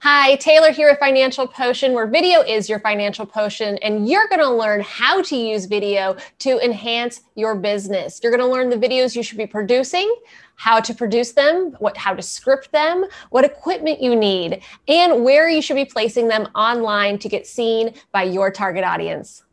Hi, 0.00 0.36
Taylor 0.36 0.72
here 0.72 0.88
with 0.90 0.98
Financial 0.98 1.46
Potion, 1.46 1.92
where 1.92 2.06
video 2.06 2.40
is 2.40 2.68
your 2.68 2.80
financial 2.80 3.26
potion, 3.26 3.78
and 3.78 4.08
you're 4.08 4.26
going 4.28 4.40
to 4.40 4.50
learn 4.50 4.80
how 4.80 5.22
to 5.22 5.36
use 5.36 5.66
video 5.66 6.16
to 6.40 6.58
enhance 6.64 7.20
your 7.34 7.54
business. 7.54 8.18
You're 8.22 8.32
going 8.32 8.40
to 8.40 8.52
learn 8.52 8.70
the 8.70 8.76
videos 8.76 9.14
you 9.14 9.22
should 9.22 9.38
be 9.38 9.46
producing, 9.46 10.12
how 10.56 10.80
to 10.80 10.94
produce 10.94 11.32
them, 11.32 11.76
what 11.78 11.96
how 11.96 12.14
to 12.14 12.22
script 12.22 12.72
them, 12.72 13.04
what 13.30 13.44
equipment 13.44 14.02
you 14.02 14.16
need, 14.16 14.62
and 14.88 15.22
where 15.22 15.48
you 15.48 15.62
should 15.62 15.76
be 15.76 15.84
placing 15.84 16.26
them 16.26 16.48
online 16.54 17.18
to 17.18 17.28
get 17.28 17.46
seen 17.46 17.94
by 18.10 18.24
your 18.24 18.50
target 18.50 18.84
audience. 18.84 19.44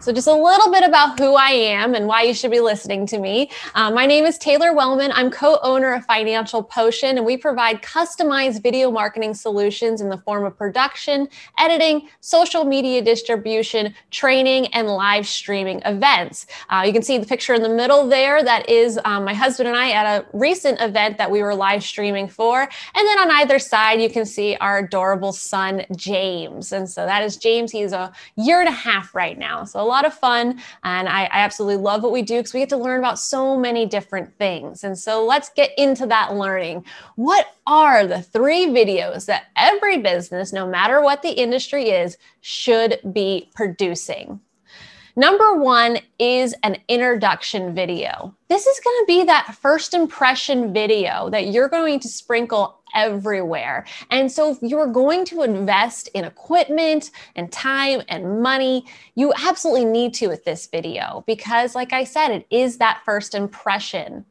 So, 0.00 0.14
just 0.14 0.28
a 0.28 0.32
little 0.32 0.72
bit 0.72 0.82
about 0.82 1.18
who 1.18 1.34
I 1.34 1.50
am 1.50 1.94
and 1.94 2.06
why 2.06 2.22
you 2.22 2.32
should 2.32 2.50
be 2.50 2.60
listening 2.60 3.04
to 3.08 3.18
me. 3.18 3.50
Uh, 3.74 3.90
my 3.90 4.06
name 4.06 4.24
is 4.24 4.38
Taylor 4.38 4.72
Wellman. 4.72 5.12
I'm 5.12 5.30
co 5.30 5.58
owner 5.62 5.92
of 5.92 6.06
Financial 6.06 6.62
Potion, 6.62 7.18
and 7.18 7.26
we 7.26 7.36
provide 7.36 7.82
customized 7.82 8.62
video 8.62 8.90
marketing 8.90 9.34
solutions 9.34 10.00
in 10.00 10.08
the 10.08 10.16
form 10.16 10.46
of 10.46 10.56
production, 10.56 11.28
editing, 11.58 12.08
social 12.20 12.64
media 12.64 13.02
distribution, 13.02 13.94
training, 14.10 14.68
and 14.68 14.88
live 14.88 15.28
streaming 15.28 15.82
events. 15.84 16.46
Uh, 16.70 16.82
you 16.86 16.94
can 16.94 17.02
see 17.02 17.18
the 17.18 17.26
picture 17.26 17.52
in 17.52 17.62
the 17.62 17.68
middle 17.68 18.08
there. 18.08 18.42
That 18.42 18.70
is 18.70 18.98
um, 19.04 19.26
my 19.26 19.34
husband 19.34 19.68
and 19.68 19.76
I 19.76 19.90
at 19.90 20.06
a 20.06 20.26
recent 20.32 20.80
event 20.80 21.18
that 21.18 21.30
we 21.30 21.42
were 21.42 21.54
live 21.54 21.82
streaming 21.82 22.26
for. 22.26 22.62
And 22.62 22.70
then 22.94 23.18
on 23.18 23.30
either 23.32 23.58
side, 23.58 24.00
you 24.00 24.08
can 24.08 24.24
see 24.24 24.56
our 24.62 24.78
adorable 24.78 25.34
son, 25.34 25.84
James. 25.94 26.72
And 26.72 26.88
so 26.88 27.04
that 27.04 27.22
is 27.22 27.36
James. 27.36 27.70
He's 27.70 27.92
a 27.92 28.10
year 28.36 28.60
and 28.60 28.68
a 28.68 28.72
half 28.72 29.14
right 29.14 29.38
now. 29.38 29.64
So, 29.64 29.89
lot 29.90 30.06
of 30.06 30.14
fun. 30.14 30.60
And 30.84 31.08
I, 31.08 31.24
I 31.24 31.40
absolutely 31.40 31.82
love 31.82 32.02
what 32.02 32.12
we 32.12 32.22
do 32.22 32.38
because 32.38 32.54
we 32.54 32.60
get 32.60 32.68
to 32.70 32.76
learn 32.76 32.98
about 32.98 33.18
so 33.18 33.56
many 33.56 33.86
different 33.86 34.32
things. 34.38 34.84
And 34.84 34.98
so 34.98 35.24
let's 35.24 35.50
get 35.50 35.72
into 35.76 36.06
that 36.06 36.34
learning. 36.34 36.84
What 37.16 37.54
are 37.66 38.06
the 38.06 38.22
three 38.22 38.66
videos 38.66 39.26
that 39.26 39.46
every 39.56 39.98
business, 39.98 40.52
no 40.52 40.66
matter 40.66 41.02
what 41.02 41.22
the 41.22 41.30
industry 41.30 41.90
is, 41.90 42.16
should 42.40 42.98
be 43.12 43.50
producing? 43.54 44.40
Number 45.16 45.56
one 45.56 45.98
is 46.18 46.54
an 46.62 46.76
introduction 46.88 47.74
video. 47.74 48.34
This 48.48 48.66
is 48.66 48.80
going 48.80 48.96
to 49.00 49.04
be 49.06 49.24
that 49.24 49.56
first 49.60 49.92
impression 49.92 50.72
video 50.72 51.28
that 51.30 51.48
you're 51.48 51.68
going 51.68 52.00
to 52.00 52.08
sprinkle 52.08 52.79
everywhere. 52.94 53.86
And 54.10 54.30
so, 54.30 54.52
if 54.52 54.58
you're 54.62 54.86
going 54.86 55.24
to 55.26 55.42
invest 55.42 56.08
in 56.14 56.24
equipment 56.24 57.10
and 57.36 57.50
time 57.50 58.02
and 58.08 58.42
money, 58.42 58.84
you 59.14 59.32
absolutely 59.46 59.84
need 59.84 60.14
to 60.14 60.28
with 60.28 60.44
this 60.44 60.66
video 60.66 61.24
because, 61.26 61.74
like 61.74 61.92
I 61.92 62.04
said, 62.04 62.30
it 62.30 62.46
is 62.50 62.78
that 62.78 63.02
first 63.04 63.34
impression. 63.34 64.24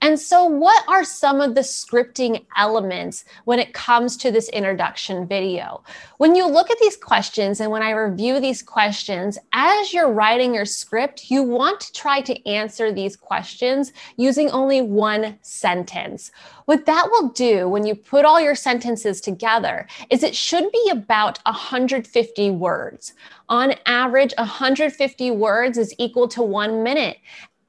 And 0.00 0.18
so, 0.18 0.44
what 0.44 0.84
are 0.88 1.04
some 1.04 1.40
of 1.40 1.54
the 1.54 1.62
scripting 1.62 2.44
elements 2.56 3.24
when 3.44 3.58
it 3.58 3.74
comes 3.74 4.16
to 4.18 4.30
this 4.30 4.48
introduction 4.50 5.26
video? 5.26 5.82
When 6.18 6.34
you 6.34 6.46
look 6.46 6.70
at 6.70 6.78
these 6.78 6.96
questions 6.96 7.60
and 7.60 7.70
when 7.70 7.82
I 7.82 7.90
review 7.90 8.40
these 8.40 8.62
questions, 8.62 9.38
as 9.52 9.92
you're 9.92 10.12
writing 10.12 10.54
your 10.54 10.64
script, 10.64 11.30
you 11.30 11.42
want 11.42 11.80
to 11.80 11.92
try 11.92 12.20
to 12.22 12.48
answer 12.48 12.92
these 12.92 13.16
questions 13.16 13.92
using 14.16 14.50
only 14.50 14.82
one 14.82 15.38
sentence. 15.42 16.30
What 16.66 16.84
that 16.86 17.08
will 17.12 17.28
do 17.28 17.68
when 17.68 17.86
you 17.86 17.94
put 17.94 18.24
all 18.24 18.40
your 18.40 18.56
sentences 18.56 19.20
together 19.20 19.86
is 20.10 20.24
it 20.24 20.34
should 20.34 20.70
be 20.72 20.90
about 20.90 21.38
150 21.46 22.50
words. 22.50 23.14
On 23.48 23.74
average, 23.86 24.34
150 24.36 25.30
words 25.30 25.78
is 25.78 25.94
equal 25.96 26.26
to 26.26 26.42
one 26.42 26.82
minute. 26.82 27.18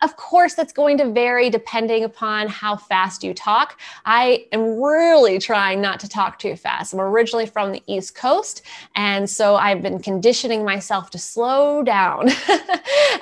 Of 0.02 0.16
course, 0.16 0.54
that's 0.54 0.74
going 0.74 1.00
to 1.00 1.12
vary 1.12 1.50
depending 1.50 2.04
upon 2.04 2.50
how 2.50 2.76
fast 2.76 3.24
you 3.24 3.34
talk. 3.34 3.80
I 4.06 4.46
am 4.52 4.80
really 4.80 5.40
trying 5.40 5.82
not 5.82 6.00
to 6.02 6.08
talk 6.08 6.38
too 6.38 6.56
fast. 6.56 6.94
I'm 6.94 7.00
originally 7.00 7.48
from 7.48 7.72
the 7.72 7.82
East 7.88 8.14
Coast, 8.14 8.62
and 8.94 9.28
so 9.28 9.56
I've 9.56 9.82
been 9.82 9.98
conditioning 9.98 10.64
myself 10.64 11.10
to 11.12 11.18
slow 11.18 11.82
down. 11.82 12.30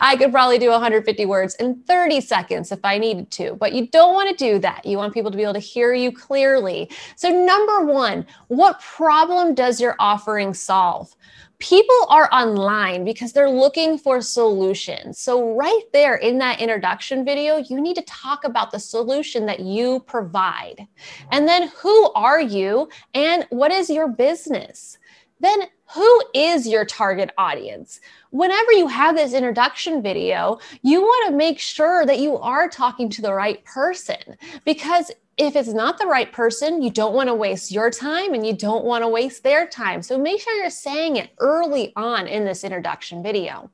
I 0.01 0.17
could 0.19 0.33
probably 0.33 0.57
do 0.57 0.69
150 0.69 1.25
words 1.25 1.55
in 1.55 1.75
30 1.83 2.19
seconds 2.19 2.73
if 2.73 2.83
I 2.83 2.97
needed 2.97 3.31
to, 3.31 3.55
but 3.55 3.71
you 3.71 3.87
don't 3.87 4.13
want 4.13 4.37
to 4.37 4.45
do 4.45 4.59
that. 4.59 4.85
You 4.85 4.97
want 4.97 5.13
people 5.13 5.31
to 5.31 5.37
be 5.37 5.43
able 5.43 5.53
to 5.53 5.59
hear 5.59 5.93
you 5.93 6.11
clearly. 6.11 6.89
So, 7.15 7.29
number 7.29 7.85
one, 7.85 8.25
what 8.49 8.81
problem 8.81 9.55
does 9.55 9.79
your 9.79 9.95
offering 9.97 10.53
solve? 10.53 11.15
People 11.59 11.95
are 12.09 12.29
online 12.31 13.05
because 13.05 13.33
they're 13.33 13.49
looking 13.49 13.97
for 13.97 14.21
solutions. 14.21 15.19
So, 15.19 15.55
right 15.55 15.83
there 15.93 16.15
in 16.15 16.37
that 16.39 16.59
introduction 16.59 17.25
video, 17.25 17.57
you 17.57 17.79
need 17.81 17.95
to 17.95 18.01
talk 18.03 18.43
about 18.43 18.71
the 18.71 18.79
solution 18.79 19.45
that 19.45 19.59
you 19.59 20.01
provide. 20.01 20.87
And 21.31 21.47
then, 21.47 21.69
who 21.77 22.11
are 22.13 22.41
you 22.41 22.89
and 23.13 23.45
what 23.49 23.71
is 23.71 23.89
your 23.89 24.07
business? 24.07 24.97
Then, 25.39 25.63
who 25.93 26.21
is 26.33 26.67
your 26.67 26.85
target 26.85 27.31
audience? 27.37 27.99
Whenever 28.31 28.71
you 28.71 28.87
have 28.87 29.15
this 29.15 29.33
introduction 29.33 30.01
video, 30.01 30.59
you 30.81 31.01
want 31.01 31.29
to 31.29 31.37
make 31.37 31.59
sure 31.59 32.05
that 32.05 32.19
you 32.19 32.37
are 32.37 32.67
talking 32.67 33.09
to 33.09 33.21
the 33.21 33.33
right 33.33 33.63
person 33.65 34.17
because 34.65 35.11
if 35.37 35.55
it's 35.55 35.73
not 35.73 35.97
the 35.97 36.07
right 36.07 36.31
person, 36.31 36.81
you 36.81 36.89
don't 36.89 37.13
want 37.13 37.27
to 37.27 37.35
waste 37.35 37.71
your 37.71 37.89
time 37.89 38.33
and 38.33 38.47
you 38.47 38.53
don't 38.53 38.85
want 38.85 39.03
to 39.03 39.07
waste 39.07 39.43
their 39.43 39.67
time. 39.67 40.01
So 40.01 40.17
make 40.17 40.41
sure 40.41 40.53
you're 40.55 40.69
saying 40.69 41.17
it 41.17 41.31
early 41.39 41.91
on 41.95 42.27
in 42.27 42.45
this 42.45 42.63
introduction 42.63 43.21
video. 43.21 43.69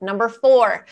Number 0.00 0.28
four, 0.28 0.86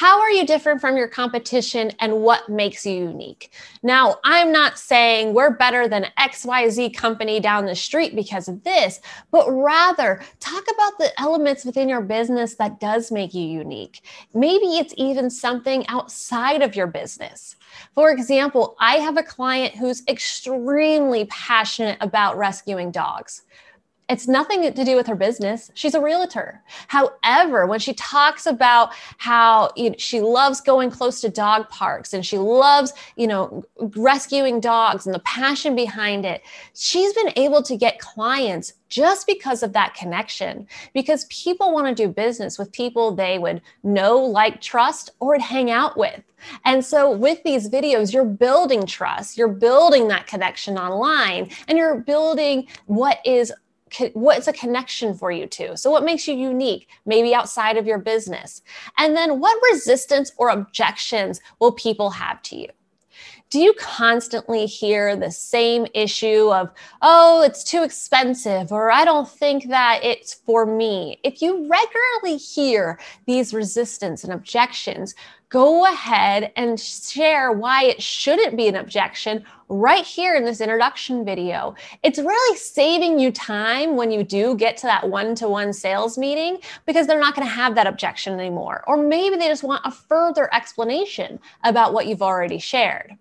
how 0.00 0.18
are 0.18 0.30
you 0.30 0.46
different 0.46 0.80
from 0.80 0.96
your 0.96 1.08
competition 1.08 1.92
and 2.00 2.22
what 2.22 2.48
makes 2.48 2.86
you 2.86 2.94
unique? 2.94 3.52
Now, 3.82 4.16
I'm 4.24 4.50
not 4.50 4.78
saying 4.78 5.34
we're 5.34 5.50
better 5.50 5.88
than 5.88 6.06
XYZ 6.18 6.96
company 6.96 7.38
down 7.38 7.66
the 7.66 7.74
street 7.74 8.16
because 8.16 8.48
of 8.48 8.64
this, 8.64 9.00
but 9.30 9.46
rather 9.50 10.22
talk 10.40 10.64
about 10.72 10.96
the 10.96 11.12
elements 11.20 11.66
within 11.66 11.86
your 11.86 12.00
business 12.00 12.54
that 12.54 12.80
does 12.80 13.12
make 13.12 13.34
you 13.34 13.44
unique. 13.44 14.00
Maybe 14.32 14.78
it's 14.78 14.94
even 14.96 15.28
something 15.28 15.86
outside 15.88 16.62
of 16.62 16.74
your 16.74 16.86
business. 16.86 17.56
For 17.94 18.10
example, 18.10 18.76
I 18.80 18.94
have 18.94 19.18
a 19.18 19.22
client 19.22 19.74
who's 19.74 20.02
extremely 20.08 21.26
passionate 21.26 21.98
about 22.00 22.38
rescuing 22.38 22.90
dogs. 22.90 23.42
It's 24.10 24.26
nothing 24.26 24.62
to 24.62 24.84
do 24.84 24.96
with 24.96 25.06
her 25.06 25.14
business. 25.14 25.70
She's 25.74 25.94
a 25.94 26.00
realtor. 26.00 26.62
However, 26.88 27.66
when 27.66 27.78
she 27.78 27.94
talks 27.94 28.44
about 28.44 28.92
how 29.18 29.70
you 29.76 29.90
know, 29.90 29.96
she 29.98 30.20
loves 30.20 30.60
going 30.60 30.90
close 30.90 31.20
to 31.20 31.28
dog 31.28 31.68
parks 31.68 32.12
and 32.12 32.26
she 32.26 32.36
loves, 32.36 32.92
you 33.16 33.28
know, 33.28 33.64
rescuing 33.94 34.58
dogs 34.58 35.06
and 35.06 35.14
the 35.14 35.20
passion 35.20 35.76
behind 35.76 36.26
it, 36.26 36.42
she's 36.74 37.12
been 37.12 37.32
able 37.36 37.62
to 37.62 37.76
get 37.76 38.00
clients 38.00 38.72
just 38.88 39.28
because 39.28 39.62
of 39.62 39.72
that 39.72 39.94
connection. 39.94 40.66
Because 40.92 41.24
people 41.26 41.72
want 41.72 41.86
to 41.86 41.94
do 41.94 42.12
business 42.12 42.58
with 42.58 42.72
people 42.72 43.14
they 43.14 43.38
would 43.38 43.62
know, 43.84 44.18
like, 44.18 44.60
trust, 44.60 45.10
or 45.20 45.28
would 45.28 45.40
hang 45.40 45.70
out 45.70 45.96
with. 45.96 46.22
And 46.64 46.84
so, 46.84 47.10
with 47.10 47.42
these 47.44 47.68
videos, 47.68 48.12
you're 48.12 48.24
building 48.24 48.86
trust, 48.86 49.38
you're 49.38 49.48
building 49.48 50.08
that 50.08 50.26
connection 50.26 50.76
online, 50.76 51.50
and 51.68 51.78
you're 51.78 52.00
building 52.00 52.66
what 52.86 53.18
is 53.24 53.52
what's 54.14 54.48
a 54.48 54.52
connection 54.52 55.14
for 55.14 55.30
you 55.30 55.46
to? 55.46 55.76
So, 55.76 55.90
what 55.90 56.04
makes 56.04 56.26
you 56.26 56.34
unique, 56.34 56.88
maybe 57.06 57.34
outside 57.34 57.76
of 57.76 57.86
your 57.86 57.98
business? 57.98 58.62
And 58.98 59.16
then, 59.16 59.40
what 59.40 59.60
resistance 59.72 60.32
or 60.36 60.50
objections 60.50 61.40
will 61.58 61.72
people 61.72 62.10
have 62.10 62.42
to 62.42 62.56
you? 62.56 62.68
Do 63.50 63.58
you 63.58 63.72
constantly 63.72 64.66
hear 64.66 65.16
the 65.16 65.32
same 65.32 65.86
issue 65.92 66.52
of, 66.52 66.70
oh, 67.02 67.42
it's 67.42 67.64
too 67.64 67.82
expensive, 67.82 68.70
or 68.70 68.92
I 68.92 69.04
don't 69.04 69.28
think 69.28 69.68
that 69.68 70.04
it's 70.04 70.34
for 70.34 70.64
me? 70.64 71.18
If 71.24 71.42
you 71.42 71.68
regularly 71.68 72.38
hear 72.38 73.00
these 73.26 73.52
resistance 73.52 74.22
and 74.22 74.32
objections, 74.32 75.16
go 75.50 75.84
ahead 75.84 76.52
and 76.54 76.78
share 76.78 77.50
why 77.50 77.84
it 77.84 78.00
shouldn't 78.00 78.56
be 78.56 78.68
an 78.68 78.76
objection 78.76 79.44
right 79.68 80.04
here 80.04 80.36
in 80.36 80.44
this 80.44 80.60
introduction 80.60 81.24
video. 81.24 81.74
It's 82.04 82.20
really 82.20 82.56
saving 82.56 83.18
you 83.18 83.32
time 83.32 83.96
when 83.96 84.12
you 84.12 84.22
do 84.22 84.56
get 84.56 84.76
to 84.78 84.86
that 84.86 85.08
one 85.08 85.34
to 85.36 85.48
one 85.48 85.72
sales 85.72 86.16
meeting 86.16 86.58
because 86.86 87.08
they're 87.08 87.20
not 87.20 87.34
going 87.34 87.46
to 87.46 87.52
have 87.52 87.74
that 87.74 87.88
objection 87.88 88.38
anymore. 88.38 88.84
Or 88.86 88.96
maybe 88.96 89.36
they 89.36 89.48
just 89.48 89.64
want 89.64 89.84
a 89.84 89.90
further 89.90 90.52
explanation 90.54 91.40
about 91.64 91.92
what 91.92 92.06
you've 92.06 92.22
already 92.22 92.58
shared. 92.58 93.16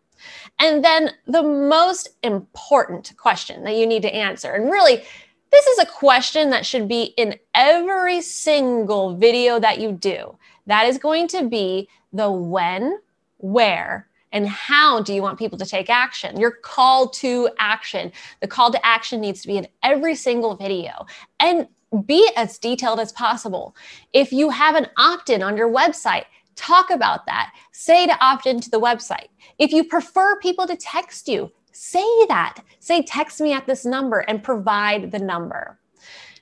And 0.60 0.86
then 0.86 1.12
the 1.26 1.44
most 1.44 2.10
important 2.22 3.14
question 3.18 3.64
that 3.64 3.76
you 3.76 3.88
need 3.88 4.04
to 4.04 4.14
answer, 4.14 4.54
and 4.54 4.70
really, 4.70 5.04
this 5.52 5.66
is 5.66 5.80
a 5.80 5.86
question 5.86 6.52
that 6.52 6.66
should 6.66 6.88
be 6.88 7.06
in 7.18 7.40
every 7.56 8.22
single 8.22 9.16
video 9.16 9.60
that 9.60 9.80
you 9.80 9.94
do. 9.94 10.38
That 10.68 10.86
is 10.86 11.00
going 11.00 11.28
to 11.30 11.50
be 11.50 11.90
the 12.13 12.31
when, 12.31 13.00
where, 13.38 14.07
and 14.31 14.47
how 14.47 15.01
do 15.01 15.13
you 15.13 15.21
want 15.21 15.39
people 15.39 15.57
to 15.57 15.65
take 15.65 15.89
action? 15.89 16.39
Your 16.39 16.51
call 16.51 17.09
to 17.09 17.50
action. 17.57 18.11
The 18.41 18.47
call 18.47 18.71
to 18.71 18.85
action 18.85 19.21
needs 19.21 19.41
to 19.41 19.47
be 19.47 19.57
in 19.57 19.67
every 19.83 20.15
single 20.15 20.56
video. 20.56 21.06
And 21.39 21.67
be 22.06 22.29
as 22.35 22.59
detailed 22.59 23.00
as 23.00 23.11
possible. 23.11 23.75
If 24.13 24.31
you 24.31 24.50
have 24.51 24.75
an 24.75 24.88
opt 24.97 25.29
in 25.31 25.41
on 25.41 25.57
your 25.57 25.73
website, 25.73 26.25
talk 26.56 26.91
about 26.91 27.25
that. 27.25 27.53
Say 27.71 28.06
to 28.06 28.23
opt 28.23 28.45
into 28.45 28.69
the 28.69 28.79
website. 28.79 29.29
If 29.57 29.71
you 29.71 29.83
prefer 29.83 30.39
people 30.39 30.67
to 30.67 30.75
text 30.75 31.27
you, 31.27 31.51
say 31.71 32.25
that. 32.27 32.59
Say, 32.79 33.01
text 33.01 33.41
me 33.41 33.53
at 33.53 33.65
this 33.65 33.85
number 33.85 34.19
and 34.19 34.44
provide 34.44 35.11
the 35.11 35.19
number. 35.19 35.79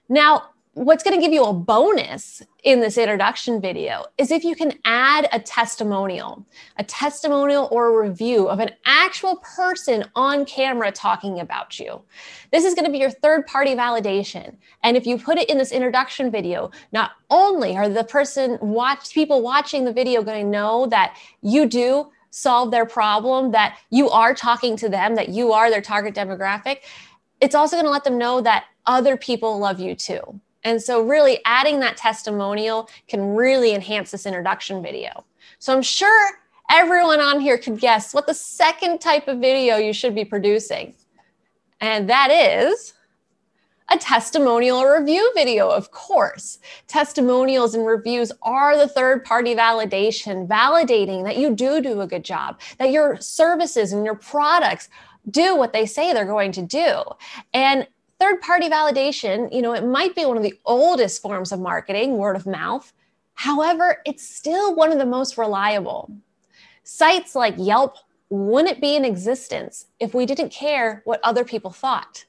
Now, 0.10 0.50
what's 0.78 1.04
going 1.04 1.16
to 1.16 1.20
give 1.20 1.34
you 1.34 1.44
a 1.44 1.54
bonus 1.54 2.44
in 2.64 2.80
this 2.82 3.00
introduction 3.00 3.60
video 3.60 4.06
is 4.20 4.30
if 4.30 4.44
you 4.44 4.56
can 4.56 4.72
add 4.86 5.28
a 5.32 5.40
testimonial, 5.40 6.46
a 6.78 6.84
testimonial 6.84 7.68
or 7.72 7.88
a 7.88 8.08
review 8.08 8.48
of 8.48 8.60
an 8.60 8.70
actual 8.86 9.38
person 9.38 10.06
on 10.16 10.46
camera 10.46 10.92
talking 10.92 11.40
about 11.40 11.80
you. 11.80 12.00
This 12.52 12.64
is 12.64 12.76
going 12.76 12.86
to 12.86 12.92
be 12.92 13.00
your 13.00 13.10
third 13.10 13.48
party 13.48 13.74
validation. 13.74 14.56
And 14.84 14.96
if 14.96 15.08
you 15.08 15.18
put 15.18 15.40
it 15.40 15.50
in 15.50 15.58
this 15.58 15.72
introduction 15.72 16.30
video, 16.30 16.70
not 16.92 17.14
only 17.32 17.76
are 17.76 17.90
the 17.90 18.04
person 18.04 18.60
watch 18.62 19.16
people 19.16 19.42
watching 19.42 19.84
the 19.84 19.94
video 19.94 20.22
going 20.22 20.46
to 20.46 20.52
know 20.52 20.86
that 20.88 21.18
you 21.42 21.66
do 21.66 22.12
solve 22.30 22.70
their 22.70 22.86
problem, 22.86 23.50
that 23.50 23.80
you 23.90 24.12
are 24.12 24.36
talking 24.36 24.78
to 24.78 24.90
them, 24.90 25.16
that 25.16 25.30
you 25.30 25.54
are 25.54 25.72
their 25.72 25.82
target 25.82 26.14
demographic, 26.14 26.82
it's 27.42 27.56
also 27.56 27.78
going 27.78 27.86
to 27.86 27.92
let 27.92 28.04
them 28.04 28.20
know 28.20 28.42
that 28.42 28.66
other 28.86 29.18
people 29.18 29.58
love 29.58 29.80
you 29.80 29.96
too. 29.96 30.40
And 30.64 30.82
so, 30.82 31.02
really, 31.02 31.40
adding 31.46 31.80
that 31.82 31.98
testimonial 31.98 32.90
can 33.08 33.36
really 33.36 33.74
enhance 33.74 34.12
this 34.12 34.26
introduction 34.26 34.82
video. 34.82 35.26
So, 35.60 35.74
I'm 35.74 35.82
sure 35.82 36.32
everyone 36.70 37.20
on 37.20 37.40
here 37.40 37.58
could 37.58 37.80
guess 37.80 38.14
what 38.14 38.28
the 38.28 38.34
second 38.34 39.00
type 39.00 39.28
of 39.28 39.40
video 39.40 39.78
you 39.78 39.94
should 39.94 40.16
be 40.16 40.26
producing. 40.26 40.94
And 41.80 42.10
that 42.10 42.32
is 42.32 42.94
a 43.90 43.98
testimonial 43.98 44.84
review 44.84 45.32
video, 45.34 45.70
of 45.70 45.92
course. 45.92 46.60
Testimonials 46.88 47.74
and 47.74 47.86
reviews 47.86 48.32
are 48.42 48.78
the 48.78 48.88
third 48.88 49.24
party 49.24 49.56
validation, 49.56 50.48
validating 50.48 51.24
that 51.24 51.38
you 51.38 51.56
do 51.56 51.82
do 51.82 52.02
a 52.02 52.08
good 52.08 52.24
job, 52.24 52.60
that 52.80 52.92
your 52.92 53.18
services 53.22 53.94
and 53.94 54.04
your 54.04 54.16
products 54.16 54.90
do 55.30 55.56
what 55.56 55.74
they 55.74 55.86
say 55.86 56.12
they're 56.12 56.26
going 56.26 56.52
to 56.54 56.62
do. 56.62 57.04
And 57.54 57.88
third 58.20 58.42
party 58.42 58.70
validation, 58.70 59.54
you 59.54 59.62
know, 59.62 59.74
it 59.74 59.86
might 59.86 60.16
be 60.16 60.26
one 60.26 60.38
of 60.38 60.44
the 60.44 60.60
oldest 60.66 61.22
forms 61.22 61.52
of 61.52 61.60
marketing, 61.60 62.18
word 62.18 62.36
of 62.36 62.46
mouth. 62.46 62.92
However, 63.34 64.02
it's 64.06 64.28
still 64.28 64.76
one 64.76 64.92
of 64.92 64.98
the 64.98 65.06
most 65.06 65.38
reliable. 65.38 66.12
Sites 66.84 67.36
like 67.36 67.56
Yelp 67.58 67.98
wouldn't 68.30 68.82
be 68.82 68.96
in 68.96 69.06
existence 69.06 69.86
if 70.00 70.14
we 70.14 70.26
didn't 70.26 70.52
care 70.52 71.02
what 71.06 71.20
other 71.24 71.46
people 71.46 71.72
thought. 71.72 72.26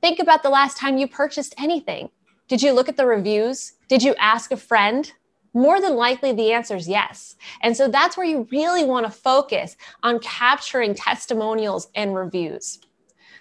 Think 0.00 0.18
about 0.18 0.42
the 0.42 0.50
last 0.50 0.76
time 0.76 0.98
you 0.98 1.08
purchased 1.08 1.54
anything. 1.58 2.10
Did 2.48 2.62
you 2.62 2.72
look 2.72 2.88
at 2.88 2.96
the 2.96 3.06
reviews? 3.06 3.72
Did 3.88 4.02
you 4.02 4.14
ask 4.18 4.52
a 4.52 4.56
friend? 4.56 5.12
More 5.52 5.80
than 5.80 5.96
likely, 5.96 6.32
the 6.32 6.52
answer 6.52 6.76
is 6.76 6.86
yes. 6.86 7.34
And 7.62 7.76
so 7.76 7.88
that's 7.88 8.16
where 8.16 8.26
you 8.26 8.46
really 8.52 8.84
want 8.84 9.06
to 9.06 9.12
focus 9.12 9.76
on 10.02 10.20
capturing 10.20 10.94
testimonials 10.94 11.88
and 11.94 12.14
reviews. 12.14 12.78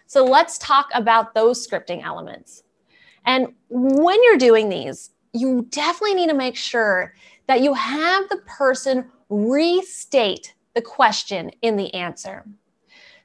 So 0.05 0.23
let's 0.23 0.57
talk 0.57 0.87
about 0.93 1.33
those 1.33 1.65
scripting 1.65 2.03
elements. 2.03 2.63
And 3.25 3.47
when 3.69 4.23
you're 4.23 4.37
doing 4.37 4.69
these, 4.69 5.11
you 5.33 5.67
definitely 5.69 6.15
need 6.15 6.29
to 6.29 6.35
make 6.35 6.55
sure 6.55 7.13
that 7.47 7.61
you 7.61 7.73
have 7.73 8.29
the 8.29 8.37
person 8.45 9.09
restate 9.29 10.53
the 10.75 10.81
question 10.81 11.51
in 11.61 11.75
the 11.75 11.93
answer. 11.93 12.45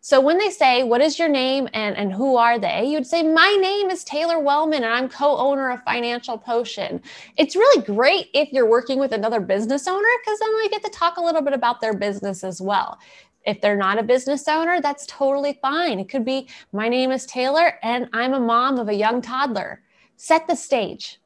So 0.03 0.19
when 0.19 0.39
they 0.39 0.49
say, 0.49 0.83
What 0.83 1.03
is 1.03 1.19
your 1.19 1.29
name 1.29 1.69
and, 1.75 1.95
and 1.95 2.11
who 2.11 2.37
are 2.37 2.59
they? 2.59 2.87
You'd 2.87 3.07
say, 3.07 3.23
My 3.23 3.55
name 3.61 3.91
is 3.91 4.03
Taylor 4.03 4.39
Wellman 4.39 4.83
and 4.83 4.93
I'm 4.93 5.11
co 5.11 5.37
owner 5.37 5.71
of 5.71 5.83
Financial 5.83 6.39
Potion. 6.39 7.03
It's 7.37 7.55
really 7.55 7.85
great 7.85 8.29
if 8.33 8.51
you're 8.51 8.69
working 8.69 8.99
with 8.99 9.13
another 9.13 9.41
business 9.41 9.87
owner 9.87 10.09
because 10.25 10.39
then 10.39 10.55
we 10.57 10.71
get 10.71 10.83
to 10.85 10.91
talk 10.91 11.19
a 11.19 11.23
little 11.23 11.43
bit 11.43 11.53
about 11.53 11.83
their 11.83 11.93
business 11.93 12.43
as 12.45 12.63
well. 12.63 12.99
If 13.45 13.61
they're 13.61 13.77
not 13.77 13.99
a 13.99 14.03
business 14.03 14.47
owner, 14.49 14.81
that's 14.81 15.07
totally 15.07 15.59
fine. 15.63 15.99
It 15.99 16.09
could 16.09 16.25
be, 16.25 16.49
my 16.73 16.89
name 16.89 17.11
is 17.11 17.27
Taylor 17.27 17.79
and 17.83 18.09
I'm 18.13 18.35
a 18.35 18.41
mom 18.41 18.79
of 18.79 18.89
a 18.89 18.95
young 18.95 19.23
toddler. 19.23 19.83
Set 20.17 20.47
the 20.47 20.57
stage. 20.57 21.21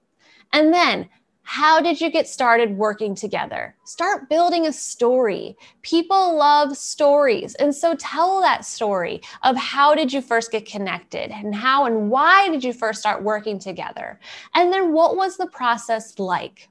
And 0.53 0.73
then, 0.73 1.09
how 1.47 1.79
did 1.79 2.01
you 2.01 2.11
get 2.11 2.27
started 2.27 2.79
working 2.79 3.15
together? 3.15 3.77
Start 3.85 4.31
building 4.31 4.67
a 4.67 4.73
story. 4.73 5.57
People 5.83 6.37
love 6.37 6.75
stories. 6.75 7.55
And 7.57 7.75
so 7.75 7.95
tell 7.97 8.41
that 8.41 8.65
story 8.65 9.21
of 9.43 9.55
how 9.55 9.95
did 9.95 10.11
you 10.11 10.23
first 10.23 10.51
get 10.51 10.65
connected 10.65 11.31
and 11.31 11.55
how 11.55 11.85
and 11.85 12.11
why 12.11 12.49
did 12.49 12.65
you 12.65 12.73
first 12.73 13.01
start 13.01 13.23
working 13.23 13.59
together? 13.59 14.19
And 14.55 14.73
then 14.73 14.95
what 14.95 15.17
was 15.17 15.37
the 15.37 15.47
process 15.47 16.19
like? 16.19 16.71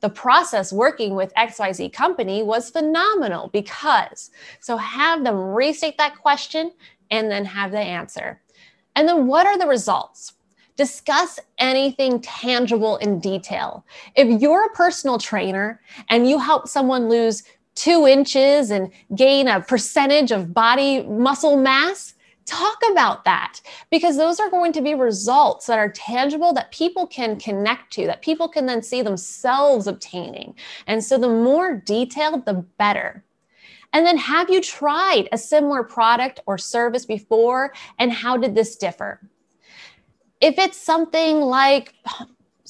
The 0.00 0.10
process 0.10 0.72
working 0.72 1.14
with 1.14 1.34
XYZ 1.34 1.92
company 1.92 2.42
was 2.42 2.70
phenomenal 2.70 3.48
because 3.48 4.30
so 4.60 4.76
have 4.76 5.24
them 5.24 5.36
restate 5.36 5.98
that 5.98 6.16
question 6.16 6.72
and 7.10 7.30
then 7.30 7.44
have 7.44 7.70
the 7.70 7.78
answer. 7.78 8.40
And 8.96 9.08
then 9.08 9.26
what 9.26 9.46
are 9.46 9.58
the 9.58 9.66
results? 9.66 10.34
Discuss 10.76 11.38
anything 11.58 12.20
tangible 12.20 12.96
in 12.96 13.20
detail. 13.20 13.84
If 14.16 14.40
you're 14.40 14.66
a 14.66 14.74
personal 14.74 15.18
trainer 15.18 15.80
and 16.08 16.28
you 16.28 16.38
help 16.38 16.66
someone 16.66 17.08
lose 17.08 17.42
two 17.74 18.06
inches 18.06 18.70
and 18.70 18.90
gain 19.14 19.48
a 19.48 19.60
percentage 19.60 20.30
of 20.30 20.52
body 20.52 21.02
muscle 21.04 21.56
mass, 21.56 22.14
talk 22.52 22.78
about 22.90 23.24
that 23.24 23.60
because 23.90 24.16
those 24.16 24.38
are 24.40 24.50
going 24.50 24.72
to 24.72 24.82
be 24.82 24.94
results 24.94 25.66
that 25.66 25.78
are 25.78 25.90
tangible 25.90 26.52
that 26.52 26.70
people 26.70 27.06
can 27.06 27.38
connect 27.38 27.92
to, 27.94 28.06
that 28.06 28.22
people 28.22 28.48
can 28.48 28.66
then 28.66 28.82
see 28.82 29.02
themselves 29.02 29.86
obtaining. 29.86 30.54
And 30.86 31.02
so 31.02 31.18
the 31.18 31.28
more 31.28 31.76
detailed, 31.76 32.44
the 32.44 32.64
better. 32.78 33.24
And 33.92 34.06
then 34.06 34.16
have 34.16 34.50
you 34.50 34.60
tried 34.60 35.28
a 35.32 35.38
similar 35.38 35.82
product 35.82 36.40
or 36.46 36.58
service 36.58 37.06
before? 37.06 37.72
And 37.98 38.12
how 38.12 38.36
did 38.36 38.54
this 38.54 38.76
differ? 38.76 39.20
If 40.40 40.58
it's 40.58 40.78
something 40.78 41.40
like 41.40 41.94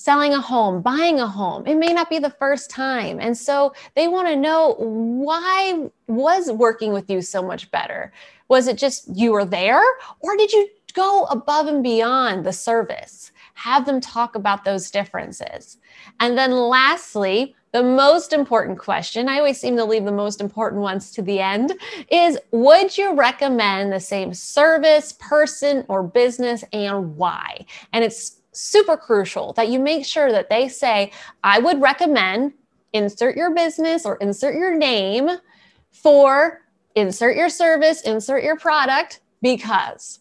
selling 0.03 0.35
a 0.35 0.41
home, 0.41 0.83
buying 0.83 1.21
a 1.21 1.27
home. 1.29 1.65
It 1.65 1.77
may 1.77 1.93
not 1.93 2.11
be 2.11 2.19
the 2.19 2.31
first 2.31 2.71
time. 2.71 3.21
And 3.21 3.39
so 3.39 3.73
they 3.95 4.09
want 4.09 4.27
to 4.27 4.35
know 4.35 4.75
why 4.79 5.91
was 6.09 6.51
working 6.51 6.93
with 6.93 7.09
you 7.09 7.23
so 7.23 7.41
much 7.41 7.71
better? 7.71 8.13
Was 8.53 8.69
it 8.69 8.77
just 8.77 9.09
you 9.09 9.33
were 9.33 9.47
there 9.47 9.83
or 10.21 10.37
did 10.37 10.53
you 10.53 10.69
go 10.93 11.25
above 11.31 11.69
and 11.69 11.83
beyond 11.83 12.45
the 12.45 12.53
service? 12.53 13.33
Have 13.55 13.87
them 13.87 13.99
talk 13.99 14.35
about 14.35 14.63
those 14.63 14.91
differences. 14.91 15.79
And 16.21 16.37
then 16.37 16.51
lastly, 16.51 17.57
the 17.73 17.83
most 17.83 18.35
important 18.35 18.79
question, 18.79 19.27
I 19.27 19.39
always 19.39 19.59
seem 19.59 19.75
to 19.77 19.87
leave 19.87 20.05
the 20.05 20.13
most 20.13 20.43
important 20.43 20.83
ones 20.83 21.13
to 21.13 21.23
the 21.23 21.41
end, 21.41 21.73
is 22.11 22.39
would 22.51 22.99
you 22.99 23.15
recommend 23.15 23.91
the 23.91 24.01
same 24.01 24.35
service, 24.35 25.15
person, 25.19 25.87
or 25.89 26.03
business 26.03 26.63
and 26.75 27.17
why? 27.17 27.65
And 27.95 28.05
it's 28.05 28.37
super 28.53 28.99
crucial 28.99 29.55
that 29.55 29.71
you 29.71 29.79
make 29.79 30.05
sure 30.05 30.31
that 30.31 30.51
they 30.51 30.69
say, 30.69 31.11
I 31.43 31.59
would 31.59 31.81
recommend 31.81 32.53
insert 32.93 33.35
your 33.35 33.55
business 33.55 34.05
or 34.05 34.17
insert 34.17 34.57
your 34.57 34.77
name 34.77 35.31
for 35.91 36.62
insert 36.95 37.37
your 37.37 37.49
service, 37.49 38.03
insert 38.03 38.45
your 38.45 38.57
product 38.57 39.21
because. 39.41 40.21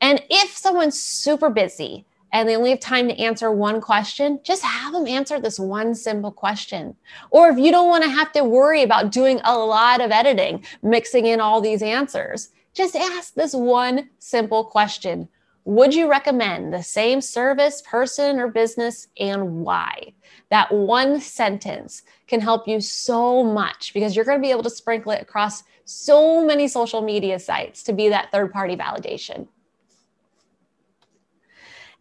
And 0.00 0.22
if 0.28 0.56
someone's 0.56 1.00
super 1.00 1.48
busy 1.48 2.04
and 2.32 2.48
they 2.48 2.56
only 2.56 2.70
have 2.70 2.80
time 2.80 3.08
to 3.08 3.18
answer 3.18 3.52
one 3.52 3.80
question, 3.80 4.40
just 4.42 4.62
have 4.62 4.92
them 4.92 5.06
answer 5.06 5.38
this 5.38 5.58
one 5.58 5.94
simple 5.94 6.32
question. 6.32 6.96
Or 7.30 7.48
if 7.48 7.58
you 7.58 7.70
don't 7.70 7.88
want 7.88 8.04
to 8.04 8.10
have 8.10 8.32
to 8.32 8.42
worry 8.42 8.82
about 8.82 9.12
doing 9.12 9.40
a 9.44 9.56
lot 9.56 10.00
of 10.00 10.10
editing, 10.10 10.64
mixing 10.82 11.26
in 11.26 11.40
all 11.40 11.60
these 11.60 11.82
answers, 11.82 12.48
just 12.74 12.96
ask 12.96 13.34
this 13.34 13.54
one 13.54 14.08
simple 14.18 14.64
question 14.64 15.28
would 15.64 15.94
you 15.94 16.10
recommend 16.10 16.72
the 16.72 16.82
same 16.82 17.20
service, 17.20 17.82
person, 17.82 18.40
or 18.40 18.48
business, 18.48 19.08
and 19.18 19.64
why? 19.64 20.12
That 20.50 20.72
one 20.72 21.20
sentence 21.20 22.02
can 22.26 22.40
help 22.40 22.66
you 22.66 22.80
so 22.80 23.44
much 23.44 23.94
because 23.94 24.16
you're 24.16 24.24
going 24.24 24.38
to 24.38 24.42
be 24.42 24.50
able 24.50 24.64
to 24.64 24.70
sprinkle 24.70 25.12
it 25.12 25.22
across 25.22 25.62
so 25.84 26.44
many 26.44 26.66
social 26.66 27.00
media 27.00 27.38
sites 27.38 27.82
to 27.84 27.92
be 27.92 28.08
that 28.08 28.32
third 28.32 28.52
party 28.52 28.76
validation. 28.76 29.46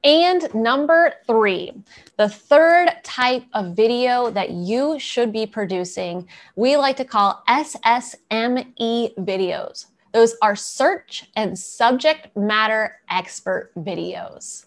And 0.03 0.51
number 0.56 1.13
three, 1.27 1.72
the 2.18 2.27
third 2.27 2.89
type 3.03 3.44
of 3.53 3.75
video 3.75 4.32
that 4.32 4.50
you 4.50 4.98
should 4.98 5.32
be 5.32 5.46
producing, 5.46 6.27
we 6.56 6.75
like 6.75 6.98
to 6.98 7.06
call 7.06 7.44
SSME 7.48 9.13
videos. 9.15 9.86
Those 10.13 10.36
are 10.41 10.56
search 10.56 11.30
and 11.36 11.58
subject 11.58 12.36
matter 12.36 12.98
expert 13.10 13.72
videos. 13.77 14.65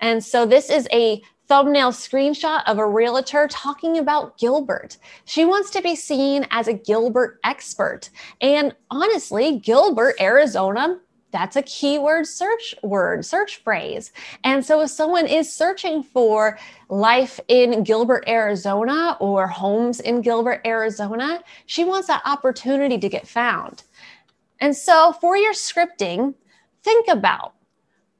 And 0.00 0.22
so 0.24 0.44
this 0.44 0.68
is 0.68 0.88
a 0.92 1.22
thumbnail 1.48 1.92
screenshot 1.92 2.62
of 2.66 2.78
a 2.78 2.86
realtor 2.86 3.46
talking 3.48 3.98
about 3.98 4.38
Gilbert. 4.38 4.96
She 5.24 5.44
wants 5.44 5.70
to 5.70 5.82
be 5.82 5.94
seen 5.94 6.46
as 6.50 6.66
a 6.66 6.72
Gilbert 6.72 7.38
expert. 7.44 8.10
And 8.40 8.74
honestly, 8.90 9.58
Gilbert, 9.58 10.16
Arizona, 10.20 10.98
that's 11.30 11.56
a 11.56 11.62
keyword 11.62 12.26
search 12.26 12.74
word, 12.82 13.24
search 13.24 13.62
phrase. 13.62 14.12
And 14.44 14.64
so 14.64 14.82
if 14.82 14.90
someone 14.90 15.26
is 15.26 15.52
searching 15.52 16.02
for 16.02 16.58
life 16.88 17.40
in 17.48 17.84
Gilbert, 17.84 18.24
Arizona 18.28 19.16
or 19.18 19.46
homes 19.46 19.98
in 20.00 20.20
Gilbert, 20.20 20.60
Arizona, 20.66 21.42
she 21.66 21.84
wants 21.84 22.06
that 22.08 22.22
opportunity 22.26 22.98
to 22.98 23.08
get 23.08 23.26
found. 23.26 23.82
And 24.62 24.76
so 24.76 25.12
for 25.20 25.36
your 25.36 25.54
scripting, 25.54 26.34
think 26.84 27.08
about 27.08 27.54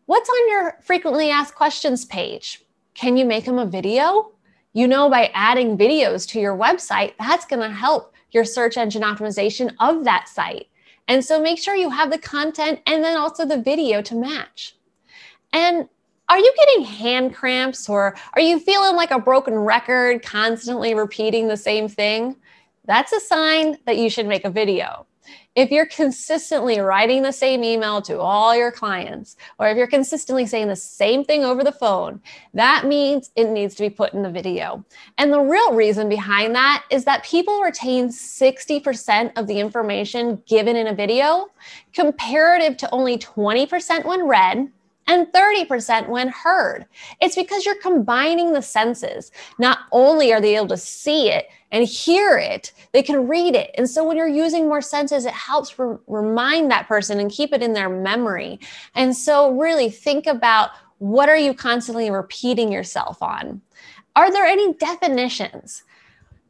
what's 0.07 0.29
on 0.29 0.49
your 0.49 0.77
frequently 0.83 1.31
asked 1.31 1.55
questions 1.55 2.05
page. 2.05 2.65
Can 2.95 3.17
you 3.17 3.25
make 3.25 3.45
them 3.45 3.61
a 3.61 3.65
video? 3.65 4.33
You 4.73 4.89
know, 4.89 5.09
by 5.09 5.31
adding 5.35 5.79
videos 5.79 6.29
to 6.31 6.41
your 6.41 6.59
website, 6.59 7.15
that's 7.17 7.47
going 7.47 7.63
to 7.63 7.73
help 7.73 8.13
your 8.33 8.45
search 8.45 8.77
engine 8.77 9.03
optimization 9.03 9.73
of 9.79 10.03
that 10.03 10.29
site. 10.29 10.67
And 11.07 11.25
so 11.25 11.41
make 11.41 11.61
sure 11.61 11.77
you 11.77 11.91
have 11.91 12.11
the 12.11 12.19
content 12.19 12.81
and 12.87 13.05
then 13.05 13.17
also 13.17 13.45
the 13.45 13.63
video 13.63 14.03
to 14.03 14.17
match. 14.17 14.75
And 15.53 15.89
are 16.29 16.39
you 16.41 16.53
getting 16.57 16.85
hand 16.87 17.37
cramps 17.37 17.89
or 17.89 18.17
are 18.33 18.43
you 18.43 18.59
feeling 18.59 18.97
like 18.97 19.13
a 19.13 19.21
broken 19.21 19.55
record, 19.55 20.25
constantly 20.25 20.93
repeating 20.93 21.47
the 21.47 21.57
same 21.57 21.87
thing? 21.87 22.35
That's 22.85 23.13
a 23.13 23.21
sign 23.21 23.79
that 23.87 23.97
you 23.97 24.11
should 24.11 24.27
make 24.27 24.45
a 24.45 24.51
video. 24.51 25.07
If 25.54 25.71
you're 25.71 25.87
consistently 25.87 26.80
writing 26.80 27.23
the 27.23 27.32
same 27.32 27.62
email 27.62 28.00
to 28.02 28.18
all 28.18 28.56
your 28.56 28.73
clients, 28.73 29.37
or 29.59 29.68
if 29.68 29.76
you're 29.76 29.87
consistently 29.87 30.47
saying 30.47 30.68
the 30.68 30.76
same 30.76 31.25
thing 31.25 31.44
over 31.44 31.62
the 31.62 31.73
phone, 31.73 32.23
that 32.54 32.87
means 32.87 33.30
it 33.37 33.50
needs 33.50 33.75
to 33.75 33.82
be 33.82 33.90
put 33.90 34.14
in 34.14 34.23
the 34.23 34.30
video. 34.30 34.82
And 35.18 35.30
the 35.30 35.40
real 35.40 35.75
reason 35.75 36.09
behind 36.09 36.54
that 36.54 36.85
is 36.90 37.04
that 37.04 37.25
people 37.25 37.61
retain 37.61 38.09
60% 38.09 39.32
of 39.37 39.47
the 39.47 39.61
information 39.61 40.42
given 40.47 40.75
in 40.75 40.87
a 40.87 40.94
video, 40.94 41.49
comparative 41.92 42.78
to 42.78 42.90
only 42.90 43.18
20% 43.18 44.06
when 44.06 44.26
read 44.26 44.71
and 45.06 45.26
30% 45.28 46.09
when 46.09 46.28
heard. 46.28 46.87
It's 47.21 47.37
because 47.37 47.64
you're 47.64 47.80
combining 47.80 48.52
the 48.52 48.62
senses. 48.62 49.32
Not 49.59 49.80
only 49.90 50.32
are 50.32 50.40
they 50.40 50.56
able 50.56 50.68
to 50.68 50.76
see 50.76 51.30
it 51.30 51.47
and 51.71 51.85
hear 51.85 52.38
it, 52.38 52.73
they 52.92 53.02
can 53.02 53.26
read 53.28 53.54
it. 53.54 53.71
And 53.76 53.88
so 53.88 54.04
when 54.04 54.16
you're 54.16 54.28
using 54.28 54.68
more 54.68 54.82
senses, 54.82 55.25
it 55.25 55.32
helps 55.32 55.78
re- 55.78 55.97
remind 56.06 56.71
that 56.71 56.88
person 56.88 57.18
and 57.18 57.30
keep 57.30 57.52
it 57.52 57.62
in 57.62 57.73
their 57.73 57.88
memory. 57.88 58.61
And 58.94 59.16
so 59.16 59.52
really 59.59 59.90
think 59.90 60.26
about 60.26 60.71
what 60.99 61.28
are 61.28 61.37
you 61.37 61.52
constantly 61.52 62.11
repeating 62.11 62.71
yourself 62.71 63.23
on? 63.23 63.61
Are 64.14 64.30
there 64.30 64.44
any 64.44 64.75
definitions? 64.75 65.82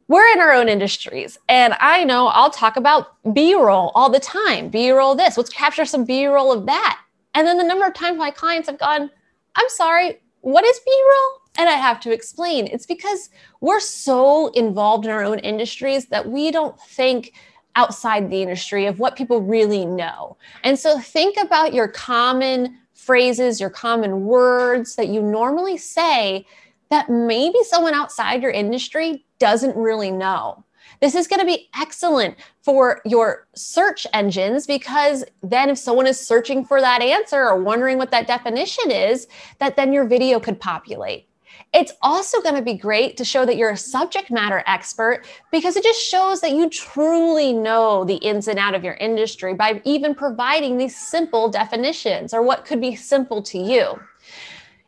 We're 0.09 0.31
in 0.33 0.41
our 0.41 0.51
own 0.51 0.67
industries, 0.67 1.39
and 1.47 1.73
I 1.79 2.03
know 2.03 2.27
I'll 2.27 2.49
talk 2.49 2.75
about 2.75 3.15
B 3.33 3.55
roll 3.55 3.93
all 3.95 4.09
the 4.09 4.19
time. 4.19 4.67
B 4.67 4.91
roll 4.91 5.15
this, 5.15 5.37
let's 5.37 5.49
capture 5.49 5.85
some 5.85 6.03
B 6.03 6.25
roll 6.25 6.51
of 6.51 6.65
that 6.65 6.99
and 7.33 7.47
then 7.47 7.57
the 7.57 7.63
number 7.63 7.85
of 7.85 7.93
times 7.93 8.17
my 8.17 8.31
clients 8.31 8.69
have 8.69 8.79
gone, 8.79 9.09
I'm 9.55 9.69
sorry, 9.69 10.21
what 10.41 10.65
is 10.65 10.79
B 10.85 11.03
roll? 11.09 11.39
And 11.57 11.69
I 11.69 11.73
have 11.73 11.99
to 12.01 12.11
explain. 12.11 12.67
It's 12.67 12.85
because 12.85 13.29
we're 13.61 13.79
so 13.79 14.47
involved 14.49 15.05
in 15.05 15.11
our 15.11 15.23
own 15.23 15.39
industries 15.39 16.07
that 16.07 16.29
we 16.29 16.51
don't 16.51 16.79
think 16.81 17.33
outside 17.75 18.29
the 18.29 18.41
industry 18.41 18.85
of 18.85 18.99
what 18.99 19.15
people 19.15 19.41
really 19.41 19.85
know. 19.85 20.37
And 20.63 20.77
so 20.77 20.99
think 20.99 21.37
about 21.37 21.73
your 21.73 21.87
common 21.87 22.77
phrases, 22.93 23.59
your 23.59 23.69
common 23.69 24.25
words 24.25 24.95
that 24.95 25.09
you 25.09 25.21
normally 25.21 25.77
say 25.77 26.45
that 26.89 27.09
maybe 27.09 27.57
someone 27.63 27.93
outside 27.93 28.41
your 28.41 28.51
industry 28.51 29.25
doesn't 29.39 29.75
really 29.75 30.11
know. 30.11 30.63
This 31.03 31.15
is 31.15 31.27
going 31.27 31.41
to 31.41 31.45
be 31.45 31.67
excellent 31.77 32.37
for 32.61 33.01
your 33.03 33.45
search 33.55 34.07
engines 34.13 34.65
because 34.65 35.25
then 35.41 35.69
if 35.69 35.77
someone 35.77 36.07
is 36.07 36.17
searching 36.17 36.63
for 36.63 36.79
that 36.79 37.01
answer 37.01 37.41
or 37.41 37.61
wondering 37.61 37.97
what 37.97 38.09
that 38.11 38.25
definition 38.25 38.89
is, 38.89 39.27
that 39.59 39.75
then 39.75 39.91
your 39.91 40.07
video 40.07 40.39
could 40.39 40.61
populate. 40.61 41.27
It's 41.73 41.91
also 42.01 42.39
going 42.39 42.55
to 42.55 42.61
be 42.61 42.75
great 42.75 43.17
to 43.17 43.25
show 43.25 43.45
that 43.45 43.57
you're 43.57 43.71
a 43.71 43.75
subject 43.75 44.31
matter 44.31 44.63
expert 44.65 45.25
because 45.51 45.75
it 45.75 45.83
just 45.83 46.01
shows 46.01 46.39
that 46.39 46.51
you 46.51 46.69
truly 46.69 47.51
know 47.51 48.05
the 48.05 48.15
ins 48.15 48.47
and 48.47 48.57
out 48.57 48.73
of 48.73 48.85
your 48.85 48.93
industry 48.93 49.53
by 49.53 49.81
even 49.83 50.15
providing 50.15 50.77
these 50.77 50.95
simple 50.95 51.49
definitions 51.49 52.33
or 52.33 52.41
what 52.43 52.63
could 52.63 52.79
be 52.79 52.95
simple 52.95 53.41
to 53.41 53.57
you. 53.57 53.99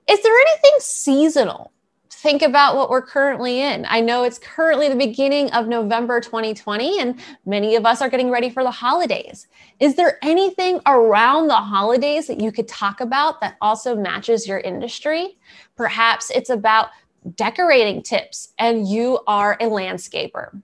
Is 0.07 0.23
there 0.23 0.33
anything 0.33 0.75
seasonal 0.79 1.73
think 2.25 2.41
about 2.41 2.75
what 2.75 2.89
we're 2.89 3.03
currently 3.03 3.61
in. 3.61 3.85
I 3.87 4.01
know 4.01 4.23
it's 4.23 4.39
currently 4.39 4.89
the 4.89 4.95
beginning 4.95 5.51
of 5.51 5.67
November 5.67 6.19
2020, 6.19 6.99
and 6.99 7.19
many 7.45 7.75
of 7.75 7.85
us 7.85 8.01
are 8.01 8.09
getting 8.09 8.31
ready 8.31 8.49
for 8.49 8.63
the 8.63 8.71
holidays. 8.71 9.45
Is 9.79 9.93
there 9.93 10.17
anything 10.23 10.79
around 10.87 11.49
the 11.49 11.53
holidays 11.53 12.25
that 12.25 12.41
you 12.41 12.51
could 12.51 12.67
talk 12.67 12.99
about 12.99 13.41
that 13.41 13.57
also 13.61 13.95
matches 13.95 14.47
your 14.47 14.57
industry? 14.57 15.37
Perhaps 15.75 16.31
it's 16.31 16.49
about 16.49 16.89
decorating 17.35 18.01
tips 18.01 18.53
and 18.57 18.87
you 18.87 19.19
are 19.27 19.55
a 19.59 19.65
landscaper. 19.65 20.63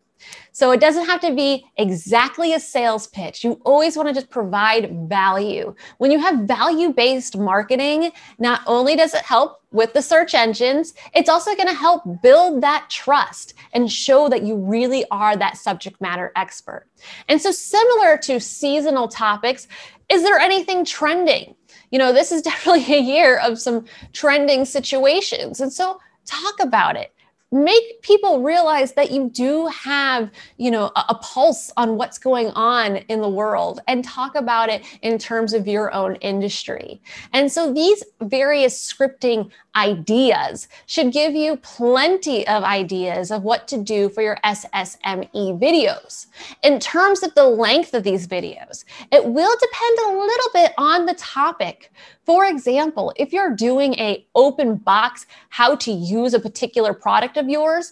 So 0.53 0.71
it 0.71 0.81
doesn't 0.81 1.05
have 1.05 1.21
to 1.21 1.33
be 1.33 1.65
exactly 1.77 2.53
a 2.53 2.59
sales 2.59 3.07
pitch. 3.07 3.43
You 3.43 3.61
always 3.63 3.95
want 3.95 4.09
to 4.09 4.13
just 4.13 4.29
provide 4.29 5.07
value. 5.07 5.73
When 5.97 6.11
you 6.11 6.19
have 6.19 6.39
value 6.39 6.91
based 6.91 7.37
marketing, 7.37 8.11
not 8.37 8.61
only 8.67 8.95
does 8.97 9.13
it 9.13 9.23
help 9.23 9.61
with 9.71 9.93
the 9.93 10.01
search 10.01 10.33
engines, 10.33 10.93
it's 11.13 11.29
also 11.29 11.55
going 11.55 11.69
to 11.69 11.73
help 11.73 12.03
build 12.21 12.61
that 12.61 12.87
trust 12.89 13.53
and 13.73 13.89
show 13.89 14.27
that 14.27 14.43
you 14.43 14.57
really 14.57 15.05
are 15.09 15.37
that 15.37 15.55
subject 15.55 16.01
matter 16.01 16.33
expert. 16.35 16.87
And 17.29 17.41
so, 17.41 17.51
similar 17.51 18.17
to 18.17 18.39
seasonal 18.41 19.07
topics, 19.07 19.69
is 20.09 20.23
there 20.23 20.37
anything 20.37 20.83
trending? 20.83 21.55
You 21.91 21.99
know, 21.99 22.11
this 22.11 22.33
is 22.33 22.41
definitely 22.41 22.93
a 22.93 23.01
year 23.01 23.39
of 23.39 23.57
some 23.57 23.85
trending 24.11 24.65
situations. 24.65 25.61
And 25.61 25.71
so, 25.71 25.99
talk 26.25 26.59
about 26.59 26.97
it 26.97 27.13
make 27.51 28.01
people 28.01 28.41
realize 28.41 28.93
that 28.93 29.11
you 29.11 29.29
do 29.29 29.67
have 29.67 30.31
you 30.57 30.71
know 30.71 30.91
a, 30.95 31.05
a, 31.09 31.15
pulse 31.15 31.71
on 31.75 31.97
what's 31.97 32.17
going 32.17 32.47
on 32.51 32.97
in 32.97 33.21
the 33.21 33.29
world 33.29 33.81
and 33.87 34.03
talk 34.05 34.35
about 34.35 34.69
it 34.69 34.83
in 35.01 35.17
terms 35.17 35.53
of 35.53 35.67
your 35.67 35.93
own 35.93 36.15
industry. 36.15 37.01
And 37.33 37.51
so 37.51 37.73
these 37.73 38.03
various 38.21 38.91
scripting 38.91 39.51
ideas 39.75 40.67
should 40.85 41.11
give 41.11 41.33
you 41.33 41.57
plenty 41.57 42.47
of 42.47 42.63
ideas 42.63 43.31
of 43.31 43.43
what 43.43 43.67
to 43.67 43.77
do 43.77 44.09
for 44.09 44.21
your 44.21 44.37
ssme 44.43 45.29
videos. 45.33 46.27
In 46.63 46.79
terms 46.79 47.21
of 47.21 47.35
the 47.35 47.45
length 47.45 47.93
of 47.93 48.03
these 48.03 48.27
videos 48.27 48.85
it 49.11 49.25
will 49.25 49.55
depend 49.59 49.99
a 49.99 50.17
little 50.17 50.49
bit 50.53 50.73
on 50.77 51.05
the 51.05 51.15
topic 51.15 51.91
for 52.31 52.45
example, 52.45 53.11
if 53.17 53.33
you're 53.33 53.53
doing 53.53 53.93
a 53.95 54.25
open 54.35 54.77
box 54.77 55.25
how 55.49 55.75
to 55.75 55.91
use 55.91 56.33
a 56.33 56.39
particular 56.39 56.93
product 56.93 57.35
of 57.35 57.49
yours, 57.49 57.91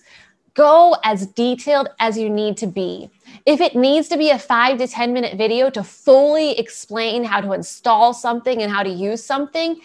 go 0.53 0.96
as 1.03 1.27
detailed 1.27 1.89
as 2.00 2.17
you 2.17 2.29
need 2.29 2.55
to 2.55 2.65
be. 2.65 3.10
If 3.46 3.60
it 3.60 3.75
needs 3.75 4.08
to 4.08 4.17
be 4.17 4.29
a 4.29 4.39
5 4.39 4.77
to 4.77 4.88
10 4.88 5.12
minute 5.12 5.38
video 5.38 5.69
to 5.72 5.84
fully 5.84 6.58
explain 6.58 7.25
how 7.25 7.41
to 7.41 7.51
install 7.51 8.13
something 8.13 8.62
and 8.62 8.72
how 8.72 8.81
to 8.81 8.89
use 8.89 9.22
something, 9.22 9.81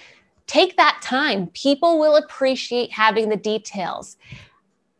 take 0.46 0.76
that 0.76 1.00
time. 1.02 1.49
People 1.49 1.99
will 1.99 2.14
appreciate 2.14 2.92
having 2.92 3.30
the 3.30 3.37
details. 3.37 4.16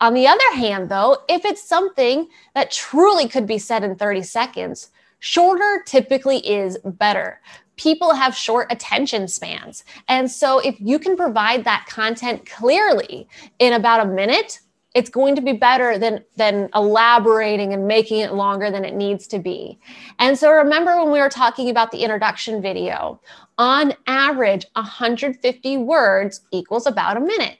On 0.00 0.14
the 0.14 0.26
other 0.26 0.52
hand, 0.54 0.88
though, 0.88 1.18
if 1.28 1.44
it's 1.44 1.62
something 1.62 2.26
that 2.56 2.73
truly 2.73 3.28
could 3.28 3.46
be 3.46 3.58
said 3.58 3.84
in 3.84 3.94
30 3.94 4.25
seconds, 4.25 4.90
shorter 5.20 5.84
typically 5.87 6.38
is 6.38 6.76
better 6.84 7.38
people 7.76 8.14
have 8.14 8.34
short 8.34 8.70
attention 8.70 9.28
spans. 9.28 9.84
And 10.08 10.30
so 10.30 10.58
if 10.58 10.76
you 10.80 10.98
can 10.98 11.16
provide 11.16 11.64
that 11.64 11.86
content 11.88 12.46
clearly 12.46 13.28
in 13.58 13.72
about 13.72 14.06
a 14.06 14.10
minute, 14.10 14.60
it's 14.94 15.10
going 15.10 15.34
to 15.34 15.42
be 15.42 15.52
better 15.52 15.98
than 15.98 16.24
than 16.36 16.68
elaborating 16.74 17.72
and 17.72 17.88
making 17.88 18.20
it 18.20 18.32
longer 18.32 18.70
than 18.70 18.84
it 18.84 18.94
needs 18.94 19.26
to 19.26 19.40
be. 19.40 19.78
And 20.20 20.38
so 20.38 20.50
remember 20.52 20.96
when 20.96 21.10
we 21.10 21.18
were 21.18 21.28
talking 21.28 21.68
about 21.68 21.90
the 21.90 21.98
introduction 21.98 22.62
video, 22.62 23.20
on 23.58 23.94
average 24.06 24.66
150 24.74 25.76
words 25.78 26.40
equals 26.52 26.86
about 26.86 27.16
a 27.16 27.20
minute. 27.20 27.58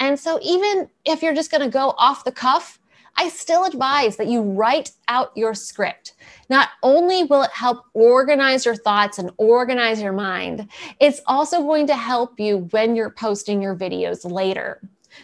And 0.00 0.18
so 0.18 0.38
even 0.42 0.88
if 1.04 1.22
you're 1.22 1.34
just 1.34 1.50
going 1.50 1.62
to 1.62 1.68
go 1.68 1.94
off 1.98 2.24
the 2.24 2.32
cuff, 2.32 2.78
I 3.16 3.28
still 3.28 3.64
advise 3.64 4.16
that 4.16 4.28
you 4.28 4.42
write 4.42 4.92
out 5.08 5.32
your 5.36 5.54
script. 5.54 6.14
Not 6.48 6.70
only 6.82 7.24
will 7.24 7.42
it 7.42 7.50
help 7.50 7.84
organize 7.94 8.64
your 8.64 8.74
thoughts 8.74 9.18
and 9.18 9.30
organize 9.36 10.00
your 10.00 10.12
mind, 10.12 10.68
it's 11.00 11.20
also 11.26 11.62
going 11.62 11.86
to 11.88 11.96
help 11.96 12.40
you 12.40 12.68
when 12.70 12.96
you're 12.96 13.10
posting 13.10 13.62
your 13.62 13.76
videos 13.76 14.30
later. 14.30 14.80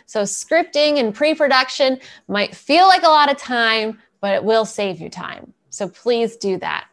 So, 0.06 0.22
scripting 0.22 0.98
and 0.98 1.14
pre 1.14 1.34
production 1.34 1.98
might 2.28 2.54
feel 2.54 2.86
like 2.86 3.02
a 3.02 3.08
lot 3.08 3.30
of 3.30 3.38
time, 3.38 3.98
but 4.20 4.34
it 4.34 4.44
will 4.44 4.66
save 4.66 5.00
you 5.00 5.08
time. 5.08 5.54
So, 5.70 5.88
please 5.88 6.36
do 6.36 6.58
that. 6.58 6.88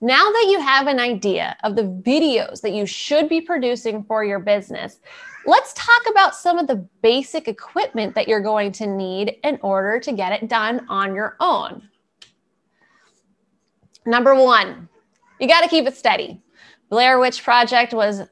Now 0.00 0.30
that 0.30 0.46
you 0.48 0.60
have 0.60 0.86
an 0.86 0.98
idea 0.98 1.58
of 1.62 1.76
the 1.76 1.82
videos 1.82 2.62
that 2.62 2.72
you 2.72 2.86
should 2.86 3.28
be 3.28 3.42
producing 3.42 4.02
for 4.04 4.24
your 4.24 4.38
business, 4.38 4.98
let's 5.46 5.72
talk 5.74 6.02
about 6.10 6.34
some 6.34 6.58
of 6.58 6.66
the 6.66 6.86
basic 7.02 7.48
equipment 7.48 8.14
that 8.14 8.28
you're 8.28 8.40
going 8.40 8.72
to 8.72 8.86
need 8.86 9.36
in 9.42 9.58
order 9.62 10.00
to 10.00 10.12
get 10.12 10.32
it 10.32 10.48
done 10.48 10.86
on 10.88 11.14
your 11.14 11.36
own. 11.40 11.88
Number 14.06 14.34
one, 14.34 14.88
you 15.38 15.48
got 15.48 15.62
to 15.62 15.68
keep 15.68 15.86
it 15.86 15.96
steady. 15.96 16.40
Blair 16.88 17.18
Witch 17.18 17.42
Project 17.42 17.92
was 17.92 18.22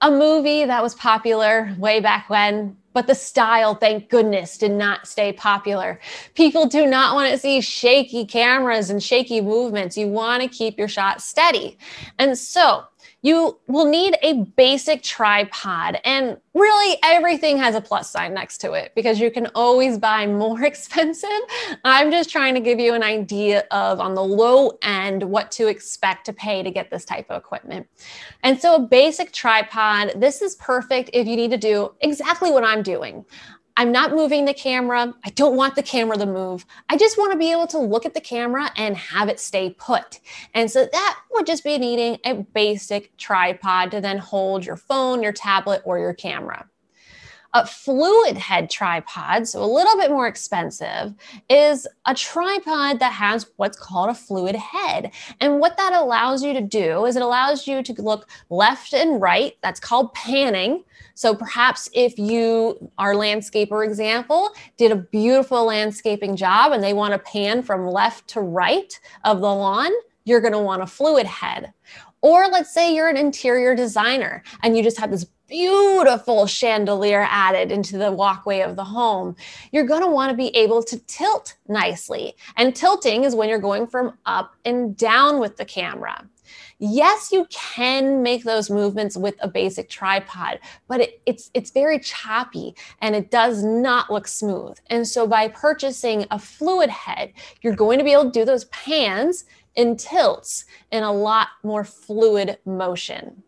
a 0.00 0.10
movie 0.10 0.64
that 0.64 0.82
was 0.82 0.94
popular 0.96 1.74
way 1.78 2.00
back 2.00 2.28
when, 2.28 2.76
but 2.92 3.06
the 3.06 3.14
style, 3.14 3.74
thank 3.74 4.10
goodness, 4.10 4.58
did 4.58 4.72
not 4.72 5.06
stay 5.06 5.32
popular. 5.32 6.00
People 6.34 6.66
do 6.66 6.86
not 6.86 7.14
want 7.14 7.30
to 7.30 7.38
see 7.38 7.60
shaky 7.60 8.26
cameras 8.26 8.90
and 8.90 9.02
shaky 9.02 9.40
movements. 9.40 9.96
You 9.96 10.08
want 10.08 10.42
to 10.42 10.48
keep 10.48 10.76
your 10.76 10.88
shot 10.88 11.22
steady. 11.22 11.78
And 12.18 12.36
so, 12.36 12.84
you 13.22 13.58
will 13.68 13.84
need 13.84 14.16
a 14.22 14.42
basic 14.56 15.02
tripod, 15.02 16.00
and 16.04 16.36
really 16.54 16.98
everything 17.04 17.56
has 17.56 17.76
a 17.76 17.80
plus 17.80 18.10
sign 18.10 18.34
next 18.34 18.58
to 18.58 18.72
it 18.72 18.92
because 18.96 19.20
you 19.20 19.30
can 19.30 19.46
always 19.54 19.96
buy 19.96 20.26
more 20.26 20.62
expensive. 20.64 21.30
I'm 21.84 22.10
just 22.10 22.30
trying 22.30 22.54
to 22.54 22.60
give 22.60 22.80
you 22.80 22.94
an 22.94 23.04
idea 23.04 23.64
of, 23.70 24.00
on 24.00 24.14
the 24.14 24.24
low 24.24 24.76
end, 24.82 25.22
what 25.22 25.52
to 25.52 25.68
expect 25.68 26.26
to 26.26 26.32
pay 26.32 26.64
to 26.64 26.70
get 26.70 26.90
this 26.90 27.04
type 27.04 27.30
of 27.30 27.40
equipment. 27.40 27.86
And 28.42 28.60
so, 28.60 28.74
a 28.74 28.80
basic 28.80 29.30
tripod, 29.32 30.14
this 30.16 30.42
is 30.42 30.56
perfect 30.56 31.10
if 31.12 31.26
you 31.26 31.36
need 31.36 31.52
to 31.52 31.58
do 31.58 31.94
exactly 32.00 32.50
what 32.50 32.64
I'm 32.64 32.82
doing. 32.82 33.24
I'm 33.76 33.92
not 33.92 34.12
moving 34.12 34.44
the 34.44 34.54
camera. 34.54 35.14
I 35.24 35.30
don't 35.30 35.56
want 35.56 35.76
the 35.76 35.82
camera 35.82 36.16
to 36.18 36.26
move. 36.26 36.66
I 36.88 36.96
just 36.96 37.16
want 37.16 37.32
to 37.32 37.38
be 37.38 37.50
able 37.50 37.66
to 37.68 37.78
look 37.78 38.04
at 38.04 38.14
the 38.14 38.20
camera 38.20 38.70
and 38.76 38.96
have 38.96 39.28
it 39.28 39.40
stay 39.40 39.70
put. 39.70 40.20
And 40.54 40.70
so 40.70 40.86
that 40.90 41.20
would 41.32 41.46
just 41.46 41.64
be 41.64 41.78
needing 41.78 42.18
a 42.24 42.34
basic 42.34 43.16
tripod 43.16 43.90
to 43.92 44.00
then 44.00 44.18
hold 44.18 44.66
your 44.66 44.76
phone, 44.76 45.22
your 45.22 45.32
tablet, 45.32 45.82
or 45.84 45.98
your 45.98 46.14
camera. 46.14 46.68
A 47.54 47.66
fluid 47.66 48.38
head 48.38 48.70
tripod, 48.70 49.46
so 49.46 49.62
a 49.62 49.66
little 49.66 49.96
bit 49.98 50.10
more 50.10 50.26
expensive, 50.26 51.14
is 51.50 51.86
a 52.06 52.14
tripod 52.14 52.98
that 53.00 53.12
has 53.12 53.50
what's 53.56 53.78
called 53.78 54.08
a 54.08 54.14
fluid 54.14 54.56
head. 54.56 55.12
And 55.38 55.60
what 55.60 55.76
that 55.76 55.92
allows 55.92 56.42
you 56.42 56.54
to 56.54 56.62
do 56.62 57.04
is 57.04 57.14
it 57.14 57.22
allows 57.22 57.66
you 57.66 57.82
to 57.82 57.92
look 58.00 58.30
left 58.48 58.94
and 58.94 59.20
right. 59.20 59.54
That's 59.62 59.80
called 59.80 60.14
panning. 60.14 60.82
So 61.14 61.34
perhaps 61.34 61.90
if 61.92 62.18
you, 62.18 62.90
our 62.96 63.14
landscaper 63.14 63.84
example, 63.84 64.50
did 64.78 64.90
a 64.90 64.96
beautiful 64.96 65.66
landscaping 65.66 66.36
job 66.36 66.72
and 66.72 66.82
they 66.82 66.94
want 66.94 67.12
to 67.12 67.18
pan 67.18 67.62
from 67.62 67.86
left 67.86 68.28
to 68.28 68.40
right 68.40 68.98
of 69.24 69.40
the 69.40 69.54
lawn, 69.54 69.90
you're 70.24 70.40
going 70.40 70.54
to 70.54 70.58
want 70.58 70.82
a 70.82 70.86
fluid 70.86 71.26
head. 71.26 71.72
Or 72.22 72.46
let's 72.48 72.72
say 72.72 72.94
you're 72.94 73.08
an 73.08 73.16
interior 73.16 73.74
designer 73.74 74.42
and 74.62 74.76
you 74.76 74.82
just 74.82 74.98
have 74.98 75.10
this 75.10 75.26
beautiful 75.52 76.46
chandelier 76.46 77.26
added 77.28 77.70
into 77.70 77.98
the 77.98 78.10
walkway 78.10 78.60
of 78.60 78.74
the 78.74 78.84
home, 78.84 79.36
you're 79.70 79.84
going 79.84 80.00
to 80.00 80.08
want 80.08 80.30
to 80.30 80.36
be 80.36 80.48
able 80.56 80.82
to 80.82 80.98
tilt 81.00 81.56
nicely. 81.68 82.34
And 82.56 82.74
tilting 82.74 83.24
is 83.24 83.34
when 83.34 83.50
you're 83.50 83.58
going 83.58 83.86
from 83.86 84.16
up 84.24 84.54
and 84.64 84.96
down 84.96 85.40
with 85.40 85.58
the 85.58 85.66
camera. 85.66 86.26
Yes, 86.78 87.30
you 87.30 87.46
can 87.50 88.22
make 88.22 88.44
those 88.44 88.70
movements 88.70 89.14
with 89.14 89.34
a 89.40 89.48
basic 89.48 89.90
tripod, 89.90 90.58
but 90.88 91.02
it, 91.02 91.20
it's 91.26 91.50
it's 91.52 91.70
very 91.70 92.00
choppy 92.00 92.74
and 93.02 93.14
it 93.14 93.30
does 93.30 93.62
not 93.62 94.10
look 94.10 94.26
smooth. 94.26 94.78
And 94.86 95.06
so 95.06 95.26
by 95.26 95.48
purchasing 95.48 96.26
a 96.30 96.38
fluid 96.38 96.88
head, 96.88 97.34
you're 97.60 97.76
going 97.76 97.98
to 97.98 98.04
be 98.04 98.12
able 98.12 98.24
to 98.24 98.30
do 98.30 98.46
those 98.46 98.64
pans 98.66 99.44
and 99.76 99.98
tilts 99.98 100.64
in 100.90 101.02
a 101.02 101.12
lot 101.12 101.48
more 101.62 101.84
fluid 101.84 102.58
motion 102.64 103.42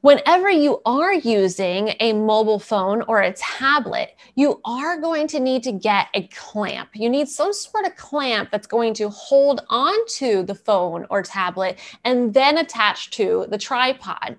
whenever 0.00 0.50
you 0.50 0.80
are 0.84 1.14
using 1.14 1.94
a 2.00 2.12
mobile 2.12 2.58
phone 2.58 3.02
or 3.02 3.20
a 3.20 3.32
tablet, 3.32 4.16
you 4.34 4.60
are 4.64 5.00
going 5.00 5.26
to 5.28 5.40
need 5.40 5.62
to 5.64 5.72
get 5.72 6.08
a 6.14 6.28
clamp. 6.28 6.90
You 6.94 7.08
need 7.08 7.28
some 7.28 7.52
sort 7.52 7.86
of 7.86 7.96
clamp 7.96 8.50
that's 8.50 8.66
going 8.66 8.94
to 8.94 9.08
hold 9.08 9.62
onto 9.68 10.42
the 10.42 10.54
phone 10.54 11.06
or 11.10 11.22
tablet 11.22 11.78
and 12.04 12.32
then 12.34 12.58
attach 12.58 13.10
to 13.12 13.46
the 13.50 13.58
tripod. 13.58 14.36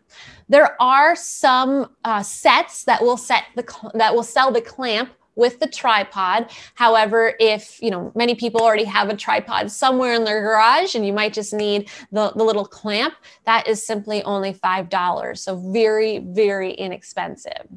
There 0.49 0.81
are 0.81 1.15
some 1.15 1.89
uh, 2.05 2.23
sets 2.23 2.85
that 2.85 3.01
will 3.01 3.17
set 3.17 3.43
the 3.55 3.91
that 3.95 4.15
will 4.15 4.23
sell 4.23 4.51
the 4.51 4.61
clamp 4.61 5.11
with 5.37 5.59
the 5.59 5.67
tripod. 5.67 6.49
However, 6.75 7.33
if 7.39 7.81
you 7.81 7.91
know 7.91 8.11
many 8.15 8.35
people 8.35 8.61
already 8.61 8.83
have 8.83 9.09
a 9.09 9.15
tripod 9.15 9.71
somewhere 9.71 10.13
in 10.13 10.25
their 10.25 10.41
garage 10.41 10.95
and 10.95 11.05
you 11.05 11.13
might 11.13 11.31
just 11.31 11.53
need 11.53 11.89
the, 12.11 12.31
the 12.31 12.43
little 12.43 12.65
clamp, 12.65 13.13
that 13.45 13.67
is 13.67 13.85
simply 13.85 14.21
only 14.23 14.53
$5. 14.53 15.37
So 15.37 15.55
very, 15.71 16.19
very 16.19 16.73
inexpensive. 16.73 17.67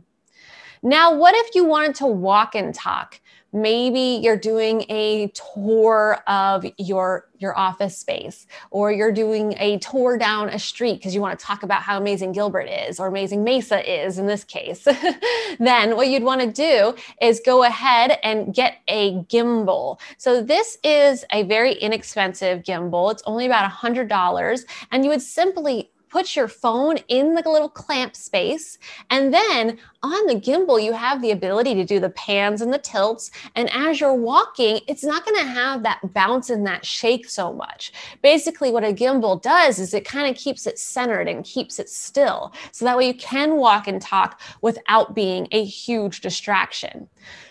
Now, 0.82 1.14
what 1.14 1.34
if 1.36 1.54
you 1.54 1.64
wanted 1.64 1.96
to 1.96 2.06
walk 2.06 2.54
and 2.54 2.74
talk? 2.74 3.20
Maybe 3.52 4.20
you're 4.22 4.36
doing 4.36 4.84
a 4.88 5.32
tour 5.54 6.22
of 6.26 6.64
your 6.78 7.28
your 7.38 7.56
office 7.58 7.96
space 7.96 8.46
or 8.70 8.92
you're 8.92 9.12
doing 9.12 9.54
a 9.58 9.78
tour 9.78 10.18
down 10.18 10.50
a 10.50 10.58
street 10.58 10.96
because 10.96 11.14
you 11.14 11.20
want 11.22 11.38
to 11.38 11.44
talk 11.44 11.62
about 11.62 11.82
how 11.82 11.96
amazing 11.96 12.32
Gilbert 12.32 12.68
is 12.68 13.00
or 13.00 13.06
amazing 13.06 13.42
Mesa 13.42 13.80
is 13.90 14.18
in 14.18 14.26
this 14.26 14.44
case. 14.44 14.86
Then 15.58 15.96
what 15.96 16.08
you'd 16.08 16.22
want 16.22 16.42
to 16.42 16.46
do 16.46 16.94
is 17.20 17.40
go 17.44 17.64
ahead 17.64 18.18
and 18.22 18.54
get 18.54 18.78
a 18.88 19.14
gimbal. 19.24 19.98
So 20.16 20.42
this 20.42 20.78
is 20.84 21.24
a 21.32 21.42
very 21.44 21.74
inexpensive 21.74 22.62
gimbal. 22.62 23.10
It's 23.10 23.22
only 23.26 23.46
about 23.46 23.64
a 23.64 23.68
hundred 23.68 24.08
dollars 24.08 24.64
and 24.92 25.02
you 25.04 25.10
would 25.10 25.22
simply 25.22 25.90
put 26.10 26.36
your 26.36 26.48
phone 26.48 26.98
in 27.08 27.34
the 27.34 27.48
little 27.48 27.68
clamp 27.68 28.14
space. 28.14 28.78
And 29.08 29.32
then 29.32 29.78
on 30.02 30.26
the 30.26 30.34
gimbal, 30.34 30.82
you 30.82 30.92
have 30.92 31.22
the 31.22 31.30
ability 31.30 31.74
to 31.74 31.84
do 31.84 32.00
the 32.00 32.10
pans 32.10 32.60
and 32.60 32.72
the 32.72 32.78
tilts. 32.78 33.30
And 33.54 33.70
as 33.72 34.00
you're 34.00 34.14
walking, 34.14 34.80
it's 34.88 35.04
not 35.04 35.24
going 35.24 35.38
to 35.38 35.46
have 35.46 35.82
that 35.84 36.00
bounce 36.12 36.50
and 36.50 36.66
that 36.66 36.84
shake 36.84 37.28
so 37.28 37.52
much. 37.52 37.92
Basically, 38.22 38.70
what 38.70 38.84
a 38.84 38.92
gimbal 38.92 39.40
does 39.40 39.78
is 39.78 39.94
it 39.94 40.04
kind 40.04 40.28
of 40.28 40.36
keeps 40.36 40.66
it 40.66 40.78
centered 40.78 41.28
and 41.28 41.44
keeps 41.44 41.78
it 41.78 41.88
still. 41.88 42.52
So 42.72 42.84
that 42.84 42.96
way 42.96 43.06
you 43.06 43.14
can 43.14 43.56
walk 43.56 43.86
and 43.86 44.02
talk 44.02 44.40
without 44.62 45.14
being 45.14 45.46
a 45.52 45.64
huge 45.64 46.20
distraction. 46.20 47.08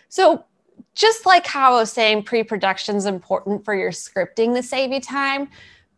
So 0.10 0.44
just 0.96 1.26
like 1.26 1.48
how 1.48 1.74
I 1.74 1.80
was 1.80 1.92
saying, 1.92 2.24
pre-production 2.24 2.96
is 2.96 3.06
important 3.06 3.64
for 3.64 3.74
your 3.74 3.92
scripting 3.92 4.54
to 4.56 4.64
save 4.64 4.92
you 4.92 5.00
time 5.00 5.50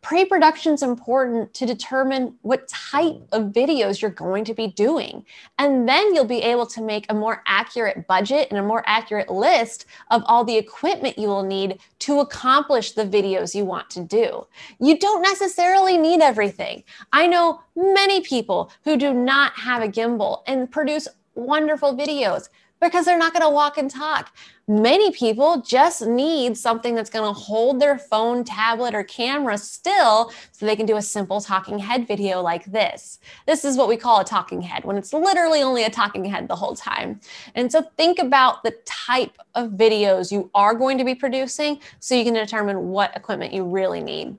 pre-production 0.01 0.73
is 0.73 0.83
important 0.83 1.53
to 1.53 1.65
determine 1.65 2.35
what 2.41 2.67
type 2.67 3.13
mm. 3.13 3.27
of 3.31 3.53
videos 3.53 4.01
you're 4.01 4.11
going 4.11 4.43
to 4.45 4.53
be 4.53 4.67
doing. 4.67 5.25
And 5.59 5.87
then 5.87 6.13
you'll 6.13 6.25
be 6.25 6.41
able 6.41 6.65
to 6.67 6.81
make 6.81 7.05
a 7.09 7.13
more 7.13 7.43
accurate 7.45 8.07
budget 8.07 8.47
and 8.49 8.59
a 8.59 8.63
more 8.63 8.83
accurate 8.87 9.29
list 9.29 9.85
of 10.09 10.23
all 10.25 10.43
the 10.43 10.57
equipment 10.57 11.17
you 11.17 11.27
will 11.27 11.43
need 11.43 11.79
to 11.99 12.19
accomplish 12.19 12.91
the 12.91 13.05
videos 13.05 13.53
you 13.53 13.65
want 13.65 13.89
to 13.91 14.03
do. 14.03 14.45
You 14.79 14.97
don't 14.97 15.21
necessarily 15.21 15.97
need 15.97 16.21
everything. 16.21 16.83
I 17.13 17.27
know 17.27 17.61
many 17.75 18.21
people 18.21 18.71
who 18.83 18.97
do 18.97 19.13
not 19.13 19.53
have 19.53 19.83
a 19.83 19.87
gimbal 19.87 20.41
and 20.47 20.69
produce 20.71 21.07
wonderful 21.35 21.95
videos 21.95 22.49
because 22.81 23.05
they're 23.05 23.17
not 23.17 23.33
going 23.33 23.43
to 23.43 23.49
walk 23.49 23.77
and 23.77 23.89
talk. 23.89 24.35
Many 24.67 25.11
people 25.11 25.61
just 25.61 26.05
need 26.05 26.57
something 26.57 26.95
that's 26.95 27.09
going 27.09 27.27
to 27.27 27.39
hold 27.39 27.79
their 27.79 27.97
phone, 27.97 28.43
tablet, 28.43 28.95
or 28.95 29.03
camera 29.03 29.57
still 29.57 30.31
so 30.51 30.65
they 30.65 30.75
can 30.75 30.85
do 30.85 30.97
a 30.97 31.01
simple 31.01 31.41
talking 31.41 31.77
head 31.77 32.07
video 32.07 32.41
like 32.41 32.65
this. 32.65 33.19
This 33.45 33.65
is 33.65 33.77
what 33.77 33.87
we 33.87 33.97
call 33.97 34.21
a 34.21 34.25
talking 34.25 34.61
head 34.61 34.85
when 34.85 34.97
it's 34.97 35.13
literally 35.13 35.61
only 35.61 35.83
a 35.83 35.89
talking 35.89 36.25
head 36.25 36.47
the 36.47 36.55
whole 36.55 36.75
time. 36.75 37.19
And 37.53 37.71
so 37.71 37.81
think 37.97 38.19
about 38.19 38.63
the 38.63 38.75
type 38.85 39.37
of 39.55 39.71
videos 39.71 40.31
you 40.31 40.49
are 40.55 40.73
going 40.73 40.97
to 40.97 41.03
be 41.03 41.15
producing 41.15 41.79
so 41.99 42.15
you 42.15 42.23
can 42.23 42.33
determine 42.33 42.89
what 42.89 43.15
equipment 43.15 43.53
you 43.53 43.63
really 43.63 44.01
need. 44.01 44.37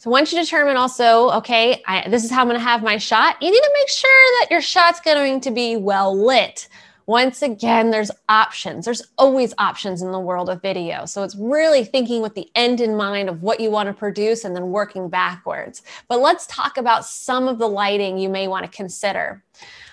So 0.00 0.08
once 0.08 0.32
you 0.32 0.40
determine 0.40 0.78
also, 0.78 1.28
okay, 1.32 1.82
I, 1.86 2.08
this 2.08 2.24
is 2.24 2.30
how 2.30 2.40
I'm 2.40 2.46
going 2.46 2.58
to 2.58 2.64
have 2.64 2.82
my 2.82 2.96
shot, 2.96 3.36
you 3.42 3.50
need 3.50 3.60
to 3.60 3.70
make 3.80 3.88
sure 3.90 4.40
that 4.40 4.46
your 4.50 4.62
shot's 4.62 4.98
going 4.98 5.42
to 5.42 5.50
be 5.50 5.76
well 5.76 6.18
lit. 6.18 6.68
Once 7.04 7.42
again, 7.42 7.90
there's 7.90 8.10
options. 8.26 8.86
There's 8.86 9.02
always 9.18 9.52
options 9.58 10.00
in 10.00 10.10
the 10.10 10.18
world 10.18 10.48
of 10.48 10.62
video. 10.62 11.04
So 11.04 11.22
it's 11.22 11.36
really 11.36 11.84
thinking 11.84 12.22
with 12.22 12.34
the 12.34 12.48
end 12.54 12.80
in 12.80 12.96
mind 12.96 13.28
of 13.28 13.42
what 13.42 13.60
you 13.60 13.70
want 13.70 13.88
to 13.88 13.92
produce 13.92 14.46
and 14.46 14.56
then 14.56 14.70
working 14.70 15.10
backwards. 15.10 15.82
But 16.08 16.20
let's 16.20 16.46
talk 16.46 16.78
about 16.78 17.04
some 17.04 17.46
of 17.46 17.58
the 17.58 17.68
lighting 17.68 18.16
you 18.16 18.30
may 18.30 18.48
want 18.48 18.64
to 18.64 18.74
consider. 18.74 19.44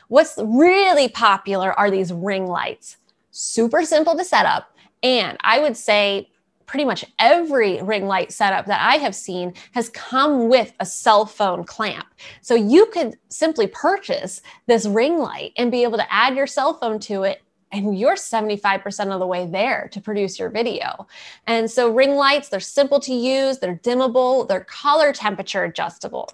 What's 0.08 0.36
really 0.42 1.10
popular 1.10 1.74
are 1.74 1.92
these 1.92 2.14
ring 2.14 2.48
lights. 2.48 2.96
Super 3.32 3.84
simple 3.84 4.16
to 4.16 4.24
set 4.24 4.46
up. 4.46 4.74
And 5.04 5.38
I 5.42 5.60
would 5.60 5.76
say 5.76 6.30
pretty 6.68 6.86
much 6.86 7.04
every 7.18 7.82
ring 7.82 8.06
light 8.06 8.32
setup 8.32 8.68
that 8.68 8.82
I 8.82 8.98
have 8.98 9.16
seen 9.16 9.54
has 9.72 9.90
come 9.90 10.50
with 10.50 10.74
a 10.80 10.86
cell 10.86 11.26
phone 11.26 11.64
clamp. 11.64 12.06
So 12.42 12.54
you 12.54 12.86
could 12.88 13.18
simply 13.30 13.68
purchase 13.68 14.42
this 14.68 14.86
ring 14.86 15.18
light 15.18 15.54
and 15.58 15.72
be 15.72 15.84
able 15.84 15.98
to 15.98 16.14
add 16.14 16.36
your 16.36 16.46
cell 16.46 16.76
phone 16.76 17.00
to 17.00 17.24
it 17.24 17.42
and 17.72 17.98
you're 17.98 18.16
75% 18.16 19.14
of 19.14 19.20
the 19.20 19.28
way 19.28 19.46
there 19.46 19.90
to 19.92 20.00
produce 20.00 20.40
your 20.40 20.50
video. 20.50 21.08
And 21.48 21.70
so 21.70 21.92
ring 21.92 22.16
lights, 22.16 22.50
they're 22.50 22.60
simple 22.60 23.00
to 23.02 23.14
use, 23.14 23.60
they're 23.60 23.80
dimmable, 23.84 24.48
they're 24.48 24.64
color 24.64 25.12
temperature 25.12 25.64
adjustable. 25.64 26.32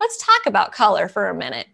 Let's 0.00 0.18
talk 0.18 0.46
about 0.46 0.72
color 0.72 1.08
for 1.08 1.30
a 1.30 1.34
minute 1.34 1.68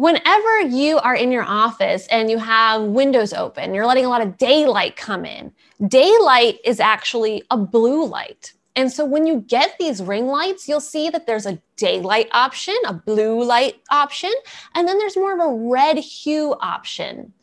whenever 0.00 0.60
you 0.62 0.98
are 1.00 1.14
in 1.14 1.30
your 1.30 1.44
office 1.44 2.06
and 2.06 2.30
you 2.30 2.38
have 2.38 2.80
windows 2.80 3.34
open, 3.34 3.74
you're 3.74 3.84
letting 3.84 4.06
a 4.06 4.08
lot 4.08 4.22
of 4.22 4.38
daylight 4.38 4.96
come 4.96 5.26
in. 5.26 5.52
Daylight 5.86 6.58
is 6.64 6.80
actually 6.80 7.42
a 7.50 7.58
blue 7.58 8.06
light. 8.06 8.54
And 8.76 8.90
so 8.90 9.04
when 9.04 9.26
you 9.26 9.44
get 9.46 9.76
these 9.78 10.02
ring 10.02 10.28
lights, 10.28 10.66
you'll 10.66 10.80
see 10.80 11.10
that 11.10 11.26
there's 11.26 11.44
a 11.44 11.60
daylight 11.76 12.30
option, 12.32 12.76
a 12.86 12.94
blue 12.94 13.44
light 13.44 13.74
option, 13.90 14.32
and 14.74 14.88
then 14.88 14.96
there's 14.96 15.16
more 15.18 15.34
of 15.34 15.40
a 15.40 15.68
red 15.70 15.98
hue 15.98 16.54
option. 16.62 17.34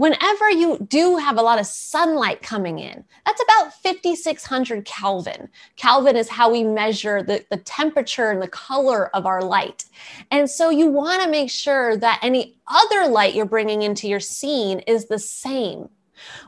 Whenever 0.00 0.48
you 0.48 0.78
do 0.88 1.18
have 1.18 1.36
a 1.36 1.42
lot 1.42 1.60
of 1.60 1.66
sunlight 1.66 2.40
coming 2.40 2.78
in, 2.78 3.04
that's 3.26 3.42
about 3.42 3.74
5,600 3.82 4.86
Kelvin. 4.86 5.46
Kelvin 5.76 6.16
is 6.16 6.26
how 6.26 6.50
we 6.50 6.64
measure 6.64 7.22
the, 7.22 7.44
the 7.50 7.58
temperature 7.58 8.30
and 8.30 8.40
the 8.40 8.48
color 8.48 9.14
of 9.14 9.26
our 9.26 9.42
light. 9.42 9.84
And 10.30 10.48
so 10.48 10.70
you 10.70 10.86
want 10.86 11.22
to 11.22 11.28
make 11.28 11.50
sure 11.50 11.98
that 11.98 12.18
any 12.22 12.56
other 12.66 13.08
light 13.08 13.34
you're 13.34 13.44
bringing 13.44 13.82
into 13.82 14.08
your 14.08 14.20
scene 14.20 14.78
is 14.86 15.04
the 15.04 15.18
same. 15.18 15.90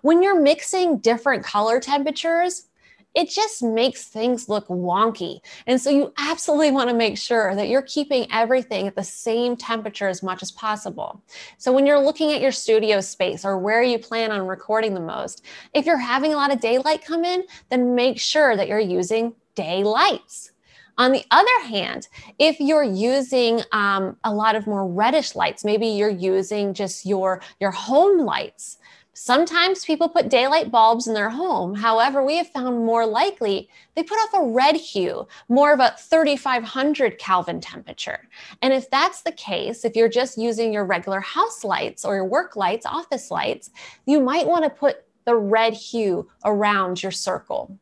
When 0.00 0.22
you're 0.22 0.40
mixing 0.40 1.00
different 1.00 1.44
color 1.44 1.78
temperatures, 1.78 2.68
it 3.14 3.28
just 3.28 3.62
makes 3.62 4.04
things 4.04 4.48
look 4.48 4.66
wonky. 4.68 5.40
And 5.66 5.80
so 5.80 5.90
you 5.90 6.12
absolutely 6.18 6.70
want 6.70 6.88
to 6.90 6.96
make 6.96 7.18
sure 7.18 7.54
that 7.54 7.68
you're 7.68 7.82
keeping 7.82 8.26
everything 8.32 8.86
at 8.86 8.96
the 8.96 9.02
same 9.02 9.56
temperature 9.56 10.08
as 10.08 10.22
much 10.22 10.42
as 10.42 10.50
possible. 10.50 11.22
So 11.58 11.72
when 11.72 11.86
you're 11.86 12.00
looking 12.00 12.32
at 12.32 12.40
your 12.40 12.52
studio 12.52 13.00
space 13.00 13.44
or 13.44 13.58
where 13.58 13.82
you 13.82 13.98
plan 13.98 14.32
on 14.32 14.46
recording 14.46 14.94
the 14.94 15.00
most, 15.00 15.44
if 15.74 15.86
you're 15.86 15.98
having 15.98 16.32
a 16.32 16.36
lot 16.36 16.52
of 16.52 16.60
daylight 16.60 17.04
come 17.04 17.24
in, 17.24 17.44
then 17.70 17.94
make 17.94 18.18
sure 18.18 18.56
that 18.56 18.68
you're 18.68 18.78
using 18.78 19.34
daylights. 19.54 20.52
On 20.98 21.12
the 21.12 21.24
other 21.30 21.66
hand, 21.66 22.08
if 22.38 22.60
you're 22.60 22.82
using 22.82 23.62
um, 23.72 24.16
a 24.24 24.32
lot 24.32 24.56
of 24.56 24.66
more 24.66 24.86
reddish 24.86 25.34
lights, 25.34 25.64
maybe 25.64 25.86
you're 25.86 26.10
using 26.10 26.74
just 26.74 27.06
your, 27.06 27.40
your 27.60 27.70
home 27.70 28.18
lights, 28.18 28.78
Sometimes 29.14 29.84
people 29.84 30.08
put 30.08 30.30
daylight 30.30 30.70
bulbs 30.70 31.06
in 31.06 31.12
their 31.12 31.28
home. 31.28 31.74
However, 31.74 32.24
we 32.24 32.38
have 32.38 32.48
found 32.48 32.86
more 32.86 33.06
likely 33.06 33.68
they 33.94 34.02
put 34.02 34.16
off 34.16 34.34
a 34.34 34.50
red 34.50 34.74
hue, 34.74 35.28
more 35.50 35.74
of 35.74 35.80
a 35.80 35.94
3500 35.98 37.18
Kelvin 37.18 37.60
temperature. 37.60 38.26
And 38.62 38.72
if 38.72 38.88
that's 38.88 39.20
the 39.20 39.32
case, 39.32 39.84
if 39.84 39.94
you're 39.96 40.08
just 40.08 40.38
using 40.38 40.72
your 40.72 40.86
regular 40.86 41.20
house 41.20 41.62
lights 41.62 42.06
or 42.06 42.14
your 42.14 42.24
work 42.24 42.56
lights, 42.56 42.86
office 42.86 43.30
lights, 43.30 43.70
you 44.06 44.18
might 44.18 44.46
want 44.46 44.64
to 44.64 44.70
put 44.70 45.04
the 45.26 45.36
red 45.36 45.74
hue 45.74 46.28
around 46.44 47.02
your 47.02 47.12
circle. 47.12 47.78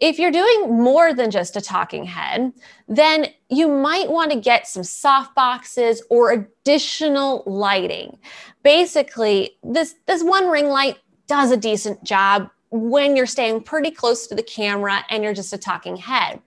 If 0.00 0.18
you're 0.18 0.30
doing 0.30 0.76
more 0.82 1.12
than 1.12 1.30
just 1.30 1.56
a 1.56 1.60
talking 1.60 2.04
head, 2.04 2.52
then 2.86 3.26
you 3.48 3.68
might 3.68 4.08
want 4.08 4.30
to 4.30 4.38
get 4.38 4.68
some 4.68 4.84
soft 4.84 5.34
boxes 5.34 6.02
or 6.08 6.30
additional 6.30 7.42
lighting. 7.46 8.18
Basically, 8.62 9.56
this, 9.64 9.96
this 10.06 10.22
one 10.22 10.48
ring 10.48 10.68
light 10.68 10.98
does 11.26 11.50
a 11.50 11.56
decent 11.56 12.04
job 12.04 12.48
when 12.70 13.16
you're 13.16 13.26
staying 13.26 13.62
pretty 13.62 13.90
close 13.90 14.26
to 14.26 14.34
the 14.34 14.42
camera 14.42 15.02
and 15.08 15.24
you're 15.24 15.34
just 15.34 15.52
a 15.52 15.58
talking 15.58 15.96
head. 15.96 16.40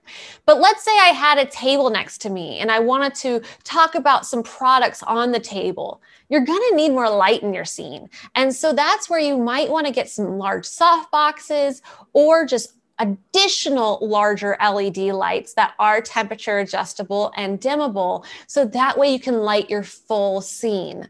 But 0.46 0.60
let's 0.60 0.84
say 0.84 0.92
I 0.92 1.08
had 1.08 1.38
a 1.38 1.46
table 1.46 1.90
next 1.90 2.18
to 2.22 2.30
me 2.30 2.60
and 2.60 2.70
I 2.70 2.78
wanted 2.78 3.14
to 3.16 3.42
talk 3.64 3.96
about 3.96 4.24
some 4.24 4.42
products 4.42 5.02
on 5.02 5.32
the 5.32 5.40
table. 5.40 6.00
You're 6.28 6.44
going 6.44 6.62
to 6.70 6.76
need 6.76 6.90
more 6.90 7.10
light 7.10 7.42
in 7.42 7.52
your 7.52 7.64
scene. 7.64 8.08
And 8.36 8.54
so 8.54 8.72
that's 8.72 9.10
where 9.10 9.18
you 9.18 9.36
might 9.36 9.68
want 9.68 9.86
to 9.88 9.92
get 9.92 10.08
some 10.08 10.38
large 10.38 10.64
soft 10.64 11.10
boxes 11.10 11.82
or 12.12 12.46
just 12.46 12.74
additional 13.02 13.98
larger 14.00 14.56
LED 14.60 14.98
lights 14.98 15.54
that 15.54 15.74
are 15.78 16.00
temperature 16.00 16.60
adjustable 16.60 17.32
and 17.36 17.60
dimmable. 17.60 18.24
So 18.46 18.64
that 18.66 18.96
way 18.96 19.12
you 19.12 19.20
can 19.20 19.38
light 19.38 19.68
your 19.68 19.82
full 19.82 20.40
scene. 20.40 21.08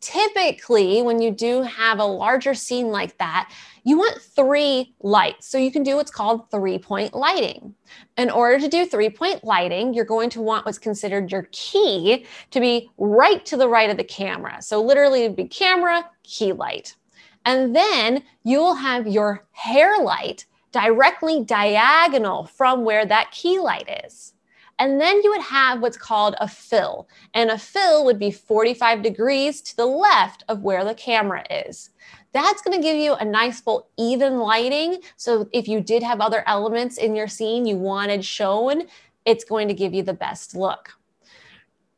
Typically, 0.00 1.00
when 1.00 1.22
you 1.22 1.30
do 1.30 1.62
have 1.62 2.00
a 2.00 2.04
larger 2.04 2.54
scene 2.54 2.88
like 2.88 3.16
that, 3.18 3.52
you 3.84 3.96
want 3.96 4.20
three 4.20 4.94
lights. 5.00 5.46
So 5.46 5.58
you 5.58 5.70
can 5.70 5.84
do 5.84 5.94
what's 5.94 6.10
called 6.10 6.50
three 6.50 6.78
point 6.78 7.14
lighting. 7.14 7.74
In 8.16 8.28
order 8.28 8.58
to 8.58 8.68
do 8.68 8.84
three 8.84 9.10
point 9.10 9.44
lighting, 9.44 9.94
you're 9.94 10.04
going 10.04 10.28
to 10.30 10.40
want 10.40 10.66
what's 10.66 10.78
considered 10.78 11.30
your 11.30 11.48
key 11.52 12.26
to 12.50 12.60
be 12.60 12.90
right 12.98 13.46
to 13.46 13.56
the 13.56 13.68
right 13.68 13.90
of 13.90 13.96
the 13.96 14.04
camera. 14.04 14.60
So 14.60 14.82
literally, 14.82 15.22
it'd 15.22 15.36
be 15.36 15.46
camera, 15.46 16.10
key 16.24 16.52
light. 16.52 16.96
And 17.44 17.74
then 17.74 18.24
you'll 18.44 18.74
have 18.74 19.06
your 19.06 19.46
hair 19.52 20.02
light 20.02 20.46
directly 20.72 21.44
diagonal 21.44 22.46
from 22.46 22.84
where 22.84 23.06
that 23.06 23.30
key 23.30 23.58
light 23.58 24.04
is. 24.04 24.32
And 24.78 25.00
then 25.00 25.22
you 25.22 25.30
would 25.30 25.42
have 25.42 25.80
what's 25.80 25.96
called 25.96 26.34
a 26.40 26.48
fill. 26.48 27.08
And 27.34 27.50
a 27.50 27.58
fill 27.58 28.04
would 28.04 28.18
be 28.18 28.30
45 28.30 29.02
degrees 29.02 29.60
to 29.60 29.76
the 29.76 29.86
left 29.86 30.42
of 30.48 30.62
where 30.62 30.84
the 30.84 30.94
camera 30.94 31.44
is. 31.50 31.90
That's 32.32 32.62
to 32.62 32.82
give 32.82 32.96
you 32.96 33.14
a 33.14 33.24
nice 33.24 33.60
full 33.60 33.88
even 33.98 34.38
lighting. 34.38 34.98
So 35.16 35.48
if 35.52 35.68
you 35.68 35.80
did 35.80 36.02
have 36.02 36.20
other 36.20 36.42
elements 36.46 36.96
in 36.96 37.14
your 37.14 37.28
scene 37.28 37.66
you 37.66 37.76
wanted 37.76 38.24
shown, 38.24 38.84
it's 39.24 39.44
going 39.44 39.68
to 39.68 39.74
give 39.74 39.94
you 39.94 40.02
the 40.02 40.14
best 40.14 40.56
look. 40.56 40.90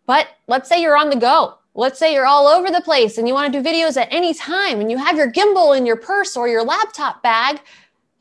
But 0.07 0.29
let's 0.49 0.69
say 0.69 0.83
you're 0.83 0.99
on 0.99 1.11
the 1.11 1.17
go. 1.17 1.59
Let's 1.77 1.99
say 1.99 2.13
you're 2.13 2.27
all 2.27 2.47
over 2.47 2.71
the 2.71 2.83
place 2.83 3.19
and 3.19 3.27
you 3.27 3.35
want 3.35 3.53
to 3.53 3.63
do 3.63 3.69
videos 3.69 3.97
at 3.97 4.13
any 4.13 4.35
time 4.35 4.81
and 4.81 4.91
you 4.91 4.99
have 4.99 5.17
your 5.17 5.33
gimbal 5.33 5.77
in 5.77 5.87
your 5.87 5.97
purse 5.97 6.37
or 6.37 6.47
your 6.49 6.63
laptop 6.63 7.23
bag 7.23 7.61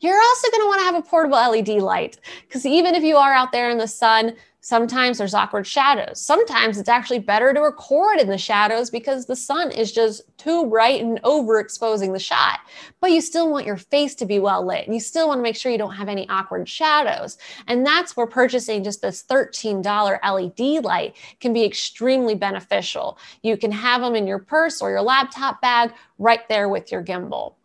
you're 0.04 0.20
also 0.20 0.50
going 0.50 0.62
to 0.62 0.66
want 0.66 0.80
to 0.80 0.84
have 0.84 0.94
a 0.94 1.02
portable 1.02 1.38
LED 1.38 1.82
light 1.82 2.18
because 2.46 2.66
even 2.66 2.94
if 2.94 3.02
you 3.02 3.16
are 3.16 3.32
out 3.32 3.52
there 3.52 3.70
in 3.70 3.78
the 3.78 3.88
sun, 3.88 4.34
sometimes 4.64 5.18
there's 5.18 5.34
awkward 5.34 5.66
shadows. 5.66 6.18
Sometimes 6.18 6.78
it's 6.78 6.88
actually 6.88 7.18
better 7.18 7.52
to 7.52 7.60
record 7.60 8.18
in 8.18 8.28
the 8.28 8.38
shadows 8.38 8.88
because 8.88 9.26
the 9.26 9.36
sun 9.36 9.70
is 9.70 9.92
just 9.92 10.22
too 10.38 10.64
bright 10.70 11.02
and 11.02 11.20
overexposing 11.22 12.14
the 12.14 12.18
shot. 12.18 12.60
But 12.98 13.10
you 13.10 13.20
still 13.20 13.50
want 13.50 13.66
your 13.66 13.76
face 13.76 14.14
to 14.14 14.24
be 14.24 14.38
well 14.38 14.66
lit. 14.66 14.86
And 14.86 14.94
you 14.94 15.00
still 15.00 15.28
want 15.28 15.38
to 15.38 15.42
make 15.42 15.54
sure 15.54 15.70
you 15.70 15.76
don't 15.76 15.94
have 15.94 16.08
any 16.08 16.26
awkward 16.30 16.66
shadows. 16.66 17.36
And 17.66 17.84
that's 17.84 18.16
where 18.16 18.26
purchasing 18.26 18.82
just 18.82 19.02
this 19.02 19.22
$13 19.24 19.84
LED 19.84 20.82
light 20.82 21.14
can 21.40 21.52
be 21.52 21.62
extremely 21.62 22.34
beneficial. 22.34 23.18
You 23.42 23.58
can 23.58 23.70
have 23.70 24.00
them 24.00 24.14
in 24.14 24.26
your 24.26 24.38
purse 24.38 24.80
or 24.80 24.88
your 24.88 25.02
laptop 25.02 25.60
bag 25.60 25.92
right 26.18 26.48
there 26.48 26.70
with 26.70 26.90
your 26.90 27.04
gimbal. 27.04 27.56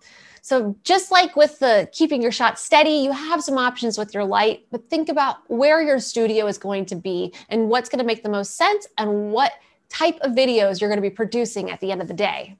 So 0.41 0.75
just 0.84 1.12
like 1.12 1.36
with 1.36 1.60
the 1.60 1.89
keeping 1.91 2.21
your 2.21 2.32
shot 2.32 2.60
steady, 2.60 2.91
you 2.91 3.12
have 3.12 3.43
some 3.43 3.58
options 3.58 3.97
with 3.97 4.13
your 4.13 4.23
light, 4.23 4.65
but 4.71 4.89
think 4.89 5.10
about 5.10 5.38
where 5.49 5.82
your 5.82 5.99
studio 5.99 6.47
is 6.47 6.58
going 6.58 6.86
to 6.88 6.95
be 6.95 7.34
and 7.49 7.69
what's 7.69 7.89
going 7.89 7.99
to 7.99 8.06
make 8.06 8.23
the 8.23 8.30
most 8.30 8.56
sense 8.56 8.88
and 8.97 9.32
what 9.32 9.54
type 9.89 10.17
of 10.21 10.32
videos 10.34 10.80
you're 10.80 10.89
going 10.89 11.02
to 11.02 11.10
be 11.10 11.10
producing 11.10 11.71
at 11.71 11.80
the 11.80 11.91
end 11.91 12.02
of 12.02 12.08
the 12.08 12.13
day. 12.13 12.58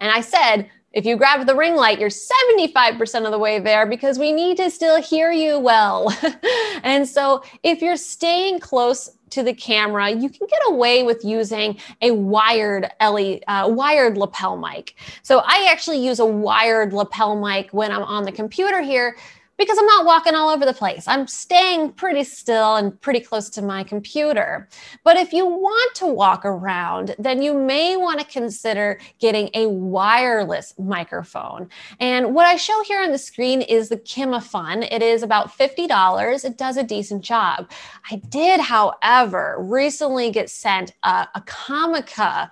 And 0.00 0.10
I 0.10 0.20
said, 0.20 0.70
if 0.92 1.04
you 1.04 1.16
grab 1.16 1.46
the 1.46 1.54
ring 1.54 1.76
light, 1.76 2.00
you're 2.00 2.08
75% 2.08 3.26
of 3.26 3.30
the 3.30 3.38
way 3.38 3.58
there 3.58 3.84
because 3.84 4.18
we 4.18 4.32
need 4.32 4.56
to 4.56 4.70
still 4.70 5.00
hear 5.00 5.30
you 5.30 5.58
well. 5.58 6.14
and 6.82 7.06
so 7.06 7.42
if 7.62 7.82
you're 7.82 7.98
staying 7.98 8.60
close 8.60 9.10
to 9.30 9.42
the 9.42 9.52
camera, 9.52 10.10
you 10.10 10.28
can 10.28 10.46
get 10.46 10.60
away 10.68 11.02
with 11.02 11.24
using 11.24 11.78
a 12.00 12.10
wired 12.12 12.88
LED, 13.00 13.42
uh, 13.48 13.68
wired 13.68 14.16
lapel 14.16 14.56
mic. 14.56 14.94
So 15.22 15.42
I 15.44 15.68
actually 15.70 16.04
use 16.04 16.18
a 16.18 16.26
wired 16.26 16.92
lapel 16.92 17.40
mic 17.40 17.70
when 17.72 17.90
I'm 17.92 18.02
on 18.02 18.24
the 18.24 18.32
computer 18.32 18.80
here 18.80 19.16
because 19.58 19.78
I'm 19.78 19.86
not 19.86 20.04
walking 20.04 20.34
all 20.34 20.50
over 20.50 20.64
the 20.64 20.74
place. 20.74 21.08
I'm 21.08 21.26
staying 21.26 21.92
pretty 21.92 22.24
still 22.24 22.76
and 22.76 22.98
pretty 23.00 23.20
close 23.20 23.48
to 23.50 23.62
my 23.62 23.84
computer. 23.84 24.68
But 25.04 25.16
if 25.16 25.32
you 25.32 25.46
want 25.46 25.94
to 25.96 26.06
walk 26.06 26.44
around, 26.44 27.14
then 27.18 27.40
you 27.40 27.54
may 27.54 27.96
want 27.96 28.20
to 28.20 28.26
consider 28.26 29.00
getting 29.18 29.50
a 29.54 29.68
wireless 29.68 30.74
microphone. 30.78 31.68
And 32.00 32.34
what 32.34 32.46
I 32.46 32.56
show 32.56 32.82
here 32.84 33.02
on 33.02 33.12
the 33.12 33.18
screen 33.18 33.62
is 33.62 33.88
the 33.88 33.96
Kimafun. 33.96 34.86
It 34.90 35.02
is 35.02 35.22
about 35.22 35.56
$50. 35.56 36.44
It 36.44 36.58
does 36.58 36.76
a 36.76 36.82
decent 36.82 37.22
job. 37.22 37.70
I 38.10 38.16
did, 38.28 38.60
however, 38.60 39.56
recently 39.58 40.30
get 40.30 40.50
sent 40.50 40.92
a, 41.02 41.28
a 41.34 41.42
Comica 41.46 42.50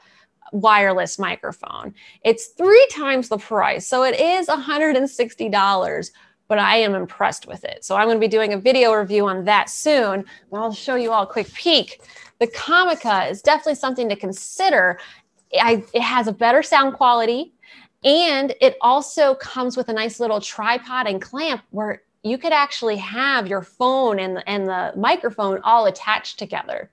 wireless 0.53 1.19
microphone. 1.19 1.95
It's 2.25 2.47
three 2.47 2.87
times 2.93 3.29
the 3.29 3.39
price. 3.39 3.87
So 3.87 4.05
it 4.05 4.19
is 4.19 4.47
$160 4.47 6.11
but 6.49 6.59
I 6.59 6.77
am 6.77 6.95
impressed 6.95 7.47
with 7.47 7.65
it. 7.65 7.85
So 7.85 7.97
I'm 7.97 8.07
going 8.07 8.17
to 8.17 8.21
be 8.21 8.29
doing 8.29 8.53
a 8.53 8.59
video 8.59 8.93
review 8.93 9.27
on 9.27 9.45
that 9.45 9.71
soon. 9.71 10.25
I'll 10.53 10.73
show 10.73 10.95
you 10.95 11.13
all 11.13 11.25
a 11.25 11.27
quick 11.27 11.53
peek. 11.55 12.01
The 12.39 12.47
Comica 12.49 13.27
is 13.27 13.43
definitely 13.43 13.77
something 13.77 14.09
to 14.09 14.17
consider. 14.17 14.99
I, 15.59 15.85
it 15.93 16.03
has 16.03 16.27
a 16.27 16.33
better 16.33 16.63
sound 16.63 16.95
quality 16.95 17.55
and 18.05 18.55
it 18.61 18.77
also 18.81 19.35
comes 19.37 19.77
with 19.77 19.89
a 19.89 19.93
nice 19.93 20.21
little 20.21 20.41
tripod 20.41 21.07
and 21.07 21.23
clamp 21.23 21.63
where 21.71 22.03
you 22.23 22.39
could 22.39 22.53
actually 22.53 22.97
have 22.97 23.47
your 23.47 23.63
phone 23.63 24.19
and 24.19 24.43
and 24.47 24.67
the 24.67 24.93
microphone 24.97 25.61
all 25.63 25.87
attached 25.87 26.39
together. 26.39 26.91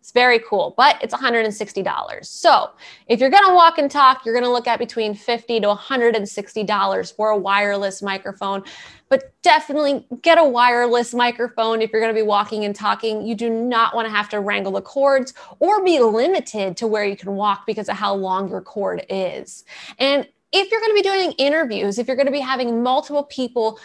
It's 0.00 0.12
very 0.12 0.38
cool, 0.38 0.72
but 0.78 0.96
it's 1.02 1.14
$160. 1.14 2.24
So 2.24 2.70
if 3.06 3.20
you're 3.20 3.28
going 3.28 3.46
to 3.46 3.54
walk 3.54 3.76
and 3.76 3.90
talk, 3.90 4.24
you're 4.24 4.34
going 4.34 4.46
to 4.46 4.50
look 4.50 4.66
at 4.66 4.78
between 4.78 5.14
50 5.14 5.60
to 5.60 5.66
$160 5.66 7.14
for 7.14 7.28
a 7.28 7.36
wireless 7.36 8.00
microphone. 8.00 8.62
But 9.10 9.34
definitely 9.42 10.06
get 10.22 10.38
a 10.38 10.44
wireless 10.44 11.12
microphone 11.12 11.82
if 11.82 11.92
you're 11.92 12.00
going 12.00 12.14
to 12.14 12.18
be 12.18 12.26
walking 12.26 12.64
and 12.64 12.74
talking. 12.74 13.26
You 13.26 13.34
do 13.34 13.50
not 13.50 13.94
want 13.94 14.06
to 14.06 14.10
have 14.10 14.30
to 14.30 14.40
wrangle 14.40 14.72
the 14.72 14.80
cords 14.80 15.34
or 15.58 15.84
be 15.84 16.00
limited 16.00 16.78
to 16.78 16.86
where 16.86 17.04
you 17.04 17.16
can 17.16 17.32
walk 17.32 17.66
because 17.66 17.90
of 17.90 17.96
how 17.96 18.14
long 18.14 18.48
your 18.48 18.62
cord 18.62 19.04
is. 19.10 19.64
And 19.98 20.26
if 20.52 20.70
you're 20.70 20.80
going 20.80 20.90
to 20.90 21.02
be 21.02 21.02
doing 21.02 21.32
interviews, 21.32 21.98
if 21.98 22.06
you're 22.06 22.16
going 22.16 22.26
to 22.26 22.32
be 22.32 22.40
having 22.40 22.82
multiple 22.82 23.24
people 23.24 23.78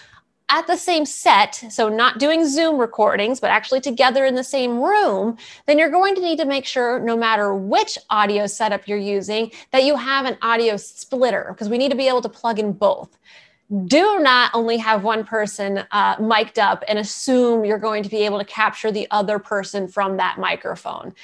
at 0.49 0.67
the 0.67 0.77
same 0.77 1.05
set, 1.05 1.55
so 1.69 1.89
not 1.89 2.19
doing 2.19 2.47
Zoom 2.47 2.77
recordings, 2.77 3.39
but 3.39 3.49
actually 3.49 3.81
together 3.81 4.25
in 4.25 4.36
the 4.36 4.43
same 4.43 4.79
room, 4.79 5.38
then 5.65 5.79
you're 5.79 5.89
going 5.89 6.13
to 6.15 6.21
need 6.21 6.38
to 6.38 6.45
make 6.45 6.65
sure, 6.65 6.99
no 6.99 7.17
matter 7.17 7.53
which 7.55 7.97
audio 8.10 8.45
setup 8.45 8.88
you're 8.88 8.97
using, 8.97 9.51
that 9.71 9.84
you 9.84 9.95
have 9.95 10.25
an 10.25 10.38
audio 10.41 10.77
splitter 10.77 11.47
because 11.49 11.67
we 11.67 11.77
need 11.77 11.89
to 11.89 11.97
be 11.97 12.08
able 12.08 12.21
to 12.21 12.29
plug 12.29 12.60
in 12.60 12.73
both. 12.73 13.17
Do 13.86 14.19
not 14.19 14.51
only 14.53 14.77
have 14.77 15.03
one 15.03 15.23
person 15.23 15.84
uh, 15.89 16.15
mic'd 16.19 16.60
up 16.60 16.84
and 16.88 16.99
assume 16.99 17.65
you're 17.65 17.79
going 17.79 18.03
to 18.03 18.10
be 18.10 18.23
able 18.23 18.38
to 18.38 18.45
capture 18.45 18.91
the 18.91 19.08
other 19.10 19.39
person 19.39 19.88
from 19.88 20.17
that 20.17 20.38
microphone 20.38 21.15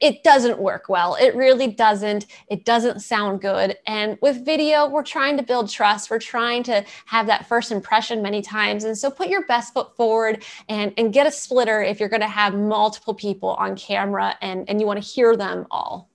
it 0.00 0.22
doesn't 0.24 0.58
work 0.58 0.88
well. 0.88 1.14
It 1.14 1.34
really 1.36 1.66
doesn't. 1.68 2.26
It 2.48 2.64
doesn't 2.64 3.00
sound 3.00 3.40
good. 3.42 3.76
And 3.86 4.18
with 4.22 4.44
video, 4.44 4.88
we're 4.88 5.02
trying 5.02 5.36
to 5.36 5.42
build 5.42 5.70
trust. 5.70 6.10
We're 6.10 6.18
trying 6.18 6.62
to 6.64 6.84
have 7.06 7.26
that 7.26 7.46
first 7.46 7.70
impression 7.70 8.22
many 8.22 8.40
times. 8.40 8.84
And 8.84 8.96
so 8.96 9.10
put 9.10 9.28
your 9.28 9.44
best 9.46 9.74
foot 9.74 9.94
forward 9.96 10.44
and, 10.68 10.94
and 10.96 11.12
get 11.12 11.26
a 11.26 11.30
splitter 11.30 11.82
if 11.82 12.00
you're 12.00 12.08
going 12.08 12.22
to 12.22 12.28
have 12.28 12.54
multiple 12.54 13.14
people 13.14 13.50
on 13.50 13.76
camera 13.76 14.36
and, 14.40 14.68
and 14.68 14.80
you 14.80 14.86
want 14.86 15.02
to 15.02 15.08
hear 15.08 15.36
them 15.36 15.66
all. 15.70 16.08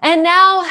And 0.00 0.22
now, 0.22 0.70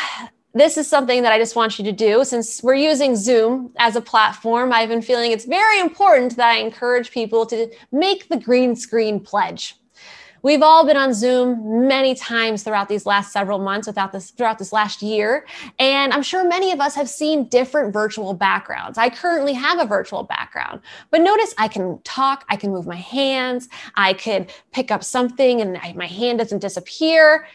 this 0.54 0.78
is 0.78 0.88
something 0.88 1.22
that 1.24 1.32
I 1.32 1.38
just 1.38 1.56
want 1.56 1.78
you 1.78 1.86
to 1.86 1.92
do. 1.92 2.24
Since 2.24 2.64
we're 2.64 2.76
using 2.76 3.16
Zoom 3.16 3.74
as 3.78 3.96
a 3.96 4.02
platform, 4.02 4.72
I've 4.72 4.90
been 4.90 5.02
feeling 5.02 5.32
it's 5.32 5.46
very 5.46 5.80
important 5.80 6.36
that 6.38 6.50
I 6.50 6.58
encourage 6.58 7.12
people 7.12 7.46
to 7.48 7.70
make 7.92 8.30
the 8.30 8.38
green 8.38 8.76
screen 8.76 9.20
pledge. 9.20 9.76
We've 10.48 10.64
all 10.64 10.86
been 10.86 10.96
on 10.96 11.14
Zoom 11.14 11.90
many 11.90 12.16
times 12.16 12.64
throughout 12.64 12.88
these 12.88 13.06
last 13.06 13.34
several 13.34 13.60
months, 13.60 13.86
without 13.86 14.14
this 14.14 14.32
throughout 14.32 14.60
this 14.60 14.72
last 14.72 15.02
year, 15.02 15.46
and 15.78 16.14
I'm 16.14 16.24
sure 16.24 16.48
many 16.48 16.72
of 16.72 16.80
us 16.80 16.96
have 16.96 17.10
seen 17.10 17.50
different 17.50 17.92
virtual 17.92 18.34
backgrounds. 18.34 18.98
I 18.98 19.10
currently 19.10 19.52
have 19.52 19.78
a 19.78 19.86
virtual 19.86 20.24
background, 20.24 20.80
but 21.12 21.20
notice 21.20 21.54
I 21.58 21.68
can 21.68 22.00
talk, 22.04 22.46
I 22.48 22.56
can 22.56 22.72
move 22.72 22.88
my 22.88 22.96
hands, 22.96 23.68
I 23.96 24.14
could 24.14 24.50
pick 24.72 24.90
up 24.90 25.04
something, 25.04 25.60
and 25.60 25.78
I, 25.80 25.92
my 25.98 26.08
hand 26.08 26.40
doesn't 26.40 26.60
disappear. 26.60 27.46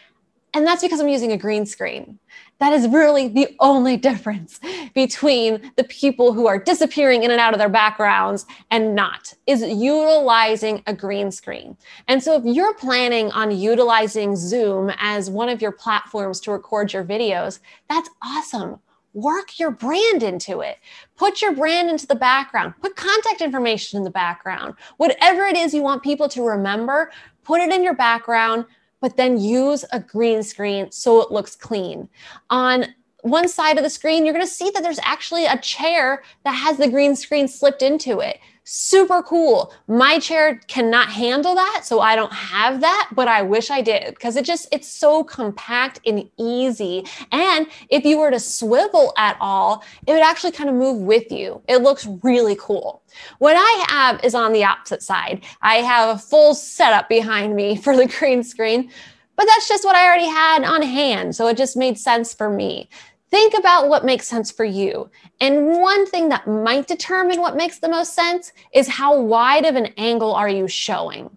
And 0.53 0.67
that's 0.67 0.83
because 0.83 0.99
I'm 0.99 1.07
using 1.07 1.31
a 1.31 1.37
green 1.37 1.65
screen. 1.65 2.19
That 2.59 2.73
is 2.73 2.87
really 2.87 3.27
the 3.27 3.55
only 3.59 3.97
difference 3.97 4.59
between 4.93 5.71
the 5.75 5.83
people 5.85 6.31
who 6.33 6.47
are 6.47 6.59
disappearing 6.59 7.23
in 7.23 7.31
and 7.31 7.39
out 7.39 7.53
of 7.53 7.59
their 7.59 7.69
backgrounds 7.69 8.45
and 8.69 8.93
not, 8.93 9.33
is 9.47 9.61
utilizing 9.61 10.83
a 10.85 10.93
green 10.93 11.31
screen. 11.31 11.75
And 12.07 12.21
so 12.21 12.35
if 12.37 12.43
you're 12.45 12.75
planning 12.75 13.31
on 13.31 13.51
utilizing 13.51 14.35
Zoom 14.35 14.91
as 14.99 15.29
one 15.29 15.49
of 15.49 15.61
your 15.61 15.71
platforms 15.71 16.39
to 16.41 16.51
record 16.51 16.93
your 16.93 17.03
videos, 17.03 17.59
that's 17.89 18.09
awesome 18.23 18.79
work 19.13 19.59
your 19.59 19.71
brand 19.71 20.23
into 20.23 20.61
it. 20.61 20.79
Put 21.15 21.41
your 21.41 21.53
brand 21.53 21.89
into 21.89 22.07
the 22.07 22.15
background. 22.15 22.73
Put 22.81 22.95
contact 22.95 23.41
information 23.41 23.97
in 23.97 24.03
the 24.03 24.09
background. 24.09 24.73
Whatever 24.97 25.43
it 25.43 25.55
is 25.55 25.73
you 25.73 25.83
want 25.83 26.01
people 26.01 26.27
to 26.29 26.43
remember, 26.43 27.11
put 27.43 27.61
it 27.61 27.71
in 27.71 27.83
your 27.83 27.93
background 27.93 28.65
but 29.03 29.17
then 29.17 29.37
use 29.37 29.83
a 29.91 29.99
green 29.99 30.41
screen 30.41 30.89
so 30.89 31.21
it 31.21 31.29
looks 31.29 31.57
clean. 31.57 32.07
On 32.49 32.85
one 33.23 33.49
side 33.49 33.77
of 33.77 33.83
the 33.83 33.89
screen, 33.89 34.23
you're 34.23 34.33
to 34.45 34.51
see 34.51 34.69
that 34.69 34.81
there's 34.81 34.99
actually 35.03 35.45
a 35.45 35.57
chair 35.57 36.23
that 36.45 36.53
has 36.53 36.77
the 36.77 36.87
green 36.87 37.13
screen 37.13 37.49
slipped 37.49 37.81
into 37.81 38.21
it 38.21 38.39
super 38.63 39.21
cool. 39.23 39.73
My 39.87 40.19
chair 40.19 40.59
cannot 40.67 41.09
handle 41.09 41.55
that, 41.55 41.81
so 41.83 41.99
I 41.99 42.15
don't 42.15 42.33
have 42.33 42.81
that, 42.81 43.09
but 43.13 43.27
I 43.27 43.41
wish 43.41 43.69
I 43.69 43.81
did 43.81 44.15
because 44.15 44.35
it 44.35 44.45
just 44.45 44.67
it's 44.71 44.87
so 44.87 45.23
compact 45.23 45.99
and 46.05 46.29
easy. 46.37 47.05
And 47.31 47.67
if 47.89 48.05
you 48.05 48.17
were 48.17 48.31
to 48.31 48.39
swivel 48.39 49.13
at 49.17 49.37
all, 49.39 49.83
it 50.07 50.13
would 50.13 50.23
actually 50.23 50.51
kind 50.51 50.69
of 50.69 50.75
move 50.75 51.01
with 51.01 51.31
you. 51.31 51.61
It 51.67 51.81
looks 51.81 52.07
really 52.23 52.55
cool. 52.59 53.03
What 53.39 53.55
I 53.57 53.85
have 53.89 54.23
is 54.23 54.35
on 54.35 54.53
the 54.53 54.63
opposite 54.63 55.03
side. 55.03 55.43
I 55.61 55.75
have 55.75 56.15
a 56.15 56.19
full 56.19 56.55
setup 56.55 57.09
behind 57.09 57.55
me 57.55 57.75
for 57.83 57.95
the 57.95 58.07
green 58.07 58.43
screen, 58.43 58.91
but 59.35 59.45
that's 59.45 59.67
just 59.67 59.83
what 59.83 59.95
I 59.95 60.05
already 60.05 60.27
had 60.27 60.63
on 60.63 60.81
hand, 60.83 61.35
so 61.35 61.47
it 61.47 61.57
just 61.57 61.75
made 61.75 61.97
sense 61.97 62.33
for 62.33 62.49
me. 62.49 62.89
Think 63.33 63.55
about 63.57 63.89
what 63.89 64.05
makes 64.05 64.27
sense 64.27 64.51
for 64.51 64.63
you. 64.63 65.09
And 65.41 65.79
one 65.79 66.05
thing 66.05 66.29
that 66.29 66.47
might 66.47 66.85
determine 66.85 67.41
what 67.41 67.55
makes 67.55 67.79
the 67.79 67.89
most 67.89 68.13
sense 68.13 68.51
is 68.75 68.87
how 68.87 69.19
wide 69.19 69.65
of 69.65 69.75
an 69.75 69.87
angle 69.97 70.35
are 70.35 70.47
you 70.47 70.67
showing? 70.67 71.35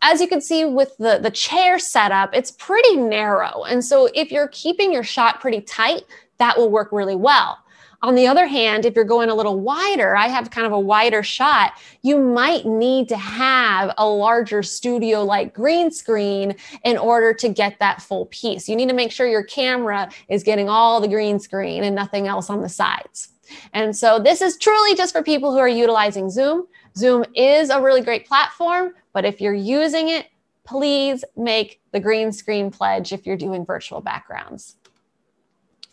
As 0.00 0.22
you 0.22 0.26
can 0.26 0.40
see 0.40 0.64
with 0.64 0.96
the, 0.96 1.18
the 1.22 1.30
chair 1.30 1.78
setup, 1.78 2.34
it's 2.34 2.52
pretty 2.52 2.96
narrow. 2.96 3.64
And 3.64 3.84
so 3.84 4.08
if 4.14 4.32
you're 4.32 4.48
keeping 4.48 4.90
your 4.90 5.02
shot 5.02 5.38
pretty 5.38 5.60
tight, 5.60 6.04
that 6.38 6.56
will 6.56 6.70
work 6.70 6.88
really 6.92 7.14
well. 7.14 7.58
On 8.04 8.14
the 8.14 8.26
other 8.26 8.46
hand, 8.46 8.84
if 8.84 8.94
you're 8.94 9.06
going 9.06 9.30
a 9.30 9.34
little 9.34 9.58
wider, 9.58 10.14
I 10.14 10.28
have 10.28 10.50
kind 10.50 10.66
of 10.66 10.74
a 10.74 10.78
wider 10.78 11.22
shot, 11.22 11.72
you 12.02 12.18
might 12.18 12.66
need 12.66 13.08
to 13.08 13.16
have 13.16 13.94
a 13.96 14.06
larger 14.06 14.62
studio 14.62 15.24
like 15.24 15.54
green 15.54 15.90
screen 15.90 16.54
in 16.84 16.98
order 16.98 17.32
to 17.32 17.48
get 17.48 17.78
that 17.78 18.02
full 18.02 18.26
piece. 18.26 18.68
You 18.68 18.76
need 18.76 18.90
to 18.90 18.94
make 18.94 19.10
sure 19.10 19.26
your 19.26 19.42
camera 19.42 20.10
is 20.28 20.42
getting 20.42 20.68
all 20.68 21.00
the 21.00 21.08
green 21.08 21.40
screen 21.40 21.82
and 21.82 21.96
nothing 21.96 22.28
else 22.28 22.50
on 22.50 22.60
the 22.60 22.68
sides. 22.68 23.30
And 23.72 23.96
so 23.96 24.18
this 24.18 24.42
is 24.42 24.58
truly 24.58 24.94
just 24.94 25.14
for 25.14 25.22
people 25.22 25.50
who 25.50 25.58
are 25.58 25.66
utilizing 25.66 26.28
Zoom. 26.28 26.66
Zoom 26.98 27.24
is 27.34 27.70
a 27.70 27.80
really 27.80 28.02
great 28.02 28.28
platform, 28.28 28.92
but 29.14 29.24
if 29.24 29.40
you're 29.40 29.54
using 29.54 30.10
it, 30.10 30.26
please 30.64 31.24
make 31.38 31.80
the 31.92 32.00
green 32.00 32.32
screen 32.32 32.70
pledge 32.70 33.14
if 33.14 33.24
you're 33.24 33.38
doing 33.38 33.64
virtual 33.64 34.02
backgrounds. 34.02 34.76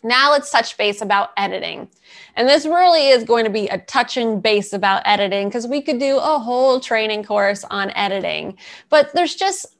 Now 0.02 0.32
let's 0.32 0.50
touch 0.50 0.76
base 0.76 1.00
about 1.00 1.30
editing. 1.36 1.88
And 2.34 2.48
this 2.48 2.66
really 2.66 3.08
is 3.08 3.24
going 3.24 3.44
to 3.44 3.50
be 3.50 3.68
a 3.68 3.78
touching 3.78 4.40
base 4.40 4.72
about 4.72 5.02
editing 5.04 5.48
because 5.48 5.66
we 5.66 5.80
could 5.80 5.98
do 5.98 6.18
a 6.18 6.38
whole 6.38 6.80
training 6.80 7.24
course 7.24 7.64
on 7.70 7.90
editing. 7.90 8.58
But 8.88 9.12
there's 9.14 9.36
just 9.36 9.76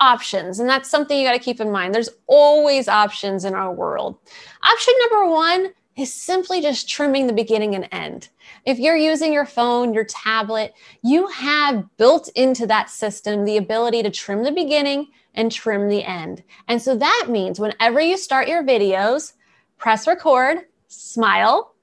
options, 0.00 0.60
and 0.60 0.68
that's 0.68 0.88
something 0.88 1.18
you 1.18 1.26
got 1.26 1.32
to 1.32 1.38
keep 1.38 1.60
in 1.60 1.70
mind. 1.70 1.94
There's 1.94 2.10
always 2.26 2.88
options 2.88 3.44
in 3.44 3.54
our 3.54 3.72
world. 3.72 4.18
Option 4.62 4.94
number 5.00 5.30
one 5.30 5.72
is 5.96 6.14
simply 6.14 6.60
just 6.60 6.88
trimming 6.88 7.26
the 7.26 7.32
beginning 7.32 7.74
and 7.74 7.88
end. 7.90 8.28
If 8.64 8.78
you're 8.78 8.96
using 8.96 9.32
your 9.32 9.44
phone, 9.44 9.92
your 9.92 10.04
tablet, 10.04 10.72
you 11.02 11.26
have 11.26 11.84
built 11.96 12.28
into 12.36 12.66
that 12.68 12.88
system 12.88 13.44
the 13.44 13.56
ability 13.56 14.04
to 14.04 14.10
trim 14.10 14.44
the 14.44 14.52
beginning 14.52 15.08
and 15.34 15.50
trim 15.50 15.88
the 15.88 16.04
end. 16.04 16.44
And 16.68 16.80
so 16.80 16.96
that 16.96 17.26
means 17.28 17.58
whenever 17.58 18.00
you 18.00 18.16
start 18.16 18.48
your 18.48 18.62
videos, 18.62 19.32
press 19.78 20.06
record, 20.06 20.58
smile, 20.88 21.74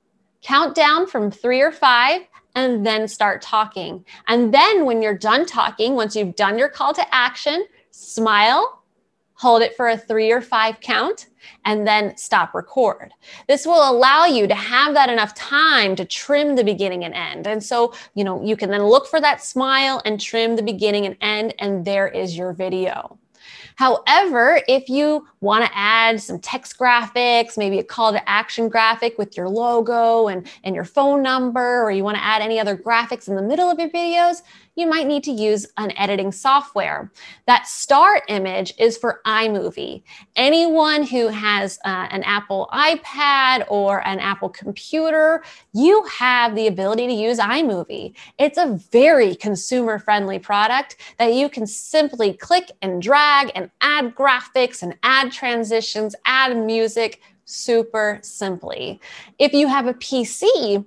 count 0.41 0.75
down 0.75 1.07
from 1.07 1.31
three 1.31 1.61
or 1.61 1.71
five, 1.71 2.21
and 2.55 2.85
then 2.85 3.07
start 3.07 3.41
talking. 3.41 4.05
And 4.27 4.53
then 4.53 4.85
when 4.85 5.01
you're 5.01 5.17
done 5.17 5.45
talking, 5.45 5.95
once 5.95 6.15
you've 6.15 6.35
done 6.35 6.57
your 6.57 6.69
call 6.69 6.93
to 6.93 7.15
action, 7.15 7.65
smile, 7.91 8.81
hold 9.33 9.61
it 9.61 9.75
for 9.75 9.89
a 9.89 9.97
three 9.97 10.31
or 10.31 10.41
five 10.41 10.79
count, 10.79 11.27
and 11.65 11.85
then 11.85 12.15
stop 12.15 12.53
record. 12.53 13.11
This 13.47 13.65
will 13.65 13.89
allow 13.89 14.25
you 14.25 14.47
to 14.47 14.55
have 14.55 14.93
that 14.93 15.09
enough 15.09 15.35
time 15.35 15.95
to 15.97 16.05
trim 16.05 16.55
the 16.55 16.63
beginning 16.63 17.03
and 17.03 17.13
end. 17.13 17.45
And 17.45 17.61
so, 17.61 17.93
you 18.13 18.23
know, 18.23 18.41
you 18.41 18.55
can 18.55 18.69
then 18.69 18.83
look 18.83 19.07
for 19.07 19.19
that 19.19 19.43
smile 19.43 20.01
and 20.05 20.19
trim 20.19 20.55
the 20.55 20.63
beginning 20.63 21.05
and 21.05 21.17
end, 21.19 21.53
and 21.59 21.83
there 21.83 22.07
is 22.07 22.37
your 22.37 22.53
video. 22.53 23.19
However, 23.75 24.61
if 24.67 24.89
you 24.89 25.27
want 25.41 25.65
to 25.65 25.71
add 25.77 26.21
some 26.21 26.39
text 26.39 26.77
graphics, 26.77 27.57
maybe 27.57 27.79
a 27.79 27.83
call 27.83 28.13
to 28.13 28.29
action 28.29 28.69
graphic 28.69 29.17
with 29.17 29.35
your 29.35 29.49
logo 29.49 30.27
and, 30.27 30.47
and 30.63 30.73
your 30.73 30.85
phone 30.85 31.21
number, 31.21 31.83
or 31.83 31.91
you 31.91 32.03
want 32.03 32.17
to 32.17 32.23
add 32.23 32.41
any 32.41 32.59
other 32.59 32.77
graphics 32.77 33.27
in 33.27 33.35
the 33.35 33.41
middle 33.41 33.69
of 33.69 33.77
your 33.77 33.89
videos, 33.89 34.41
you 34.75 34.87
might 34.87 35.07
need 35.07 35.23
to 35.23 35.31
use 35.31 35.65
an 35.77 35.91
editing 35.97 36.31
software. 36.31 37.11
That 37.47 37.67
star 37.67 38.21
image 38.27 38.73
is 38.77 38.97
for 38.97 39.21
iMovie. 39.25 40.03
Anyone 40.35 41.03
who 41.03 41.29
has 41.29 41.79
uh, 41.85 42.07
an 42.11 42.23
Apple 42.23 42.69
iPad 42.73 43.65
or 43.69 44.05
an 44.05 44.19
Apple 44.19 44.49
computer, 44.49 45.43
you 45.73 46.03
have 46.03 46.55
the 46.55 46.67
ability 46.67 47.07
to 47.07 47.13
use 47.13 47.39
iMovie. 47.39 48.13
It's 48.37 48.57
a 48.57 48.79
very 48.91 49.35
consumer 49.35 49.99
friendly 49.99 50.39
product 50.39 50.97
that 51.17 51.33
you 51.33 51.49
can 51.49 51.65
simply 51.65 52.33
click 52.33 52.71
and 52.81 53.01
drag 53.01 53.51
and 53.55 53.71
add 53.81 54.15
graphics 54.15 54.83
and 54.83 54.95
add 55.03 55.31
transitions, 55.31 56.15
add 56.25 56.55
music 56.57 57.21
super 57.45 58.19
simply. 58.21 58.99
If 59.39 59.53
you 59.53 59.67
have 59.67 59.87
a 59.87 59.93
PC, 59.93 60.83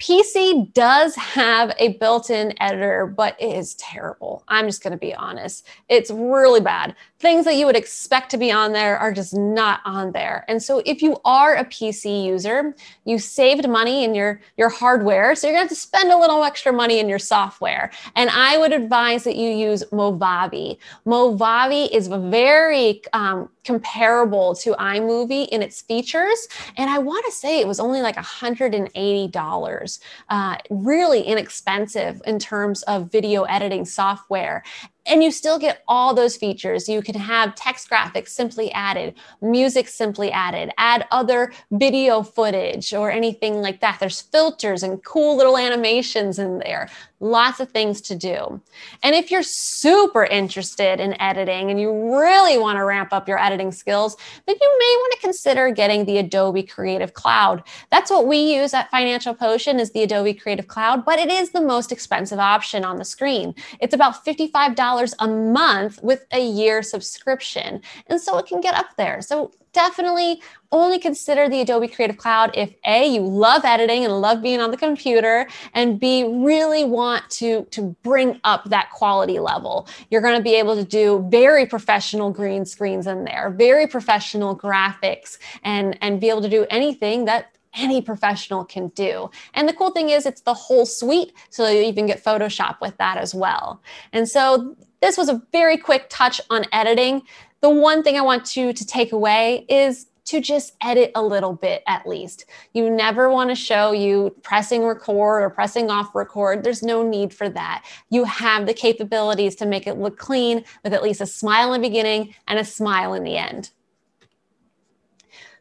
PC 0.00 0.72
does 0.74 1.16
have 1.16 1.74
a 1.78 1.96
built 1.98 2.30
in 2.30 2.54
editor, 2.62 3.06
but 3.06 3.36
it 3.40 3.56
is 3.56 3.74
terrible. 3.74 4.44
I'm 4.46 4.66
just 4.66 4.82
going 4.82 4.92
to 4.92 4.96
be 4.98 5.12
honest. 5.12 5.66
It's 5.88 6.10
really 6.10 6.60
bad. 6.60 6.94
Things 7.20 7.44
that 7.44 7.56
you 7.56 7.66
would 7.66 7.76
expect 7.76 8.30
to 8.30 8.38
be 8.38 8.52
on 8.52 8.72
there 8.72 8.96
are 8.96 9.12
just 9.12 9.34
not 9.34 9.80
on 9.84 10.12
there. 10.12 10.44
And 10.46 10.62
so 10.62 10.80
if 10.86 11.02
you 11.02 11.18
are 11.24 11.56
a 11.56 11.64
PC 11.64 12.24
user, 12.24 12.76
you 13.04 13.18
saved 13.18 13.68
money 13.68 14.04
in 14.04 14.14
your, 14.14 14.40
your 14.56 14.68
hardware, 14.68 15.34
so 15.34 15.48
you're 15.48 15.54
gonna 15.54 15.64
have 15.64 15.68
to 15.70 15.74
spend 15.74 16.12
a 16.12 16.16
little 16.16 16.44
extra 16.44 16.72
money 16.72 17.00
in 17.00 17.08
your 17.08 17.18
software. 17.18 17.90
And 18.14 18.30
I 18.30 18.56
would 18.56 18.72
advise 18.72 19.24
that 19.24 19.34
you 19.34 19.50
use 19.50 19.82
Movavi. 19.90 20.78
Movavi 21.06 21.90
is 21.90 22.06
very 22.06 23.02
um, 23.12 23.48
comparable 23.64 24.54
to 24.54 24.74
iMovie 24.74 25.48
in 25.48 25.60
its 25.60 25.82
features. 25.82 26.46
And 26.76 26.88
I 26.88 26.98
wanna 26.98 27.32
say 27.32 27.58
it 27.58 27.66
was 27.66 27.80
only 27.80 28.00
like 28.00 28.16
$180, 28.16 29.98
uh, 30.28 30.56
really 30.70 31.22
inexpensive 31.22 32.22
in 32.26 32.38
terms 32.38 32.82
of 32.84 33.10
video 33.10 33.42
editing 33.44 33.84
software 33.84 34.62
and 35.08 35.22
you 35.22 35.30
still 35.30 35.58
get 35.58 35.82
all 35.88 36.14
those 36.14 36.36
features. 36.36 36.88
You 36.88 37.02
can 37.02 37.14
have 37.14 37.54
text 37.54 37.88
graphics 37.90 38.28
simply 38.28 38.70
added, 38.72 39.14
music 39.40 39.88
simply 39.88 40.30
added, 40.30 40.70
add 40.78 41.06
other 41.10 41.52
video 41.70 42.22
footage 42.22 42.92
or 42.92 43.10
anything 43.10 43.62
like 43.62 43.80
that. 43.80 43.98
There's 44.00 44.20
filters 44.20 44.82
and 44.82 45.02
cool 45.02 45.36
little 45.36 45.56
animations 45.56 46.38
in 46.38 46.58
there. 46.58 46.88
Lots 47.20 47.58
of 47.58 47.70
things 47.70 48.00
to 48.02 48.14
do. 48.14 48.60
And 49.02 49.14
if 49.14 49.30
you're 49.30 49.42
super 49.42 50.24
interested 50.24 51.00
in 51.00 51.20
editing 51.20 51.68
and 51.68 51.80
you 51.80 51.90
really 52.16 52.58
want 52.58 52.76
to 52.76 52.84
ramp 52.84 53.12
up 53.12 53.26
your 53.26 53.40
editing 53.40 53.72
skills, 53.72 54.16
then 54.46 54.56
you 54.60 54.78
may 54.78 54.96
want 54.98 55.12
to 55.14 55.20
consider 55.20 55.70
getting 55.72 56.04
the 56.04 56.18
Adobe 56.18 56.62
Creative 56.62 57.12
Cloud. 57.14 57.64
That's 57.90 58.10
what 58.10 58.28
we 58.28 58.54
use 58.54 58.72
at 58.72 58.90
Financial 58.90 59.34
Potion 59.34 59.80
is 59.80 59.90
the 59.90 60.04
Adobe 60.04 60.32
Creative 60.32 60.68
Cloud, 60.68 61.04
but 61.04 61.18
it 61.18 61.28
is 61.28 61.50
the 61.50 61.60
most 61.60 61.90
expensive 61.90 62.38
option 62.38 62.84
on 62.84 62.98
the 62.98 63.04
screen. 63.04 63.52
It's 63.80 63.94
about 63.94 64.24
$55 64.24 65.14
a 65.18 65.26
month 65.26 66.00
with 66.02 66.24
a 66.32 66.46
year 66.46 66.84
subscription. 66.84 67.82
And 68.06 68.20
so 68.20 68.38
it 68.38 68.46
can 68.46 68.60
get 68.60 68.74
up 68.74 68.96
there. 68.96 69.22
So 69.22 69.50
definitely 69.72 70.42
only 70.70 70.98
consider 70.98 71.48
the 71.48 71.60
Adobe 71.60 71.88
Creative 71.88 72.16
Cloud 72.16 72.50
if 72.54 72.74
A, 72.86 73.06
you 73.06 73.22
love 73.22 73.64
editing 73.64 74.04
and 74.04 74.20
love 74.20 74.42
being 74.42 74.60
on 74.60 74.70
the 74.70 74.76
computer, 74.76 75.48
and 75.72 75.98
B, 75.98 76.24
really 76.24 76.84
want 76.84 77.28
to, 77.30 77.64
to 77.70 77.96
bring 78.02 78.40
up 78.44 78.64
that 78.64 78.90
quality 78.90 79.38
level. 79.38 79.88
You're 80.10 80.20
going 80.20 80.36
to 80.36 80.42
be 80.42 80.54
able 80.54 80.76
to 80.76 80.84
do 80.84 81.26
very 81.30 81.66
professional 81.66 82.30
green 82.30 82.66
screens 82.66 83.06
in 83.06 83.24
there, 83.24 83.50
very 83.50 83.86
professional 83.86 84.56
graphics, 84.56 85.38
and, 85.62 85.96
and 86.02 86.20
be 86.20 86.28
able 86.28 86.42
to 86.42 86.50
do 86.50 86.66
anything 86.70 87.24
that 87.24 87.56
any 87.74 88.00
professional 88.02 88.64
can 88.64 88.88
do. 88.88 89.30
And 89.54 89.68
the 89.68 89.72
cool 89.72 89.90
thing 89.90 90.10
is, 90.10 90.26
it's 90.26 90.40
the 90.42 90.54
whole 90.54 90.86
suite, 90.86 91.32
so 91.50 91.68
you 91.68 91.82
even 91.82 92.06
get 92.06 92.22
Photoshop 92.22 92.80
with 92.80 92.96
that 92.98 93.18
as 93.18 93.34
well. 93.34 93.80
And 94.12 94.28
so, 94.28 94.76
this 95.00 95.16
was 95.16 95.28
a 95.28 95.42
very 95.52 95.76
quick 95.76 96.06
touch 96.08 96.40
on 96.50 96.64
editing 96.72 97.22
the 97.60 97.70
one 97.70 98.02
thing 98.02 98.16
I 98.16 98.22
want 98.22 98.56
you 98.56 98.72
to 98.72 98.86
take 98.86 99.12
away 99.12 99.66
is 99.68 100.06
to 100.26 100.40
just 100.40 100.74
edit 100.82 101.10
a 101.14 101.22
little 101.22 101.54
bit 101.54 101.82
at 101.86 102.06
least. 102.06 102.44
You 102.74 102.90
never 102.90 103.30
want 103.30 103.50
to 103.50 103.56
show 103.56 103.92
you 103.92 104.36
pressing 104.42 104.84
record 104.84 105.42
or 105.42 105.50
pressing 105.50 105.90
off 105.90 106.14
record. 106.14 106.62
There's 106.62 106.82
no 106.82 107.02
need 107.02 107.32
for 107.32 107.48
that. 107.48 107.84
You 108.10 108.24
have 108.24 108.66
the 108.66 108.74
capabilities 108.74 109.54
to 109.56 109.66
make 109.66 109.86
it 109.86 109.94
look 109.94 110.18
clean 110.18 110.64
with 110.84 110.92
at 110.92 111.02
least 111.02 111.22
a 111.22 111.26
smile 111.26 111.72
in 111.72 111.80
the 111.80 111.88
beginning 111.88 112.34
and 112.46 112.58
a 112.58 112.64
smile 112.64 113.14
in 113.14 113.24
the 113.24 113.38
end. 113.38 113.70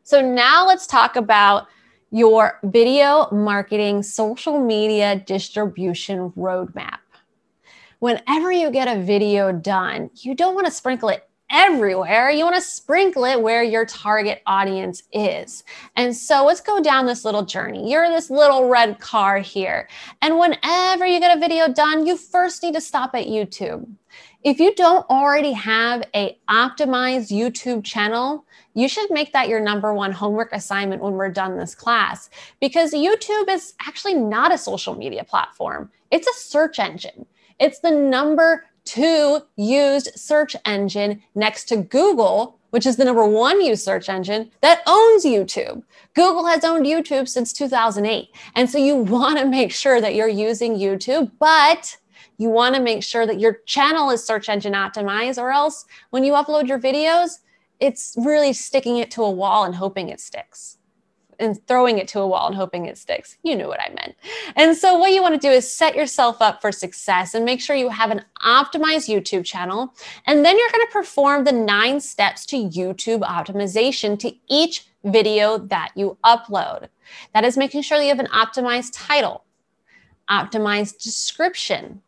So 0.03 0.21
now 0.21 0.67
let's 0.67 0.85
talk 0.85 1.15
about 1.15 1.67
your 2.11 2.59
video 2.63 3.29
marketing 3.31 4.03
social 4.03 4.59
media 4.59 5.15
distribution 5.25 6.31
roadmap. 6.31 6.99
Whenever 7.99 8.51
you 8.51 8.69
get 8.69 8.87
a 8.87 9.01
video 9.01 9.51
done, 9.51 10.11
you 10.13 10.35
don't 10.35 10.53
want 10.53 10.67
to 10.67 10.71
sprinkle 10.71 11.09
it 11.09 11.27
everywhere. 11.49 12.29
You 12.29 12.43
want 12.43 12.55
to 12.55 12.61
sprinkle 12.61 13.25
it 13.25 13.41
where 13.41 13.63
your 13.63 13.85
target 13.85 14.43
audience 14.45 15.01
is. 15.11 15.63
And 15.95 16.15
so 16.15 16.45
let's 16.45 16.61
go 16.61 16.79
down 16.79 17.07
this 17.07 17.25
little 17.25 17.43
journey. 17.43 17.89
You're 17.89 18.07
this 18.09 18.29
little 18.29 18.69
red 18.69 18.99
car 18.99 19.39
here. 19.39 19.87
And 20.21 20.37
whenever 20.37 21.07
you 21.07 21.19
get 21.19 21.35
a 21.35 21.39
video 21.39 21.73
done, 21.73 22.05
you 22.05 22.17
first 22.17 22.61
need 22.61 22.75
to 22.75 22.81
stop 22.81 23.15
at 23.15 23.25
YouTube. 23.25 23.89
If 24.43 24.59
you 24.59 24.75
don't 24.75 25.09
already 25.09 25.53
have 25.53 26.03
a 26.13 26.37
optimized 26.47 27.31
YouTube 27.31 27.83
channel, 27.83 28.45
you 28.75 28.87
should 28.87 29.09
make 29.09 29.33
that 29.33 29.49
your 29.49 29.59
number 29.59 29.91
one 29.91 30.11
homework 30.11 30.53
assignment 30.53 31.01
when 31.01 31.13
we're 31.13 31.31
done 31.31 31.57
this 31.57 31.73
class 31.73 32.29
because 32.61 32.93
YouTube 32.93 33.49
is 33.49 33.73
actually 33.81 34.13
not 34.13 34.53
a 34.53 34.57
social 34.57 34.93
media 34.93 35.23
platform. 35.23 35.89
It's 36.11 36.27
a 36.27 36.33
search 36.33 36.77
engine. 36.77 37.25
It's 37.59 37.79
the 37.79 37.91
number 37.91 38.65
two 38.85 39.41
used 39.55 40.09
search 40.15 40.55
engine 40.65 41.21
next 41.35 41.65
to 41.65 41.77
Google, 41.77 42.59
which 42.69 42.85
is 42.85 42.95
the 42.95 43.05
number 43.05 43.25
one 43.25 43.61
used 43.61 43.83
search 43.83 44.09
engine 44.09 44.51
that 44.61 44.81
owns 44.85 45.25
YouTube. 45.25 45.83
Google 46.13 46.45
has 46.45 46.63
owned 46.63 46.85
YouTube 46.85 47.27
since 47.27 47.51
2008. 47.53 48.29
And 48.55 48.69
so 48.69 48.77
you 48.77 48.95
want 48.97 49.39
to 49.39 49.45
make 49.45 49.71
sure 49.71 49.99
that 49.99 50.15
you're 50.15 50.27
using 50.27 50.75
YouTube, 50.75 51.31
but 51.39 51.97
you 52.37 52.49
want 52.49 52.75
to 52.75 52.81
make 52.81 53.03
sure 53.03 53.25
that 53.25 53.39
your 53.39 53.59
channel 53.65 54.11
is 54.11 54.23
search 54.23 54.47
engine 54.47 54.73
optimized, 54.73 55.41
or 55.41 55.51
else 55.51 55.85
when 56.11 56.23
you 56.23 56.33
upload 56.33 56.67
your 56.67 56.79
videos, 56.79 57.39
it's 57.79 58.15
really 58.17 58.53
sticking 58.53 58.97
it 58.97 59.11
to 59.11 59.23
a 59.23 59.31
wall 59.31 59.63
and 59.63 59.75
hoping 59.75 60.09
it 60.09 60.19
sticks 60.19 60.77
and 61.39 61.65
throwing 61.67 61.97
it 61.97 62.07
to 62.09 62.19
a 62.19 62.27
wall 62.27 62.47
and 62.47 62.55
hoping 62.55 62.85
it 62.85 62.97
sticks. 62.97 63.37
You 63.43 63.55
knew 63.55 63.67
what 63.67 63.81
I 63.81 63.89
meant. 63.89 64.15
And 64.55 64.75
so, 64.75 64.97
what 64.97 65.11
you 65.11 65.21
want 65.21 65.39
to 65.39 65.47
do 65.47 65.51
is 65.51 65.71
set 65.71 65.95
yourself 65.95 66.41
up 66.41 66.61
for 66.61 66.71
success 66.71 67.33
and 67.33 67.45
make 67.45 67.61
sure 67.61 67.75
you 67.75 67.89
have 67.89 68.11
an 68.11 68.23
optimized 68.45 69.07
YouTube 69.07 69.45
channel. 69.45 69.93
And 70.25 70.43
then 70.43 70.57
you're 70.57 70.71
going 70.71 70.85
to 70.85 70.91
perform 70.91 71.43
the 71.43 71.51
nine 71.51 71.99
steps 71.99 72.45
to 72.47 72.57
YouTube 72.57 73.21
optimization 73.21 74.17
to 74.19 74.33
each 74.49 74.87
video 75.03 75.57
that 75.57 75.91
you 75.95 76.17
upload. 76.23 76.87
That 77.33 77.45
is 77.45 77.57
making 77.57 77.83
sure 77.83 78.01
you 78.01 78.09
have 78.09 78.19
an 78.19 78.27
optimized 78.27 78.91
title, 78.93 79.45
optimized 80.29 81.01
description, 81.01 82.01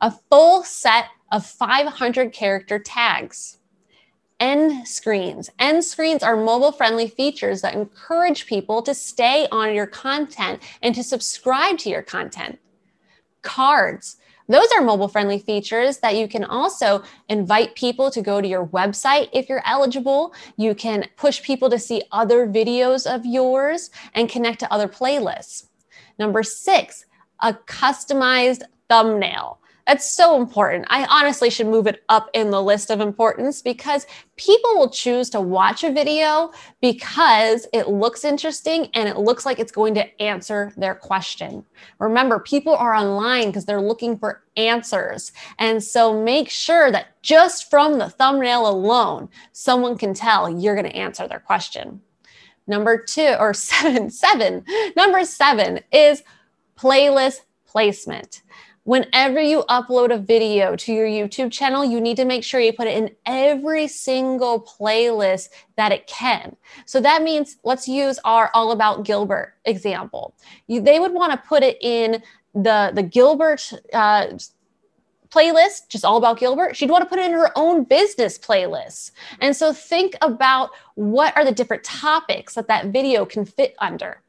a 0.00 0.12
full 0.30 0.62
set 0.62 1.06
of 1.30 1.46
500 1.46 2.32
character 2.32 2.78
tags 2.78 3.58
end 4.40 4.86
screens. 4.86 5.50
End 5.58 5.84
screens 5.84 6.22
are 6.22 6.36
mobile 6.36 6.72
friendly 6.72 7.08
features 7.08 7.62
that 7.62 7.74
encourage 7.74 8.46
people 8.46 8.82
to 8.82 8.94
stay 8.94 9.46
on 9.50 9.74
your 9.74 9.86
content 9.86 10.62
and 10.82 10.94
to 10.94 11.02
subscribe 11.02 11.78
to 11.78 11.90
your 11.90 12.02
content. 12.02 12.58
Cards. 13.42 14.16
Those 14.46 14.68
are 14.76 14.82
mobile 14.82 15.08
friendly 15.08 15.38
features 15.38 15.98
that 15.98 16.16
you 16.16 16.28
can 16.28 16.44
also 16.44 17.02
invite 17.30 17.74
people 17.74 18.10
to 18.10 18.20
go 18.20 18.42
to 18.42 18.48
your 18.48 18.66
website 18.66 19.30
if 19.32 19.48
you're 19.48 19.62
eligible. 19.64 20.34
You 20.56 20.74
can 20.74 21.06
push 21.16 21.42
people 21.42 21.70
to 21.70 21.78
see 21.78 22.02
other 22.12 22.46
videos 22.46 23.06
of 23.12 23.24
yours 23.24 23.90
and 24.14 24.28
connect 24.28 24.60
to 24.60 24.72
other 24.72 24.88
playlists. 24.88 25.68
Number 26.18 26.42
six, 26.42 27.06
a 27.40 27.54
customized 27.54 28.62
thumbnail. 28.90 29.60
That's 29.86 30.10
so 30.10 30.40
important. 30.40 30.86
I 30.88 31.04
honestly 31.10 31.50
should 31.50 31.66
move 31.66 31.86
it 31.86 32.04
up 32.08 32.30
in 32.32 32.50
the 32.50 32.62
list 32.62 32.90
of 32.90 33.00
importance 33.00 33.60
because 33.60 34.06
people 34.36 34.74
will 34.76 34.88
choose 34.88 35.28
to 35.30 35.42
watch 35.42 35.84
a 35.84 35.92
video 35.92 36.52
because 36.80 37.66
it 37.74 37.88
looks 37.88 38.24
interesting 38.24 38.88
and 38.94 39.08
it 39.08 39.18
looks 39.18 39.44
like 39.44 39.58
it's 39.58 39.72
going 39.72 39.94
to 39.94 40.22
answer 40.22 40.72
their 40.78 40.94
question. 40.94 41.66
Remember, 41.98 42.38
people 42.38 42.74
are 42.74 42.94
online 42.94 43.48
because 43.48 43.66
they're 43.66 43.80
looking 43.80 44.16
for 44.16 44.42
answers. 44.56 45.32
And 45.58 45.82
so 45.82 46.22
make 46.22 46.48
sure 46.48 46.90
that 46.90 47.20
just 47.20 47.68
from 47.68 47.98
the 47.98 48.08
thumbnail 48.08 48.66
alone, 48.66 49.28
someone 49.52 49.98
can 49.98 50.14
tell 50.14 50.48
you're 50.48 50.76
going 50.76 50.90
to 50.90 50.96
answer 50.96 51.28
their 51.28 51.40
question. 51.40 52.00
Number 52.66 52.96
two, 52.96 53.36
or 53.38 53.52
seven, 53.54 54.08
seven, 54.08 54.64
number 54.96 55.26
seven 55.26 55.80
is 55.92 56.22
playlist 56.78 57.40
placement 57.66 58.40
whenever 58.84 59.40
you 59.40 59.64
upload 59.68 60.14
a 60.14 60.18
video 60.18 60.76
to 60.76 60.92
your 60.92 61.06
YouTube 61.06 61.50
channel, 61.50 61.84
you 61.84 62.00
need 62.00 62.16
to 62.16 62.24
make 62.24 62.44
sure 62.44 62.60
you 62.60 62.72
put 62.72 62.86
it 62.86 62.96
in 62.96 63.10
every 63.26 63.88
single 63.88 64.62
playlist 64.62 65.48
that 65.76 65.92
it 65.92 66.06
can. 66.06 66.54
So 66.86 67.00
that 67.00 67.22
means 67.22 67.56
let's 67.64 67.88
use 67.88 68.18
our 68.24 68.50
All 68.54 68.70
About 68.70 69.04
Gilbert 69.04 69.54
example. 69.64 70.34
You, 70.66 70.80
they 70.80 71.00
would 71.00 71.12
want 71.12 71.32
to 71.32 71.48
put 71.48 71.62
it 71.62 71.78
in 71.80 72.22
the, 72.54 72.92
the 72.94 73.02
Gilbert 73.02 73.72
uh, 73.92 74.26
playlist, 75.30 75.88
just 75.88 76.04
all 76.04 76.16
about 76.16 76.38
Gilbert. 76.38 76.76
She'd 76.76 76.90
want 76.90 77.02
to 77.02 77.08
put 77.08 77.18
it 77.18 77.26
in 77.26 77.32
her 77.32 77.50
own 77.56 77.84
business 77.84 78.38
playlist. 78.38 79.10
And 79.40 79.56
so 79.56 79.72
think 79.72 80.14
about 80.22 80.70
what 80.94 81.36
are 81.36 81.44
the 81.44 81.52
different 81.52 81.82
topics 81.82 82.54
that 82.54 82.68
that 82.68 82.86
video 82.86 83.24
can 83.26 83.44
fit 83.44 83.74
under. 83.80 84.20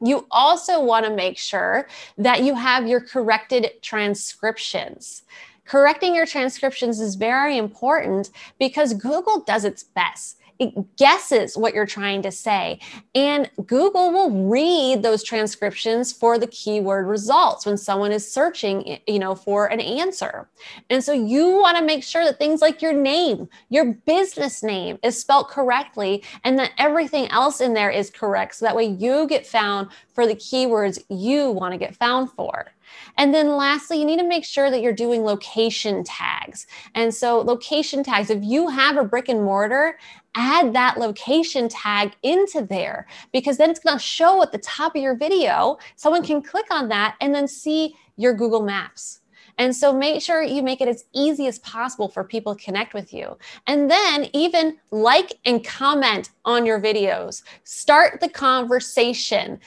You 0.00 0.26
also 0.30 0.82
want 0.82 1.06
to 1.06 1.14
make 1.14 1.38
sure 1.38 1.88
that 2.16 2.42
you 2.42 2.54
have 2.54 2.86
your 2.86 3.00
corrected 3.00 3.70
transcriptions. 3.82 5.22
Correcting 5.64 6.14
your 6.14 6.26
transcriptions 6.26 7.00
is 7.00 7.14
very 7.14 7.58
important 7.58 8.30
because 8.58 8.94
Google 8.94 9.40
does 9.40 9.64
its 9.64 9.82
best. 9.82 10.37
It 10.58 10.96
guesses 10.96 11.56
what 11.56 11.74
you're 11.74 11.86
trying 11.86 12.22
to 12.22 12.32
say. 12.32 12.80
And 13.14 13.50
Google 13.66 14.10
will 14.12 14.48
read 14.48 15.02
those 15.02 15.22
transcriptions 15.22 16.12
for 16.12 16.38
the 16.38 16.48
keyword 16.48 17.06
results 17.06 17.64
when 17.64 17.76
someone 17.76 18.12
is 18.12 18.30
searching, 18.30 18.98
you 19.06 19.18
know, 19.18 19.34
for 19.34 19.66
an 19.66 19.80
answer. 19.80 20.48
And 20.90 21.02
so 21.02 21.12
you 21.12 21.58
want 21.58 21.78
to 21.78 21.84
make 21.84 22.02
sure 22.02 22.24
that 22.24 22.38
things 22.38 22.60
like 22.60 22.82
your 22.82 22.92
name, 22.92 23.48
your 23.68 23.92
business 23.92 24.62
name 24.62 24.98
is 25.02 25.20
spelled 25.20 25.48
correctly 25.48 26.24
and 26.44 26.58
that 26.58 26.72
everything 26.78 27.28
else 27.30 27.60
in 27.60 27.74
there 27.74 27.90
is 27.90 28.10
correct. 28.10 28.56
So 28.56 28.64
that 28.64 28.76
way 28.76 28.84
you 28.84 29.26
get 29.28 29.46
found 29.46 29.88
for 30.14 30.26
the 30.26 30.34
keywords 30.34 31.02
you 31.08 31.50
want 31.52 31.72
to 31.72 31.78
get 31.78 31.94
found 31.94 32.32
for. 32.32 32.72
And 33.16 33.34
then 33.34 33.56
lastly, 33.56 33.98
you 33.98 34.04
need 34.04 34.18
to 34.18 34.26
make 34.26 34.44
sure 34.44 34.70
that 34.70 34.80
you're 34.80 34.92
doing 34.92 35.22
location 35.22 36.04
tags. 36.04 36.66
And 36.94 37.14
so 37.14 37.38
location 37.38 38.02
tags, 38.02 38.30
if 38.30 38.42
you 38.42 38.68
have 38.68 38.96
a 38.96 39.04
brick 39.04 39.28
and 39.28 39.42
mortar, 39.42 39.98
add 40.38 40.72
that 40.72 40.98
location 40.98 41.68
tag 41.68 42.12
into 42.22 42.62
there 42.62 43.06
because 43.32 43.58
then 43.58 43.70
it's 43.70 43.80
going 43.80 43.98
to 43.98 44.02
show 44.02 44.40
at 44.40 44.52
the 44.52 44.58
top 44.58 44.94
of 44.94 45.02
your 45.02 45.16
video. 45.16 45.76
Someone 45.96 46.24
can 46.24 46.40
click 46.40 46.66
on 46.70 46.88
that 46.88 47.16
and 47.20 47.34
then 47.34 47.48
see 47.48 47.96
your 48.16 48.32
Google 48.32 48.62
Maps. 48.62 49.20
And 49.58 49.74
so 49.74 49.92
make 49.92 50.22
sure 50.22 50.40
you 50.40 50.62
make 50.62 50.80
it 50.80 50.86
as 50.86 51.04
easy 51.12 51.48
as 51.48 51.58
possible 51.58 52.08
for 52.08 52.22
people 52.22 52.54
to 52.54 52.64
connect 52.64 52.94
with 52.94 53.12
you. 53.12 53.36
And 53.66 53.90
then 53.90 54.28
even 54.32 54.78
like 54.92 55.32
and 55.44 55.64
comment 55.64 56.30
on 56.44 56.64
your 56.64 56.80
videos. 56.80 57.42
Start 57.64 58.20
the 58.20 58.28
conversation. 58.28 59.58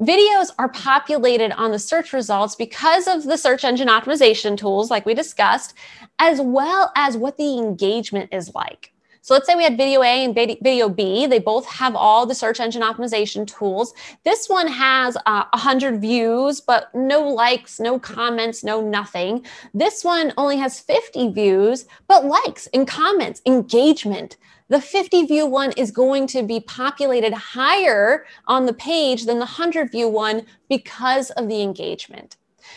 Videos 0.00 0.50
are 0.58 0.70
populated 0.70 1.52
on 1.52 1.72
the 1.72 1.78
search 1.78 2.14
results 2.14 2.56
because 2.56 3.06
of 3.06 3.24
the 3.24 3.36
search 3.36 3.64
engine 3.64 3.88
optimization 3.88 4.56
tools, 4.56 4.90
like 4.90 5.04
we 5.04 5.12
discussed, 5.12 5.74
as 6.18 6.40
well 6.40 6.90
as 6.96 7.18
what 7.18 7.36
the 7.36 7.58
engagement 7.58 8.30
is 8.32 8.54
like. 8.54 8.94
So 9.22 9.34
let's 9.34 9.46
say 9.46 9.54
we 9.54 9.64
had 9.64 9.76
video 9.76 10.02
A 10.02 10.24
and 10.24 10.34
video 10.34 10.88
B. 10.88 11.26
They 11.26 11.38
both 11.38 11.66
have 11.66 11.94
all 11.94 12.24
the 12.24 12.34
search 12.34 12.58
engine 12.58 12.80
optimization 12.80 13.46
tools. 13.46 13.92
This 14.24 14.48
one 14.48 14.66
has 14.66 15.16
uh, 15.26 15.44
100 15.52 16.00
views, 16.00 16.60
but 16.60 16.88
no 16.94 17.28
likes, 17.28 17.78
no 17.78 17.98
comments, 17.98 18.64
no 18.64 18.80
nothing. 18.80 19.44
This 19.74 20.04
one 20.04 20.32
only 20.38 20.56
has 20.56 20.80
50 20.80 21.32
views, 21.32 21.86
but 22.08 22.24
likes 22.24 22.66
and 22.72 22.88
comments, 22.88 23.42
engagement. 23.44 24.38
The 24.68 24.80
50 24.80 25.26
view 25.26 25.46
one 25.46 25.72
is 25.72 25.90
going 25.90 26.26
to 26.28 26.42
be 26.42 26.60
populated 26.60 27.34
higher 27.34 28.24
on 28.46 28.64
the 28.64 28.72
page 28.72 29.26
than 29.26 29.38
the 29.38 29.44
100 29.44 29.90
view 29.90 30.08
one 30.08 30.46
because 30.68 31.30
of 31.32 31.48
the 31.48 31.60
engagement. 31.60 32.36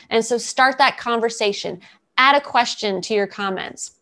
And 0.10 0.26
so 0.26 0.38
start 0.38 0.78
that 0.80 0.98
conversation. 0.98 1.80
Add 2.18 2.36
a 2.36 2.41
question 2.41 3.02
to 3.04 3.14
your 3.14 3.28
comments. 3.28 4.00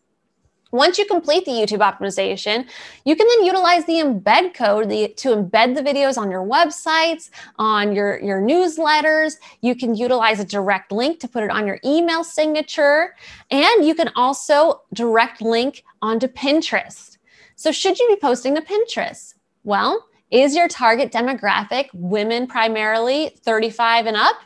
Once 0.72 0.98
you 0.98 1.04
complete 1.04 1.44
the 1.44 1.50
YouTube 1.50 1.80
optimization, 1.80 2.66
you 3.04 3.14
can 3.14 3.28
then 3.28 3.44
utilize 3.44 3.84
the 3.84 3.96
embed 3.96 4.54
code 4.54 4.88
to 4.88 5.28
embed 5.28 5.74
the 5.74 5.82
videos 5.82 6.16
on 6.16 6.30
your 6.30 6.44
websites, 6.44 7.28
on 7.58 7.94
your, 7.94 8.18
your 8.20 8.40
newsletters. 8.40 9.34
You 9.60 9.74
can 9.74 9.94
utilize 9.94 10.40
a 10.40 10.46
direct 10.46 10.90
link 10.90 11.20
to 11.20 11.28
put 11.28 11.44
it 11.44 11.50
on 11.50 11.66
your 11.66 11.78
email 11.84 12.24
signature. 12.24 13.14
And 13.50 13.86
you 13.86 13.94
can 13.94 14.10
also 14.16 14.80
direct 14.94 15.42
link 15.42 15.84
onto 16.00 16.26
Pinterest. 16.26 17.18
So, 17.54 17.70
should 17.70 17.98
you 17.98 18.08
be 18.08 18.16
posting 18.16 18.54
to 18.54 18.62
Pinterest? 18.62 19.34
Well, 19.64 20.06
is 20.30 20.56
your 20.56 20.68
target 20.68 21.12
demographic 21.12 21.90
women 21.92 22.46
primarily 22.46 23.36
35 23.44 24.06
and 24.06 24.16
up? 24.16 24.36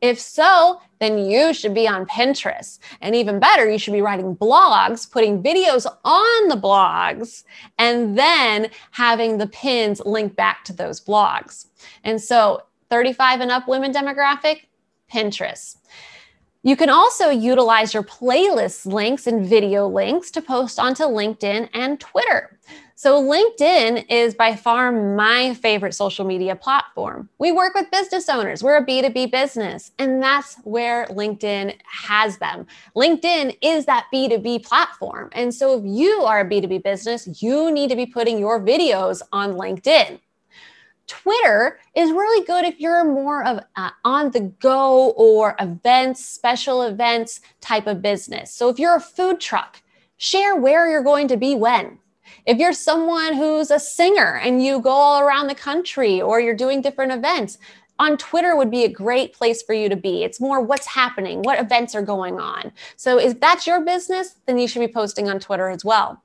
If 0.00 0.20
so, 0.20 0.80
then 0.98 1.18
you 1.18 1.54
should 1.54 1.74
be 1.74 1.88
on 1.88 2.06
Pinterest. 2.06 2.78
And 3.00 3.14
even 3.14 3.40
better, 3.40 3.70
you 3.70 3.78
should 3.78 3.92
be 3.92 4.02
writing 4.02 4.36
blogs, 4.36 5.10
putting 5.10 5.42
videos 5.42 5.86
on 6.04 6.48
the 6.48 6.56
blogs, 6.56 7.44
and 7.78 8.18
then 8.18 8.70
having 8.90 9.38
the 9.38 9.46
pins 9.46 10.00
link 10.04 10.36
back 10.36 10.64
to 10.64 10.72
those 10.72 11.00
blogs. 11.00 11.66
And 12.02 12.20
so, 12.20 12.62
35 12.90 13.40
and 13.40 13.50
up 13.50 13.66
women 13.66 13.92
demographic, 13.92 14.66
Pinterest. 15.12 15.76
You 16.62 16.76
can 16.76 16.88
also 16.88 17.28
utilize 17.28 17.92
your 17.92 18.02
playlist 18.02 18.86
links 18.86 19.26
and 19.26 19.46
video 19.46 19.86
links 19.86 20.30
to 20.30 20.40
post 20.40 20.78
onto 20.78 21.04
LinkedIn 21.04 21.68
and 21.74 22.00
Twitter. 22.00 22.58
So, 22.96 23.20
LinkedIn 23.20 24.06
is 24.08 24.34
by 24.34 24.54
far 24.54 24.92
my 24.92 25.54
favorite 25.54 25.94
social 25.94 26.24
media 26.24 26.54
platform. 26.54 27.28
We 27.38 27.50
work 27.50 27.74
with 27.74 27.90
business 27.90 28.28
owners, 28.28 28.62
we're 28.62 28.76
a 28.76 28.86
B2B 28.86 29.32
business, 29.32 29.90
and 29.98 30.22
that's 30.22 30.54
where 30.62 31.06
LinkedIn 31.06 31.76
has 31.86 32.38
them. 32.38 32.68
LinkedIn 32.94 33.58
is 33.60 33.86
that 33.86 34.06
B2B 34.14 34.64
platform. 34.64 35.28
And 35.32 35.52
so, 35.52 35.78
if 35.78 35.84
you 35.84 36.22
are 36.22 36.40
a 36.40 36.48
B2B 36.48 36.84
business, 36.84 37.42
you 37.42 37.72
need 37.72 37.90
to 37.90 37.96
be 37.96 38.06
putting 38.06 38.38
your 38.38 38.60
videos 38.60 39.22
on 39.32 39.54
LinkedIn. 39.54 40.20
Twitter 41.08 41.80
is 41.96 42.12
really 42.12 42.46
good 42.46 42.64
if 42.64 42.78
you're 42.78 43.04
more 43.04 43.44
of 43.44 43.58
uh, 43.74 43.90
on 44.04 44.30
the 44.30 44.52
go 44.60 45.10
or 45.16 45.56
events, 45.58 46.24
special 46.24 46.82
events 46.82 47.40
type 47.60 47.88
of 47.88 48.00
business. 48.00 48.54
So 48.54 48.68
if 48.68 48.78
you're 48.78 48.96
a 48.96 49.00
food 49.00 49.40
truck, 49.40 49.82
share 50.16 50.54
where 50.54 50.88
you're 50.88 51.02
going 51.02 51.26
to 51.28 51.36
be 51.36 51.56
when. 51.56 51.98
If 52.46 52.58
you're 52.58 52.74
someone 52.74 53.34
who's 53.34 53.70
a 53.70 53.78
singer 53.78 54.38
and 54.42 54.62
you 54.62 54.78
go 54.80 54.90
all 54.90 55.20
around 55.20 55.46
the 55.46 55.54
country 55.54 56.20
or 56.20 56.40
you're 56.40 56.54
doing 56.54 56.82
different 56.82 57.12
events, 57.12 57.56
on 57.98 58.18
Twitter 58.18 58.54
would 58.54 58.70
be 58.70 58.84
a 58.84 58.88
great 58.88 59.32
place 59.32 59.62
for 59.62 59.72
you 59.72 59.88
to 59.88 59.96
be. 59.96 60.24
It's 60.24 60.40
more 60.40 60.60
what's 60.60 60.86
happening, 60.86 61.42
what 61.42 61.58
events 61.58 61.94
are 61.94 62.02
going 62.02 62.38
on. 62.38 62.70
So 62.96 63.18
if 63.18 63.40
that's 63.40 63.66
your 63.66 63.80
business, 63.80 64.36
then 64.46 64.58
you 64.58 64.68
should 64.68 64.80
be 64.80 64.92
posting 64.92 65.28
on 65.28 65.40
Twitter 65.40 65.68
as 65.70 65.84
well. 65.84 66.22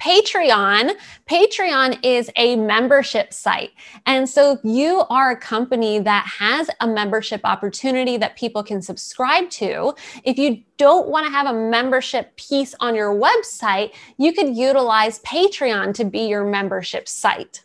Patreon. 0.00 0.92
Patreon 1.30 1.98
is 2.02 2.30
a 2.36 2.56
membership 2.56 3.32
site. 3.32 3.70
And 4.06 4.28
so 4.28 4.52
if 4.52 4.60
you 4.64 5.00
are 5.10 5.30
a 5.30 5.36
company 5.36 5.98
that 6.00 6.26
has 6.26 6.70
a 6.80 6.86
membership 6.86 7.40
opportunity 7.44 8.16
that 8.16 8.36
people 8.36 8.62
can 8.62 8.82
subscribe 8.82 9.50
to, 9.50 9.94
if 10.24 10.38
you 10.38 10.62
don't 10.76 11.08
want 11.08 11.26
to 11.26 11.32
have 11.32 11.46
a 11.46 11.52
membership 11.52 12.36
piece 12.36 12.74
on 12.80 12.94
your 12.94 13.14
website, 13.14 13.92
you 14.18 14.32
could 14.32 14.56
utilize 14.56 15.20
Patreon 15.20 15.94
to 15.94 16.04
be 16.04 16.26
your 16.26 16.44
membership 16.44 17.08
site. 17.08 17.64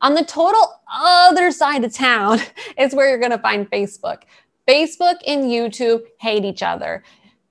On 0.00 0.14
the 0.14 0.24
total 0.24 0.82
other 0.92 1.50
side 1.50 1.84
of 1.84 1.92
town 1.92 2.38
is 2.78 2.94
where 2.94 3.08
you're 3.08 3.18
going 3.18 3.30
to 3.30 3.38
find 3.38 3.70
Facebook. 3.70 4.22
Facebook 4.68 5.16
and 5.26 5.44
YouTube 5.44 6.02
hate 6.20 6.44
each 6.44 6.62
other. 6.62 7.02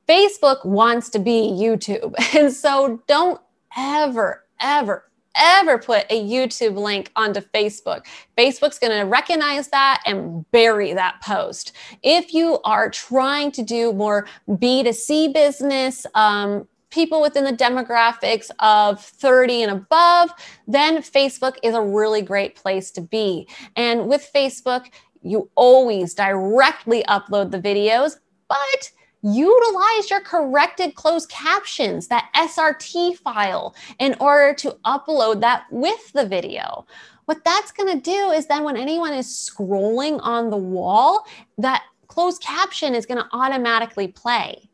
Facebook 0.07 0.65
wants 0.65 1.09
to 1.09 1.19
be 1.19 1.51
YouTube. 1.53 2.13
And 2.35 2.51
so 2.51 3.01
don't 3.07 3.39
ever, 3.77 4.43
ever, 4.59 5.05
ever 5.35 5.77
put 5.77 6.05
a 6.09 6.23
YouTube 6.23 6.77
link 6.77 7.11
onto 7.15 7.41
Facebook. 7.41 8.05
Facebook's 8.37 8.79
going 8.79 8.97
to 8.97 9.05
recognize 9.05 9.67
that 9.69 10.01
and 10.05 10.49
bury 10.51 10.93
that 10.93 11.21
post. 11.21 11.73
If 12.01 12.33
you 12.33 12.59
are 12.65 12.89
trying 12.89 13.51
to 13.51 13.63
do 13.63 13.93
more 13.93 14.27
B2C 14.49 15.33
business, 15.33 16.05
um, 16.15 16.67
people 16.89 17.21
within 17.21 17.43
the 17.43 17.53
demographics 17.53 18.51
of 18.59 19.03
30 19.03 19.63
and 19.63 19.71
above, 19.71 20.29
then 20.67 20.97
Facebook 20.97 21.55
is 21.63 21.73
a 21.73 21.81
really 21.81 22.21
great 22.21 22.55
place 22.55 22.91
to 22.91 23.01
be. 23.01 23.47
And 23.75 24.07
with 24.07 24.29
Facebook, 24.33 24.91
you 25.23 25.49
always 25.55 26.13
directly 26.13 27.03
upload 27.03 27.51
the 27.51 27.59
videos, 27.59 28.17
but 28.47 28.91
utilize 29.23 30.09
your 30.09 30.21
corrected 30.21 30.95
closed 30.95 31.29
captions, 31.29 32.07
that 32.09 32.29
SRT 32.35 33.17
file, 33.17 33.73
in 33.99 34.15
order 34.19 34.53
to 34.55 34.77
upload 34.85 35.41
that 35.41 35.65
with 35.71 36.11
the 36.11 36.25
video. 36.25 36.85
What 37.25 37.43
that's 37.45 37.71
going 37.71 37.93
to 37.93 38.01
do 38.01 38.31
is 38.31 38.47
then 38.47 38.63
when 38.63 38.77
anyone 38.77 39.13
is 39.13 39.27
scrolling 39.27 40.19
on 40.21 40.49
the 40.49 40.57
wall, 40.57 41.25
that 41.57 41.83
closed 42.07 42.41
caption 42.41 42.93
is 42.93 43.05
going 43.05 43.17
to 43.23 43.29
automatically 43.31 44.09
play. 44.09 44.69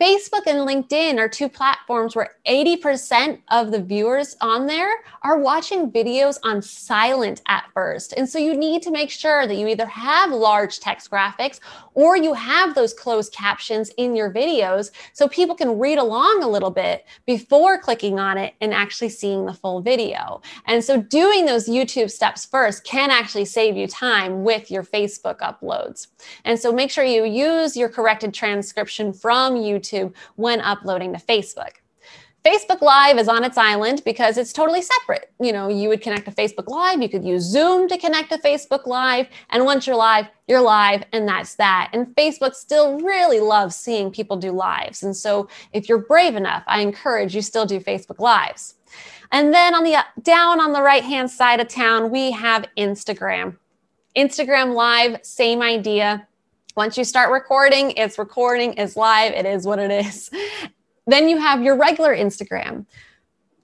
Facebook 0.00 0.46
and 0.46 0.66
LinkedIn 0.66 1.18
are 1.18 1.28
two 1.28 1.50
platforms 1.50 2.16
where 2.16 2.30
80% 2.46 3.38
of 3.50 3.70
the 3.70 3.82
viewers 3.82 4.34
on 4.40 4.66
there 4.66 4.90
are 5.22 5.38
watching 5.38 5.92
videos 5.92 6.38
on 6.42 6.62
silent 6.62 7.42
at 7.48 7.64
first. 7.74 8.14
And 8.16 8.26
so 8.26 8.38
you 8.38 8.56
need 8.56 8.80
to 8.84 8.90
make 8.90 9.10
sure 9.10 9.46
that 9.46 9.56
you 9.56 9.66
either 9.66 9.84
have 9.84 10.30
large 10.30 10.80
text 10.80 11.10
graphics 11.10 11.60
or 11.92 12.16
you 12.16 12.32
have 12.32 12.74
those 12.74 12.94
closed 12.94 13.34
captions 13.34 13.90
in 13.98 14.16
your 14.16 14.32
videos 14.32 14.90
so 15.12 15.28
people 15.28 15.54
can 15.54 15.78
read 15.78 15.98
along 15.98 16.42
a 16.42 16.48
little 16.48 16.70
bit 16.70 17.04
before 17.26 17.76
clicking 17.78 18.18
on 18.18 18.38
it 18.38 18.54
and 18.62 18.72
actually 18.72 19.10
seeing 19.10 19.44
the 19.44 19.52
full 19.52 19.82
video. 19.82 20.40
And 20.64 20.82
so 20.82 21.02
doing 21.02 21.44
those 21.44 21.68
YouTube 21.68 22.10
steps 22.10 22.46
first 22.46 22.84
can 22.84 23.10
actually 23.10 23.44
save 23.44 23.76
you 23.76 23.86
time 23.86 24.44
with 24.44 24.70
your 24.70 24.82
Facebook 24.82 25.40
uploads. 25.40 26.06
And 26.46 26.58
so 26.58 26.72
make 26.72 26.90
sure 26.90 27.04
you 27.04 27.26
use 27.26 27.76
your 27.76 27.90
corrected 27.90 28.32
transcription 28.32 29.12
from 29.12 29.56
YouTube 29.56 29.89
YouTube 29.90 30.14
when 30.36 30.60
uploading 30.60 31.12
to 31.12 31.18
Facebook. 31.18 31.72
Facebook 32.44 32.80
Live 32.80 33.18
is 33.18 33.28
on 33.28 33.44
its 33.44 33.58
island 33.58 34.00
because 34.02 34.38
it's 34.38 34.52
totally 34.52 34.80
separate. 34.80 35.30
You 35.40 35.52
know, 35.52 35.68
you 35.68 35.90
would 35.90 36.00
connect 36.00 36.24
to 36.24 36.30
Facebook 36.30 36.68
Live, 36.68 37.02
you 37.02 37.08
could 37.08 37.24
use 37.24 37.42
Zoom 37.42 37.86
to 37.88 37.98
connect 37.98 38.30
to 38.30 38.38
Facebook 38.38 38.86
Live, 38.86 39.26
and 39.50 39.66
once 39.66 39.86
you're 39.86 39.96
live, 39.96 40.26
you're 40.48 40.62
live, 40.62 41.04
and 41.12 41.28
that's 41.28 41.56
that. 41.56 41.90
And 41.92 42.06
Facebook 42.16 42.54
still 42.54 42.98
really 43.00 43.40
loves 43.40 43.76
seeing 43.76 44.10
people 44.10 44.38
do 44.38 44.52
lives. 44.52 45.02
And 45.02 45.14
so 45.14 45.48
if 45.74 45.86
you're 45.86 45.98
brave 45.98 46.34
enough, 46.34 46.62
I 46.66 46.80
encourage 46.80 47.34
you 47.34 47.42
still 47.42 47.66
do 47.66 47.78
Facebook 47.78 48.20
Lives. 48.20 48.76
And 49.32 49.52
then 49.52 49.74
on 49.74 49.84
the 49.84 50.02
down 50.22 50.60
on 50.60 50.72
the 50.72 50.82
right 50.82 51.04
hand 51.04 51.30
side 51.30 51.60
of 51.60 51.68
town, 51.68 52.10
we 52.10 52.30
have 52.32 52.64
Instagram. 52.78 53.58
Instagram 54.16 54.74
Live, 54.74 55.20
same 55.22 55.60
idea. 55.60 56.26
Once 56.76 56.96
you 56.96 57.04
start 57.04 57.30
recording, 57.30 57.90
it's 57.92 58.18
recording, 58.18 58.74
it's 58.74 58.96
live, 58.96 59.32
it 59.32 59.46
is 59.46 59.66
what 59.66 59.78
it 59.78 59.90
is. 59.90 60.30
Then 61.06 61.28
you 61.28 61.38
have 61.38 61.62
your 61.62 61.76
regular 61.76 62.14
Instagram 62.14 62.86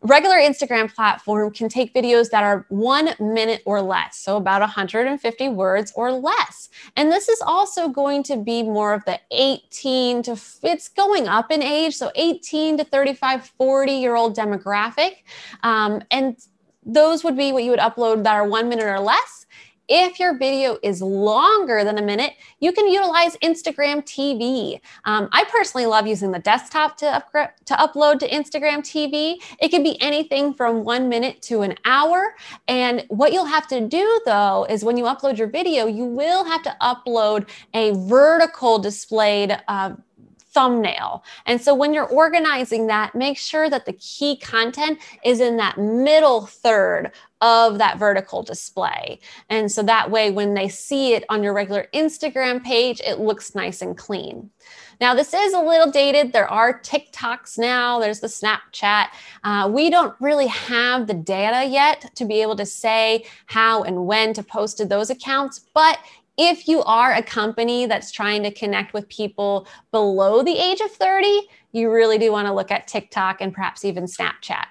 regular 0.06 0.36
Instagram 0.36 0.92
platform 0.92 1.52
can 1.52 1.68
take 1.68 1.92
videos 1.94 2.30
that 2.30 2.44
are 2.44 2.64
one 2.68 3.14
minute 3.18 3.62
or 3.64 3.82
less, 3.82 4.18
so 4.18 4.36
about 4.36 4.60
150 4.60 5.48
words 5.50 5.92
or 5.96 6.12
less. 6.12 6.68
And 6.96 7.10
this 7.10 7.28
is 7.28 7.40
also 7.42 7.88
going 7.88 8.22
to 8.24 8.36
be 8.36 8.62
more 8.62 8.94
of 8.94 9.04
the 9.04 9.20
18 9.30 10.22
to, 10.24 10.38
it's 10.62 10.88
going 10.88 11.28
up 11.28 11.50
in 11.50 11.62
age, 11.62 11.94
so 11.96 12.10
18 12.14 12.78
to 12.78 12.84
35, 12.84 13.46
40 13.58 13.92
year 13.92 14.16
old 14.16 14.36
demographic. 14.36 15.16
Um, 15.62 16.02
and 16.10 16.36
those 16.84 17.24
would 17.24 17.36
be 17.36 17.52
what 17.52 17.64
you 17.64 17.70
would 17.70 17.80
upload 17.80 18.22
that 18.24 18.34
are 18.34 18.48
one 18.48 18.68
minute 18.68 18.86
or 18.86 19.00
less. 19.00 19.45
If 19.88 20.18
your 20.18 20.36
video 20.36 20.78
is 20.82 21.00
longer 21.00 21.84
than 21.84 21.98
a 21.98 22.02
minute, 22.02 22.32
you 22.58 22.72
can 22.72 22.88
utilize 22.88 23.36
Instagram 23.36 24.02
TV. 24.02 24.80
Um, 25.04 25.28
I 25.32 25.44
personally 25.44 25.86
love 25.86 26.06
using 26.06 26.32
the 26.32 26.40
desktop 26.40 26.96
to, 26.98 27.06
upgrade, 27.06 27.50
to 27.66 27.74
upload 27.74 28.18
to 28.20 28.28
Instagram 28.28 28.78
TV. 28.78 29.36
It 29.60 29.68
can 29.68 29.82
be 29.82 30.00
anything 30.02 30.54
from 30.54 30.82
one 30.84 31.08
minute 31.08 31.40
to 31.42 31.62
an 31.62 31.76
hour. 31.84 32.34
And 32.66 33.04
what 33.08 33.32
you'll 33.32 33.44
have 33.44 33.68
to 33.68 33.86
do 33.86 34.20
though 34.24 34.66
is 34.68 34.84
when 34.84 34.96
you 34.96 35.04
upload 35.04 35.38
your 35.38 35.48
video, 35.48 35.86
you 35.86 36.04
will 36.04 36.44
have 36.44 36.62
to 36.62 36.76
upload 36.82 37.48
a 37.72 37.92
vertical 37.92 38.78
displayed 38.78 39.56
uh, 39.68 39.92
thumbnail. 40.56 41.22
And 41.44 41.60
so 41.60 41.74
when 41.74 41.92
you're 41.92 42.08
organizing 42.08 42.86
that, 42.86 43.14
make 43.14 43.36
sure 43.36 43.68
that 43.68 43.84
the 43.84 43.92
key 43.92 44.38
content 44.38 44.98
is 45.22 45.40
in 45.40 45.58
that 45.58 45.76
middle 45.76 46.46
third 46.46 47.12
of 47.42 47.76
that 47.76 47.98
vertical 47.98 48.42
display. 48.42 49.20
And 49.50 49.70
so 49.70 49.82
that 49.82 50.10
way, 50.10 50.30
when 50.30 50.54
they 50.54 50.68
see 50.68 51.12
it 51.12 51.24
on 51.28 51.42
your 51.42 51.52
regular 51.52 51.88
Instagram 51.92 52.64
page, 52.64 53.02
it 53.04 53.20
looks 53.20 53.54
nice 53.54 53.82
and 53.82 53.98
clean. 53.98 54.48
Now, 54.98 55.14
this 55.14 55.34
is 55.34 55.52
a 55.52 55.60
little 55.60 55.90
dated. 55.90 56.32
There 56.32 56.50
are 56.50 56.80
TikToks 56.80 57.58
now, 57.58 58.00
there's 58.00 58.20
the 58.20 58.28
Snapchat. 58.28 59.08
Uh, 59.44 59.70
we 59.70 59.90
don't 59.90 60.14
really 60.20 60.46
have 60.46 61.06
the 61.06 61.12
data 61.12 61.68
yet 61.68 62.10
to 62.14 62.24
be 62.24 62.40
able 62.40 62.56
to 62.56 62.64
say 62.64 63.26
how 63.44 63.82
and 63.82 64.06
when 64.06 64.32
to 64.32 64.42
post 64.42 64.78
to 64.78 64.86
those 64.86 65.10
accounts, 65.10 65.66
but 65.74 65.98
if 66.36 66.68
you 66.68 66.82
are 66.82 67.12
a 67.12 67.22
company 67.22 67.86
that's 67.86 68.10
trying 68.10 68.42
to 68.42 68.50
connect 68.50 68.92
with 68.92 69.08
people 69.08 69.66
below 69.90 70.42
the 70.42 70.56
age 70.56 70.80
of 70.80 70.90
30, 70.90 71.48
you 71.72 71.90
really 71.90 72.18
do 72.18 72.32
want 72.32 72.46
to 72.46 72.52
look 72.52 72.70
at 72.70 72.86
TikTok 72.86 73.40
and 73.40 73.54
perhaps 73.54 73.84
even 73.84 74.04
Snapchat. 74.04 74.66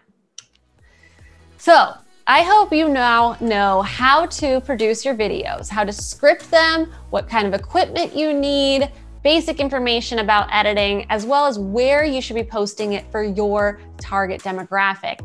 So, 1.58 1.94
I 2.28 2.42
hope 2.42 2.74
you 2.74 2.90
now 2.90 3.38
know 3.40 3.84
how 3.84 4.26
to 4.26 4.60
produce 4.62 5.06
your 5.06 5.14
videos, 5.14 5.70
how 5.70 5.84
to 5.84 5.94
script 5.94 6.50
them, 6.50 6.92
what 7.12 7.30
kind 7.30 7.46
of 7.46 7.54
equipment 7.54 8.16
you 8.16 8.34
need, 8.34 8.92
basic 9.24 9.60
information 9.60 10.20
about 10.20 10.48
editing, 10.52 11.06
as 11.12 11.26
well 11.26 11.46
as 11.46 11.60
where 11.60 12.04
you 12.04 12.22
should 12.22 12.36
be 12.36 12.44
posting 12.44 12.94
it 12.94 13.12
for 13.12 13.24
your 13.24 13.80
target 14.00 14.42
demographic. 14.42 15.20